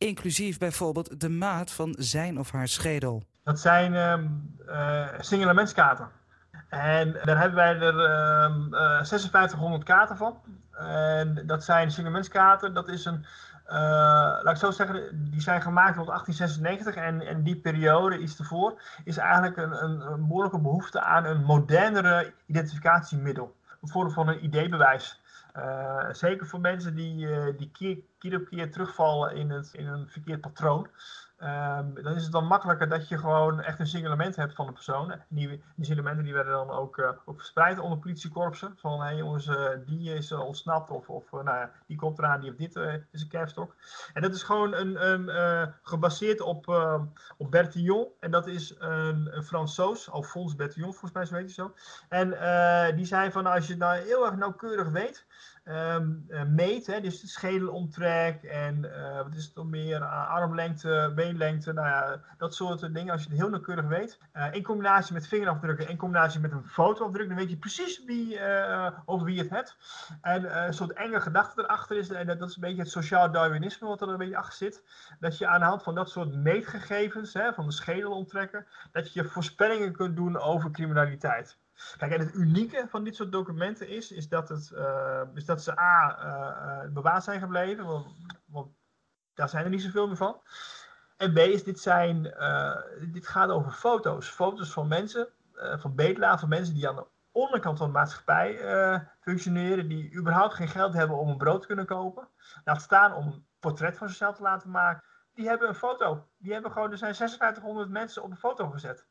Inclusief 0.01 0.57
bijvoorbeeld 0.57 1.19
de 1.19 1.29
maat 1.29 1.71
van 1.71 1.95
zijn 1.97 2.39
of 2.39 2.51
haar 2.51 2.67
schedel. 2.67 3.23
Dat 3.43 3.59
zijn 3.59 3.93
uh, 3.93 4.13
uh. 4.67 5.23
En 6.69 7.19
daar 7.23 7.37
hebben 7.37 7.55
wij 7.55 7.79
er 7.79 7.95
uh, 7.95 8.55
uh, 8.71 9.03
5600 9.03 9.83
kaarten 9.83 10.17
van. 10.17 10.37
En 10.71 11.43
dat 11.45 11.63
zijn 11.63 11.91
signementskaarten. 11.91 12.73
Dat 12.73 12.89
is 12.89 13.05
een, 13.05 13.25
laat 14.43 14.49
ik 14.49 14.55
zo 14.55 14.71
zeggen, 14.71 15.29
die 15.31 15.41
zijn 15.41 15.61
gemaakt 15.61 15.95
rond 15.95 16.07
1896 16.07 16.95
en, 16.95 17.21
en 17.27 17.43
die 17.43 17.57
periode, 17.57 18.17
iets 18.17 18.39
ervoor, 18.39 18.81
is 19.03 19.17
eigenlijk 19.17 19.57
een, 19.57 19.83
een, 19.83 20.01
een 20.11 20.27
behoorlijke 20.27 20.59
behoefte 20.59 21.01
aan 21.01 21.25
een 21.25 21.43
modernere 21.43 22.33
identificatiemiddel. 22.45 23.55
Een 23.81 23.89
vorm 23.89 24.11
van 24.11 24.27
een 24.27 24.43
ID-bewijs. 24.43 25.21
zeker 26.11 26.47
voor 26.47 26.59
mensen 26.59 26.95
die, 26.95 27.27
die 27.57 27.71
keer, 28.21 28.39
op 28.39 28.47
keer 28.47 28.71
terugvallen 28.71 29.35
in, 29.35 29.49
het, 29.49 29.73
in 29.73 29.87
een 29.87 30.07
verkeerd 30.09 30.41
patroon. 30.41 30.87
Um, 31.43 32.03
dan 32.03 32.15
is 32.15 32.23
het 32.23 32.31
dan 32.31 32.45
makkelijker 32.45 32.89
dat 32.89 33.07
je 33.07 33.17
gewoon 33.17 33.61
echt 33.61 33.79
een 33.79 33.87
signalement 33.87 34.35
hebt 34.35 34.53
van 34.55 34.65
de 34.65 34.71
persoon. 34.71 35.13
Die, 35.27 35.47
die 35.47 35.85
signalementen 35.85 36.23
die 36.23 36.33
werden 36.33 36.53
dan 36.53 36.69
ook, 36.69 36.97
uh, 36.97 37.09
ook 37.25 37.37
verspreid 37.37 37.79
onder 37.79 37.97
politiekorpsen. 37.97 38.73
Van 38.77 38.99
hé 38.99 39.05
hey 39.05 39.15
jongens, 39.15 39.47
uh, 39.47 39.69
die 39.85 40.13
is 40.13 40.31
uh, 40.31 40.39
ontsnapt 40.39 40.89
of, 40.89 41.09
of 41.09 41.31
nou 41.31 41.67
die 41.87 41.97
komt 41.97 42.17
eraan, 42.17 42.39
die 42.39 42.53
heeft 42.57 42.73
dit 42.73 43.05
is 43.11 43.21
een 43.21 43.27
kerfstok. 43.27 43.75
En 44.13 44.21
dat 44.21 44.33
is 44.33 44.43
gewoon 44.43 44.73
een, 44.73 45.11
een 45.11 45.73
gebaseerd 45.83 46.41
op, 46.41 46.67
op 47.37 47.51
Bertillon. 47.51 48.07
En 48.19 48.31
dat 48.31 48.47
is 48.47 48.75
een, 48.79 49.35
een 49.35 49.43
Fransoos, 49.43 50.09
Alphonse 50.09 50.55
Bertillon 50.55 50.93
volgens 50.93 51.11
mij, 51.11 51.25
zo 51.25 51.33
hij 51.33 51.47
zo. 51.47 51.73
En 52.09 52.95
die 52.95 53.05
zei 53.05 53.31
van 53.31 53.45
als 53.45 53.65
je 53.65 53.71
het 53.71 53.81
nou 53.81 53.97
heel 53.97 54.25
erg 54.25 54.35
nauwkeurig 54.35 54.89
weet 54.89 55.25
um, 55.63 56.27
meet. 56.47 56.85
Dus 56.85 57.21
de 57.21 57.27
schedelomtrek 57.27 58.43
en 58.43 58.83
uh, 58.83 59.17
wat 59.17 59.35
is 59.35 59.45
het 59.45 59.55
nog 59.55 59.65
meer, 59.65 60.03
armlengte, 60.05 61.11
beenlengte, 61.15 61.73
nou 61.73 61.87
ja, 61.87 62.21
dat 62.37 62.55
soort 62.55 62.93
dingen. 62.93 63.11
Als 63.11 63.23
je 63.23 63.29
het 63.29 63.37
heel 63.37 63.49
nauwkeurig 63.49 63.85
weet. 63.85 64.19
Uh, 64.33 64.53
in 64.53 64.63
combinatie 64.63 65.13
met 65.13 65.27
vingerafdrukken, 65.27 65.87
in 65.87 65.97
combinatie 65.97 66.39
met 66.39 66.51
een 66.51 66.67
fotoafdruk, 66.67 67.27
dan 67.27 67.37
weet 67.37 67.49
je 67.49 67.57
precies 67.57 68.05
wie, 68.05 68.39
over 69.05 69.25
wie 69.25 69.39
het 69.39 69.49
hebt. 69.49 69.77
En 70.21 70.65
een 70.65 70.73
soort 70.73 70.93
enge 70.93 71.21
gedachte 71.21 71.61
erachter 71.61 71.97
is, 71.97 72.09
en 72.09 72.27
dat 72.27 72.49
is 72.49 72.55
een 72.55 72.61
beetje 72.61 72.81
het 72.81 72.91
sociaal 72.91 73.31
Darwinisme 73.31 73.87
wat 73.87 74.01
er 74.01 74.09
een 74.09 74.17
beetje 74.17 74.37
achter 74.37 74.57
zit. 74.57 74.83
Dat 75.19 75.37
je 75.37 75.47
aan 75.47 75.59
de 75.59 75.65
hand 75.65 75.83
van 75.83 75.95
dat 75.95 76.09
soort 76.09 76.35
meetgegevens, 76.35 77.33
hè, 77.33 77.53
van 77.53 77.65
de 77.65 77.71
schedelomtrekken, 77.71 78.67
dat 78.91 79.13
je 79.13 79.23
voorspellingen 79.23 79.91
kunt 79.91 80.15
doen 80.15 80.39
over 80.39 80.71
criminaliteit. 80.71 81.59
Kijk, 81.97 82.17
het 82.17 82.33
unieke 82.33 82.85
van 82.89 83.03
dit 83.03 83.15
soort 83.15 83.31
documenten 83.31 83.87
is, 83.87 84.11
is, 84.11 84.29
dat, 84.29 84.49
het, 84.49 84.71
uh, 84.73 85.21
is 85.33 85.45
dat 85.45 85.63
ze 85.63 85.79
A, 85.79 86.17
uh, 86.83 86.93
bewaard 86.93 87.23
zijn 87.23 87.39
gebleven, 87.39 87.85
want, 87.85 88.05
want, 88.45 88.71
daar 89.33 89.49
zijn 89.49 89.63
er 89.63 89.69
niet 89.69 89.81
zoveel 89.81 90.07
meer 90.07 90.17
van. 90.17 90.41
En 91.17 91.33
B, 91.33 91.37
is 91.37 91.63
dit, 91.63 91.79
zijn, 91.79 92.23
dit 93.11 93.27
gaat 93.27 93.49
over 93.49 93.71
foto's. 93.71 94.27
Foto's 94.29 94.71
van 94.71 94.87
mensen, 94.87 95.27
van 95.53 95.95
bedelaar, 95.95 96.39
van 96.39 96.49
mensen 96.49 96.73
die 96.73 96.87
aan 96.87 96.95
de 96.95 97.07
onderkant 97.31 97.77
van 97.77 97.87
de 97.87 97.93
maatschappij 97.93 98.59
functioneren, 99.19 99.87
die 99.87 100.13
überhaupt 100.15 100.53
geen 100.53 100.67
geld 100.67 100.93
hebben 100.93 101.17
om 101.17 101.29
een 101.29 101.37
brood 101.37 101.61
te 101.61 101.67
kunnen 101.67 101.85
kopen. 101.85 102.27
Laat 102.63 102.81
staan 102.81 103.13
om 103.13 103.27
een 103.27 103.45
portret 103.59 103.97
van 103.97 104.07
zichzelf 104.07 104.35
te 104.35 104.41
laten 104.41 104.69
maken. 104.69 105.03
Die 105.33 105.47
hebben 105.47 105.67
een 105.67 105.75
foto. 105.75 106.27
Die 106.37 106.53
hebben 106.53 106.71
gewoon, 106.71 106.91
er 106.91 106.97
zijn 106.97 107.15
5600 107.15 107.89
mensen 107.89 108.23
op 108.23 108.31
een 108.31 108.37
foto 108.37 108.69
gezet. 108.69 109.07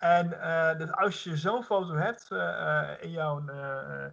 En 0.00 0.26
uh, 0.26 0.78
dus 0.78 0.92
als 0.92 1.24
je 1.24 1.36
zo'n 1.36 1.64
foto 1.64 1.94
hebt 1.94 2.28
uh, 2.32 2.90
in, 3.00 3.10
jouw, 3.10 3.38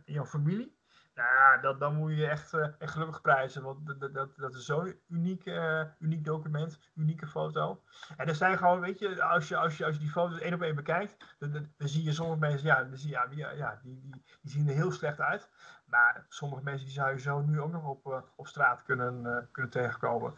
in 0.05 0.13
jouw 0.13 0.25
familie, 0.25 0.75
nou, 1.15 1.61
dat, 1.61 1.79
dan 1.79 1.95
moet 1.95 2.15
je 2.15 2.27
echt, 2.27 2.53
echt 2.53 2.91
gelukkig 2.91 3.21
prijzen. 3.21 3.63
Want 3.63 3.99
dat, 3.99 4.13
dat, 4.13 4.35
dat 4.35 4.55
is 4.55 4.65
zo'n 4.65 4.99
uniek, 5.07 5.51
uniek 5.99 6.25
document, 6.25 6.79
unieke 6.95 7.27
foto. 7.27 7.83
En 8.17 8.27
er 8.27 8.35
zijn 8.35 8.57
gewoon, 8.57 8.79
weet 8.79 8.99
je, 8.99 9.23
als 9.23 9.47
je, 9.47 9.57
als 9.57 9.77
je, 9.77 9.85
als 9.85 9.93
je 9.93 9.99
die 10.01 10.09
foto's 10.09 10.39
één 10.39 10.53
op 10.53 10.61
één 10.61 10.75
bekijkt, 10.75 11.35
dan, 11.39 11.51
dan, 11.51 11.87
zie 11.87 12.03
je 12.03 12.11
sommige 12.11 12.39
mensen, 12.39 12.67
ja, 12.67 12.83
dan 12.83 12.97
zie 12.97 13.09
ja, 13.09 13.27
die, 13.27 13.37
ja 13.37 13.79
die, 13.83 13.99
die, 14.01 14.23
die 14.41 14.51
zien 14.51 14.67
er 14.67 14.75
heel 14.75 14.91
slecht 14.91 15.19
uit. 15.19 15.49
Maar 15.85 16.25
sommige 16.29 16.63
mensen 16.63 16.85
die 16.85 16.95
zou 16.95 17.11
je 17.11 17.19
zo 17.19 17.41
nu 17.41 17.61
ook 17.61 17.71
nog 17.71 17.87
op, 17.87 18.31
op 18.35 18.47
straat 18.47 18.83
kunnen, 18.83 19.47
kunnen 19.51 19.71
tegenkomen. 19.71 20.33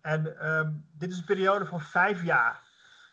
En 0.00 0.48
um, 0.50 0.88
dit 0.92 1.10
is 1.10 1.18
een 1.18 1.24
periode 1.24 1.66
van 1.66 1.80
vijf 1.80 2.22
jaar 2.22 2.69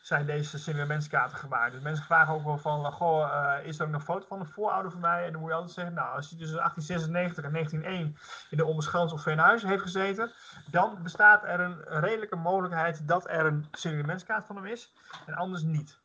zijn 0.08 0.26
deze 0.26 0.60
signamentskaarten 0.60 1.38
gemaakt. 1.38 1.72
Dus 1.72 1.82
mensen 1.82 2.06
vragen 2.06 2.34
ook 2.34 2.44
wel 2.44 2.58
van, 2.58 2.92
goh, 2.92 3.20
uh, 3.20 3.68
is 3.68 3.80
er 3.80 3.86
ook 3.86 3.92
nog 3.92 4.00
een 4.00 4.08
foto 4.08 4.26
van 4.28 4.40
een 4.40 4.46
voorouder 4.46 4.92
van 4.92 5.02
mij? 5.02 5.26
En 5.26 5.32
dan 5.32 5.42
moet 5.42 5.50
je 5.50 5.56
altijd 5.56 5.74
zeggen, 5.74 5.94
nou, 5.94 6.16
als 6.16 6.30
hij 6.30 6.40
tussen 6.40 6.58
1896 6.58 7.44
en 7.44 7.52
1901 7.52 8.18
in 8.50 8.58
de 8.58 8.66
Ommerschans 8.66 9.14
of 9.14 9.22
Veenhuizen 9.22 9.70
heeft 9.70 9.82
gezeten, 9.82 10.32
dan 10.72 11.00
bestaat 11.04 11.44
er 11.44 11.60
een 11.60 11.84
redelijke 11.84 12.36
mogelijkheid 12.36 13.08
dat 13.08 13.30
er 13.30 13.46
een 13.46 13.66
signamentskaart 13.72 14.46
van 14.46 14.56
hem 14.56 14.66
is, 14.66 14.94
en 15.26 15.34
anders 15.34 15.64
niet. 15.64 16.00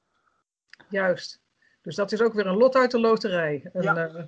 Juist. 0.88 1.40
Dus 1.82 1.94
dat 1.94 2.12
is 2.12 2.22
ook 2.22 2.32
weer 2.32 2.46
een 2.46 2.56
lot 2.56 2.74
uit 2.74 2.90
de 2.90 3.00
loterij. 3.00 3.70
Een, 3.72 3.82
ja. 3.82 4.08
Uh, 4.08 4.22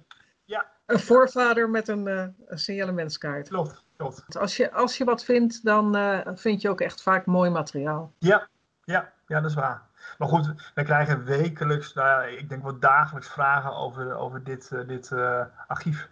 ja. 0.44 0.70
een 0.86 1.00
voorvader 1.00 1.70
met 1.70 1.88
een, 1.88 2.06
uh, 2.06 2.26
een 2.46 2.58
signalementskaart. 2.58 3.48
Klopt, 3.48 3.84
klopt. 3.96 4.38
Als 4.38 4.56
je, 4.56 4.72
als 4.72 4.96
je 4.96 5.04
wat 5.04 5.24
vindt, 5.24 5.64
dan 5.64 5.96
vind 6.34 6.60
je 6.60 6.68
ook 6.68 6.80
echt 6.80 7.02
vaak 7.02 7.26
mooi 7.26 7.50
materiaal. 7.50 8.12
Ja, 8.18 8.48
ja, 8.84 9.13
ja, 9.26 9.40
dat 9.40 9.50
is 9.50 9.56
waar. 9.56 9.82
Maar 10.18 10.28
goed, 10.28 10.72
we 10.74 10.82
krijgen 10.82 11.24
wekelijks, 11.24 11.94
nou 11.94 12.08
ja, 12.08 12.38
ik 12.38 12.48
denk 12.48 12.62
wel 12.62 12.78
dagelijks 12.78 13.28
vragen 13.28 13.76
over, 13.76 14.14
over 14.14 14.44
dit, 14.44 14.70
uh, 14.72 14.86
dit 14.86 15.10
uh, 15.10 15.40
archief. 15.66 16.08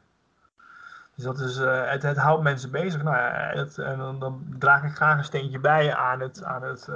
Dus 1.14 1.25
dat 1.25 1.40
is, 1.40 1.59
uh, 1.59 1.90
het, 1.90 2.16
houdt 2.16 2.42
mensen 2.42 2.70
bezig. 2.70 3.03
Nou 3.03 3.16
ja, 3.16 3.53
en 3.77 4.18
dan, 4.18 4.46
draag 4.59 4.85
ik 4.85 4.94
graag 4.94 5.18
een 5.18 5.25
steentje 5.25 5.59
bij 5.59 5.94
aan 5.94 6.20
het, 6.20 6.44
aan 6.44 6.62
het 6.62 6.88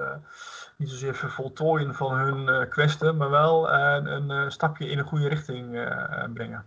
niet 0.77 0.91
zozeer 0.91 1.15
vervoltooien 1.15 1.95
van 1.95 2.19
hun 2.19 2.69
kwesten, 2.69 3.17
maar 3.17 3.31
wel 3.31 3.73
een 3.73 4.53
stapje 4.53 4.89
in 4.89 4.97
de 4.97 5.05
goede 5.05 5.29
richting 5.29 5.71
brengen. 6.33 6.65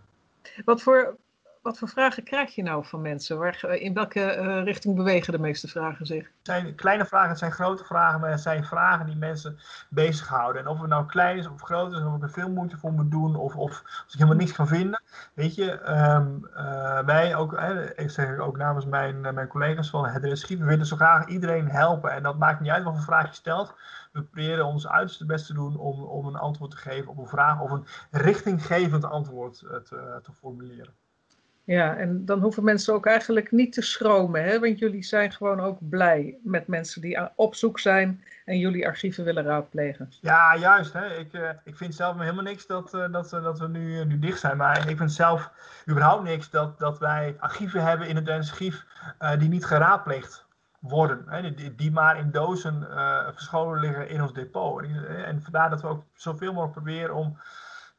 Wat 0.64 0.82
voor, 0.82 1.16
wat 1.62 1.78
voor 1.78 1.88
vragen 1.88 2.22
krijg 2.22 2.54
je 2.54 2.62
nou 2.62 2.84
van 2.84 3.00
mensen? 3.00 3.38
Waar, 3.38 3.64
in 3.64 3.94
welke 3.94 4.36
uh, 4.36 4.64
richting 4.64 4.96
bewegen 4.96 5.32
de 5.32 5.38
meeste 5.38 5.68
vragen 5.68 6.06
zich? 6.06 6.24
Het 6.24 6.32
zijn 6.42 6.74
kleine 6.74 7.06
vragen, 7.06 7.28
het 7.28 7.38
zijn 7.38 7.52
grote 7.52 7.84
vragen, 7.84 8.20
maar 8.20 8.30
het 8.30 8.40
zijn 8.40 8.64
vragen 8.64 9.06
die 9.06 9.16
mensen 9.16 9.58
bezighouden. 9.88 10.62
En 10.62 10.68
of 10.68 10.80
het 10.80 10.88
nou 10.88 11.06
klein 11.06 11.38
is 11.38 11.48
of 11.48 11.62
groot 11.62 11.92
is, 11.92 12.02
of 12.02 12.16
ik 12.16 12.22
er 12.22 12.30
veel 12.30 12.50
moeite 12.50 12.76
voor 12.76 12.92
moet 12.92 13.10
doen, 13.10 13.36
of, 13.36 13.56
of 13.56 13.82
als 13.84 14.12
ik 14.12 14.18
helemaal 14.18 14.36
niks 14.36 14.52
kan 14.52 14.66
vinden. 14.66 15.02
Weet 15.34 15.54
je, 15.54 15.90
um, 16.14 16.48
uh, 16.56 16.98
wij 16.98 17.36
ook, 17.36 17.52
eh, 17.52 17.84
ik 17.96 18.10
zeg 18.10 18.38
ook 18.38 18.56
namens 18.56 18.86
mijn, 18.86 19.20
mijn 19.20 19.48
collega's 19.48 19.90
van 19.90 20.06
het 20.06 20.24
Reschief, 20.24 20.58
we 20.58 20.64
willen 20.64 20.86
zo 20.86 20.96
graag 20.96 21.26
iedereen 21.26 21.68
helpen. 21.68 22.12
En 22.12 22.22
dat 22.22 22.38
maakt 22.38 22.60
niet 22.60 22.70
uit 22.70 22.84
wat 22.84 22.94
voor 22.94 23.02
vraag 23.02 23.28
je 23.28 23.34
stelt. 23.34 23.74
We 24.12 24.22
proberen 24.22 24.64
ons 24.64 24.88
uiterste 24.88 25.26
best 25.26 25.46
te 25.46 25.54
doen 25.54 25.76
om, 25.76 26.02
om 26.02 26.26
een 26.26 26.36
antwoord 26.36 26.70
te 26.70 26.76
geven 26.76 27.10
op 27.10 27.18
een 27.18 27.26
vraag 27.26 27.60
of 27.60 27.70
een 27.70 27.86
richtinggevend 28.10 29.04
antwoord 29.04 29.58
te 30.22 30.32
formuleren. 30.32 30.94
Ja, 31.70 31.96
en 31.96 32.24
dan 32.24 32.40
hoeven 32.40 32.64
mensen 32.64 32.94
ook 32.94 33.06
eigenlijk 33.06 33.50
niet 33.50 33.72
te 33.72 33.82
schromen, 33.82 34.44
hè? 34.44 34.60
want 34.60 34.78
jullie 34.78 35.02
zijn 35.02 35.32
gewoon 35.32 35.60
ook 35.60 35.78
blij 35.88 36.38
met 36.42 36.66
mensen 36.66 37.00
die 37.00 37.36
op 37.36 37.54
zoek 37.54 37.78
zijn 37.78 38.24
en 38.44 38.58
jullie 38.58 38.86
archieven 38.86 39.24
willen 39.24 39.44
raadplegen. 39.44 40.12
Ja, 40.20 40.56
juist. 40.56 40.92
Hè? 40.92 41.06
Ik, 41.06 41.32
uh, 41.32 41.48
ik 41.64 41.76
vind 41.76 41.94
zelf 41.94 42.18
helemaal 42.18 42.42
niks 42.42 42.66
dat, 42.66 42.94
uh, 42.94 43.12
dat, 43.12 43.32
uh, 43.32 43.42
dat 43.42 43.58
we 43.58 43.68
nu, 43.68 44.04
nu 44.04 44.18
dicht 44.18 44.40
zijn, 44.40 44.56
maar 44.56 44.88
ik 44.88 44.96
vind 44.96 45.12
zelf 45.12 45.50
überhaupt 45.88 46.24
niks 46.24 46.50
dat, 46.50 46.78
dat 46.78 46.98
wij 46.98 47.36
archieven 47.38 47.82
hebben 47.82 48.08
in 48.08 48.16
het 48.16 48.24
Drentse 48.24 48.50
archief 48.50 48.84
die 49.38 49.48
niet 49.48 49.64
geraadpleegd 49.64 50.46
worden. 50.78 51.24
Hè? 51.26 51.54
Die, 51.54 51.74
die 51.74 51.92
maar 51.92 52.18
in 52.18 52.30
dozen 52.30 52.86
verscholen 53.32 53.80
liggen 53.80 54.08
in 54.08 54.22
ons 54.22 54.32
depot. 54.32 54.82
En 55.24 55.42
vandaar 55.42 55.70
dat 55.70 55.82
we 55.82 55.88
ook 55.88 56.04
zoveel 56.14 56.52
mogelijk 56.52 56.72
proberen 56.72 57.14
om 57.14 57.38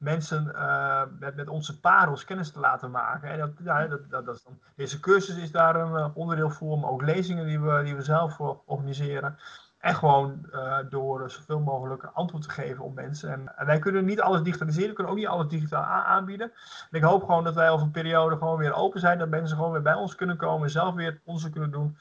mensen 0.02 0.52
uh, 0.56 1.02
met, 1.20 1.36
met 1.36 1.48
onze 1.48 1.80
parels 1.80 2.24
kennis 2.24 2.52
te 2.52 2.60
laten 2.60 2.92
maken. 2.92 3.30
En 3.30 3.38
dat, 3.38 3.52
ja, 3.64 3.88
dat, 3.88 4.10
dat, 4.10 4.26
dat 4.26 4.36
is 4.36 4.44
dan, 4.44 4.60
deze 4.76 5.00
cursus 5.00 5.38
is 5.38 5.52
daar 5.52 5.76
een 5.76 5.94
uh, 5.94 6.08
onderdeel 6.14 6.50
voor, 6.50 6.80
maar 6.80 6.90
ook 6.90 7.02
lezingen 7.02 7.46
die 7.46 7.60
we, 7.60 7.84
die 7.84 7.96
we 7.96 8.02
zelf 8.02 8.40
uh, 8.40 8.50
organiseren. 8.66 9.38
En 9.78 9.96
gewoon 9.96 10.46
door 10.90 11.32
zoveel 11.32 11.60
mogelijk 11.60 12.04
antwoord 12.14 12.44
te 12.44 12.50
geven 12.50 12.84
op 12.84 12.96
mensen. 12.96 13.32
En, 13.32 13.66
wij 13.66 13.80
kunnen 13.80 14.06
niet 14.06 14.22
alles 14.22 14.42
digitaliseren, 14.42 14.90
we 14.90 14.96
kunnen 14.96 15.14
ook 15.14 15.20
niet 15.20 15.28
alles 15.28 15.48
digitaal 15.48 15.84
aanbieden. 15.84 16.52
En 16.92 16.98
ik 16.98 17.04
hoop 17.04 17.24
gewoon 17.24 17.44
dat 17.44 17.56
wij 17.56 17.70
over 17.70 17.86
een 17.86 17.92
periode 17.92 18.38
gewoon 18.38 18.58
weer 18.58 18.74
open 18.74 19.00
zijn, 19.00 19.18
dat 19.18 19.30
mensen 19.30 19.58
gewoon 19.58 19.72
weer 19.72 19.82
bij 19.82 19.94
ons 19.94 20.16
kunnen 20.16 20.38
komen, 20.38 20.70
zelf 20.70 20.96
weer 20.96 21.22
onderzoek 21.24 21.52
kunnen 21.52 21.72
doen. 21.72 21.98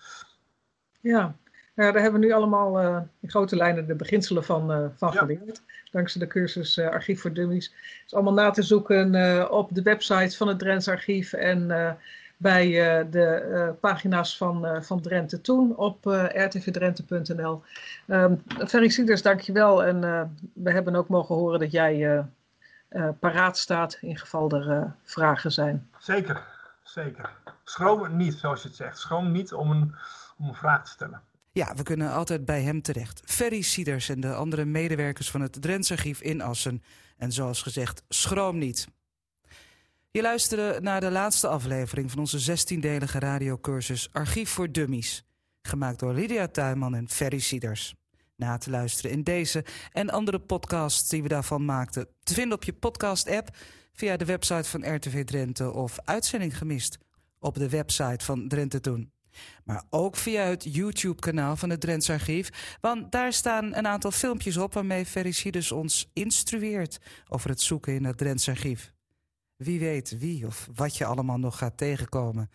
Ja, 1.01 1.35
ja, 1.85 1.93
daar 1.93 2.03
hebben 2.03 2.21
we 2.21 2.27
nu 2.27 2.33
allemaal 2.33 2.83
uh, 2.83 2.99
in 3.21 3.31
grote 3.31 3.57
lijnen 3.57 3.87
de 3.87 3.95
beginselen 3.95 4.45
van, 4.45 4.73
uh, 4.73 4.87
van 4.97 5.12
geleerd. 5.12 5.62
Dankzij 5.90 6.21
de 6.21 6.27
cursus 6.27 6.77
uh, 6.77 6.88
Archief 6.88 7.21
voor 7.21 7.33
Dummies. 7.33 7.66
Het 7.66 8.03
is 8.07 8.14
allemaal 8.14 8.33
na 8.33 8.51
te 8.51 8.62
zoeken 8.62 9.51
op 9.51 9.69
de 9.73 9.83
website 9.83 10.37
van 10.37 10.49
het 10.49 10.59
Drents 10.59 10.88
Archief 10.88 11.33
en 11.33 11.69
bij 12.37 12.71
de 13.11 13.75
pagina's 13.81 14.37
van, 14.37 14.85
van 14.85 15.01
Drenthe 15.01 15.41
Toen 15.41 15.76
op 15.76 16.05
rtvdrenthe.nl. 16.35 17.62
Um, 18.07 18.43
Ferry 18.66 18.89
Sieders, 18.89 19.22
dankjewel. 19.22 19.85
En 19.85 20.01
we 20.53 20.70
hebben 20.70 20.95
ook 20.95 21.09
mogen 21.09 21.35
horen 21.35 21.59
dat 21.59 21.70
jij 21.70 22.24
paraat 23.18 23.59
staat 23.59 23.99
in 24.01 24.18
geval 24.18 24.51
er 24.51 24.93
vragen 25.05 25.53
zijn. 25.53 25.89
Zeker, 25.99 26.43
zeker. 26.83 27.31
Schroom 27.64 28.16
niet, 28.16 28.35
zoals 28.35 28.62
je 28.62 28.68
het 28.68 28.76
zegt. 28.76 28.99
Schroom 28.99 29.33
niet 29.33 29.53
om 29.53 29.70
een, 29.70 29.95
om 30.39 30.49
een 30.49 30.55
vraag 30.55 30.85
te 30.85 30.91
stellen. 30.91 31.20
Ja, 31.53 31.74
we 31.74 31.82
kunnen 31.82 32.12
altijd 32.12 32.44
bij 32.44 32.62
hem 32.62 32.82
terecht. 32.82 33.22
Ferry 33.24 33.62
Sieders 33.62 34.09
en 34.09 34.20
de 34.20 34.34
andere 34.34 34.64
medewerkers 34.64 35.30
van 35.30 35.40
het 35.40 35.62
Drents 35.62 35.90
Archief 35.90 36.20
in 36.20 36.40
Assen. 36.40 36.82
En 37.16 37.32
zoals 37.32 37.62
gezegd, 37.62 38.03
schroom 38.09 38.59
niet. 38.59 38.88
Je 40.11 40.22
luisterde 40.22 40.80
naar 40.80 41.01
de 41.01 41.11
laatste 41.11 41.48
aflevering 41.48 42.11
van 42.11 42.20
onze 42.20 42.59
16-delige 42.59 43.18
radiocursus 43.18 44.09
Archief 44.12 44.51
voor 44.51 44.72
Dummies. 44.72 45.24
Gemaakt 45.62 45.98
door 45.98 46.14
Lydia 46.14 46.48
Tuinman 46.48 46.94
en 46.94 47.09
Ferry 47.09 47.38
Sieders. 47.38 47.94
Na 48.36 48.59
te 48.59 48.70
luisteren 48.70 49.11
in 49.11 49.22
deze 49.22 49.64
en 49.92 50.11
andere 50.11 50.38
podcasts 50.38 51.09
die 51.09 51.22
we 51.22 51.28
daarvan 51.28 51.64
maakten. 51.64 52.09
Te 52.22 52.34
vinden 52.34 52.57
op 52.57 52.64
je 52.64 52.72
podcast-app, 52.72 53.57
via 53.92 54.16
de 54.16 54.24
website 54.24 54.68
van 54.68 54.94
RTV 54.94 55.24
Drenthe 55.24 55.72
of 55.72 55.98
uitzending 56.05 56.59
gemist 56.59 56.98
op 57.38 57.55
de 57.55 57.68
website 57.68 58.24
van 58.24 58.48
Drenthe 58.48 58.80
Toen. 58.80 59.12
Maar 59.64 59.85
ook 59.91 60.16
via 60.16 60.43
het 60.43 60.74
YouTube-kanaal 60.74 61.57
van 61.57 61.70
het 61.70 61.81
Drents 61.81 62.11
Archief. 62.11 62.76
Want 62.81 63.12
daar 63.12 63.33
staan 63.33 63.76
een 63.76 63.87
aantal 63.87 64.11
filmpjes 64.11 64.57
op 64.57 64.74
waarmee 64.74 65.07
Ferry 65.07 65.33
Sieders 65.33 65.72
ons 65.72 66.11
instrueert 66.12 66.99
over 67.28 67.51
het 67.51 67.61
zoeken 67.61 67.95
in 67.95 68.05
het 68.05 68.18
Drents 68.18 68.49
Archief. 68.49 68.93
Wie 69.57 69.78
weet 69.78 70.18
wie 70.18 70.47
of 70.47 70.68
wat 70.74 70.97
je 70.97 71.05
allemaal 71.05 71.39
nog 71.39 71.59
gaat 71.59 71.76
tegenkomen. 71.76 72.51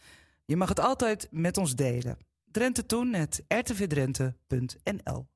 Je 0.45 0.55
mag 0.55 0.69
het 0.69 0.79
altijd 0.79 1.27
met 1.31 1.57
ons 1.57 1.75
delen. 1.75 2.17
Drenthe 2.51 2.85
Toen, 2.85 3.13
het 3.13 3.43
rtvdrenthe.nl 3.47 5.27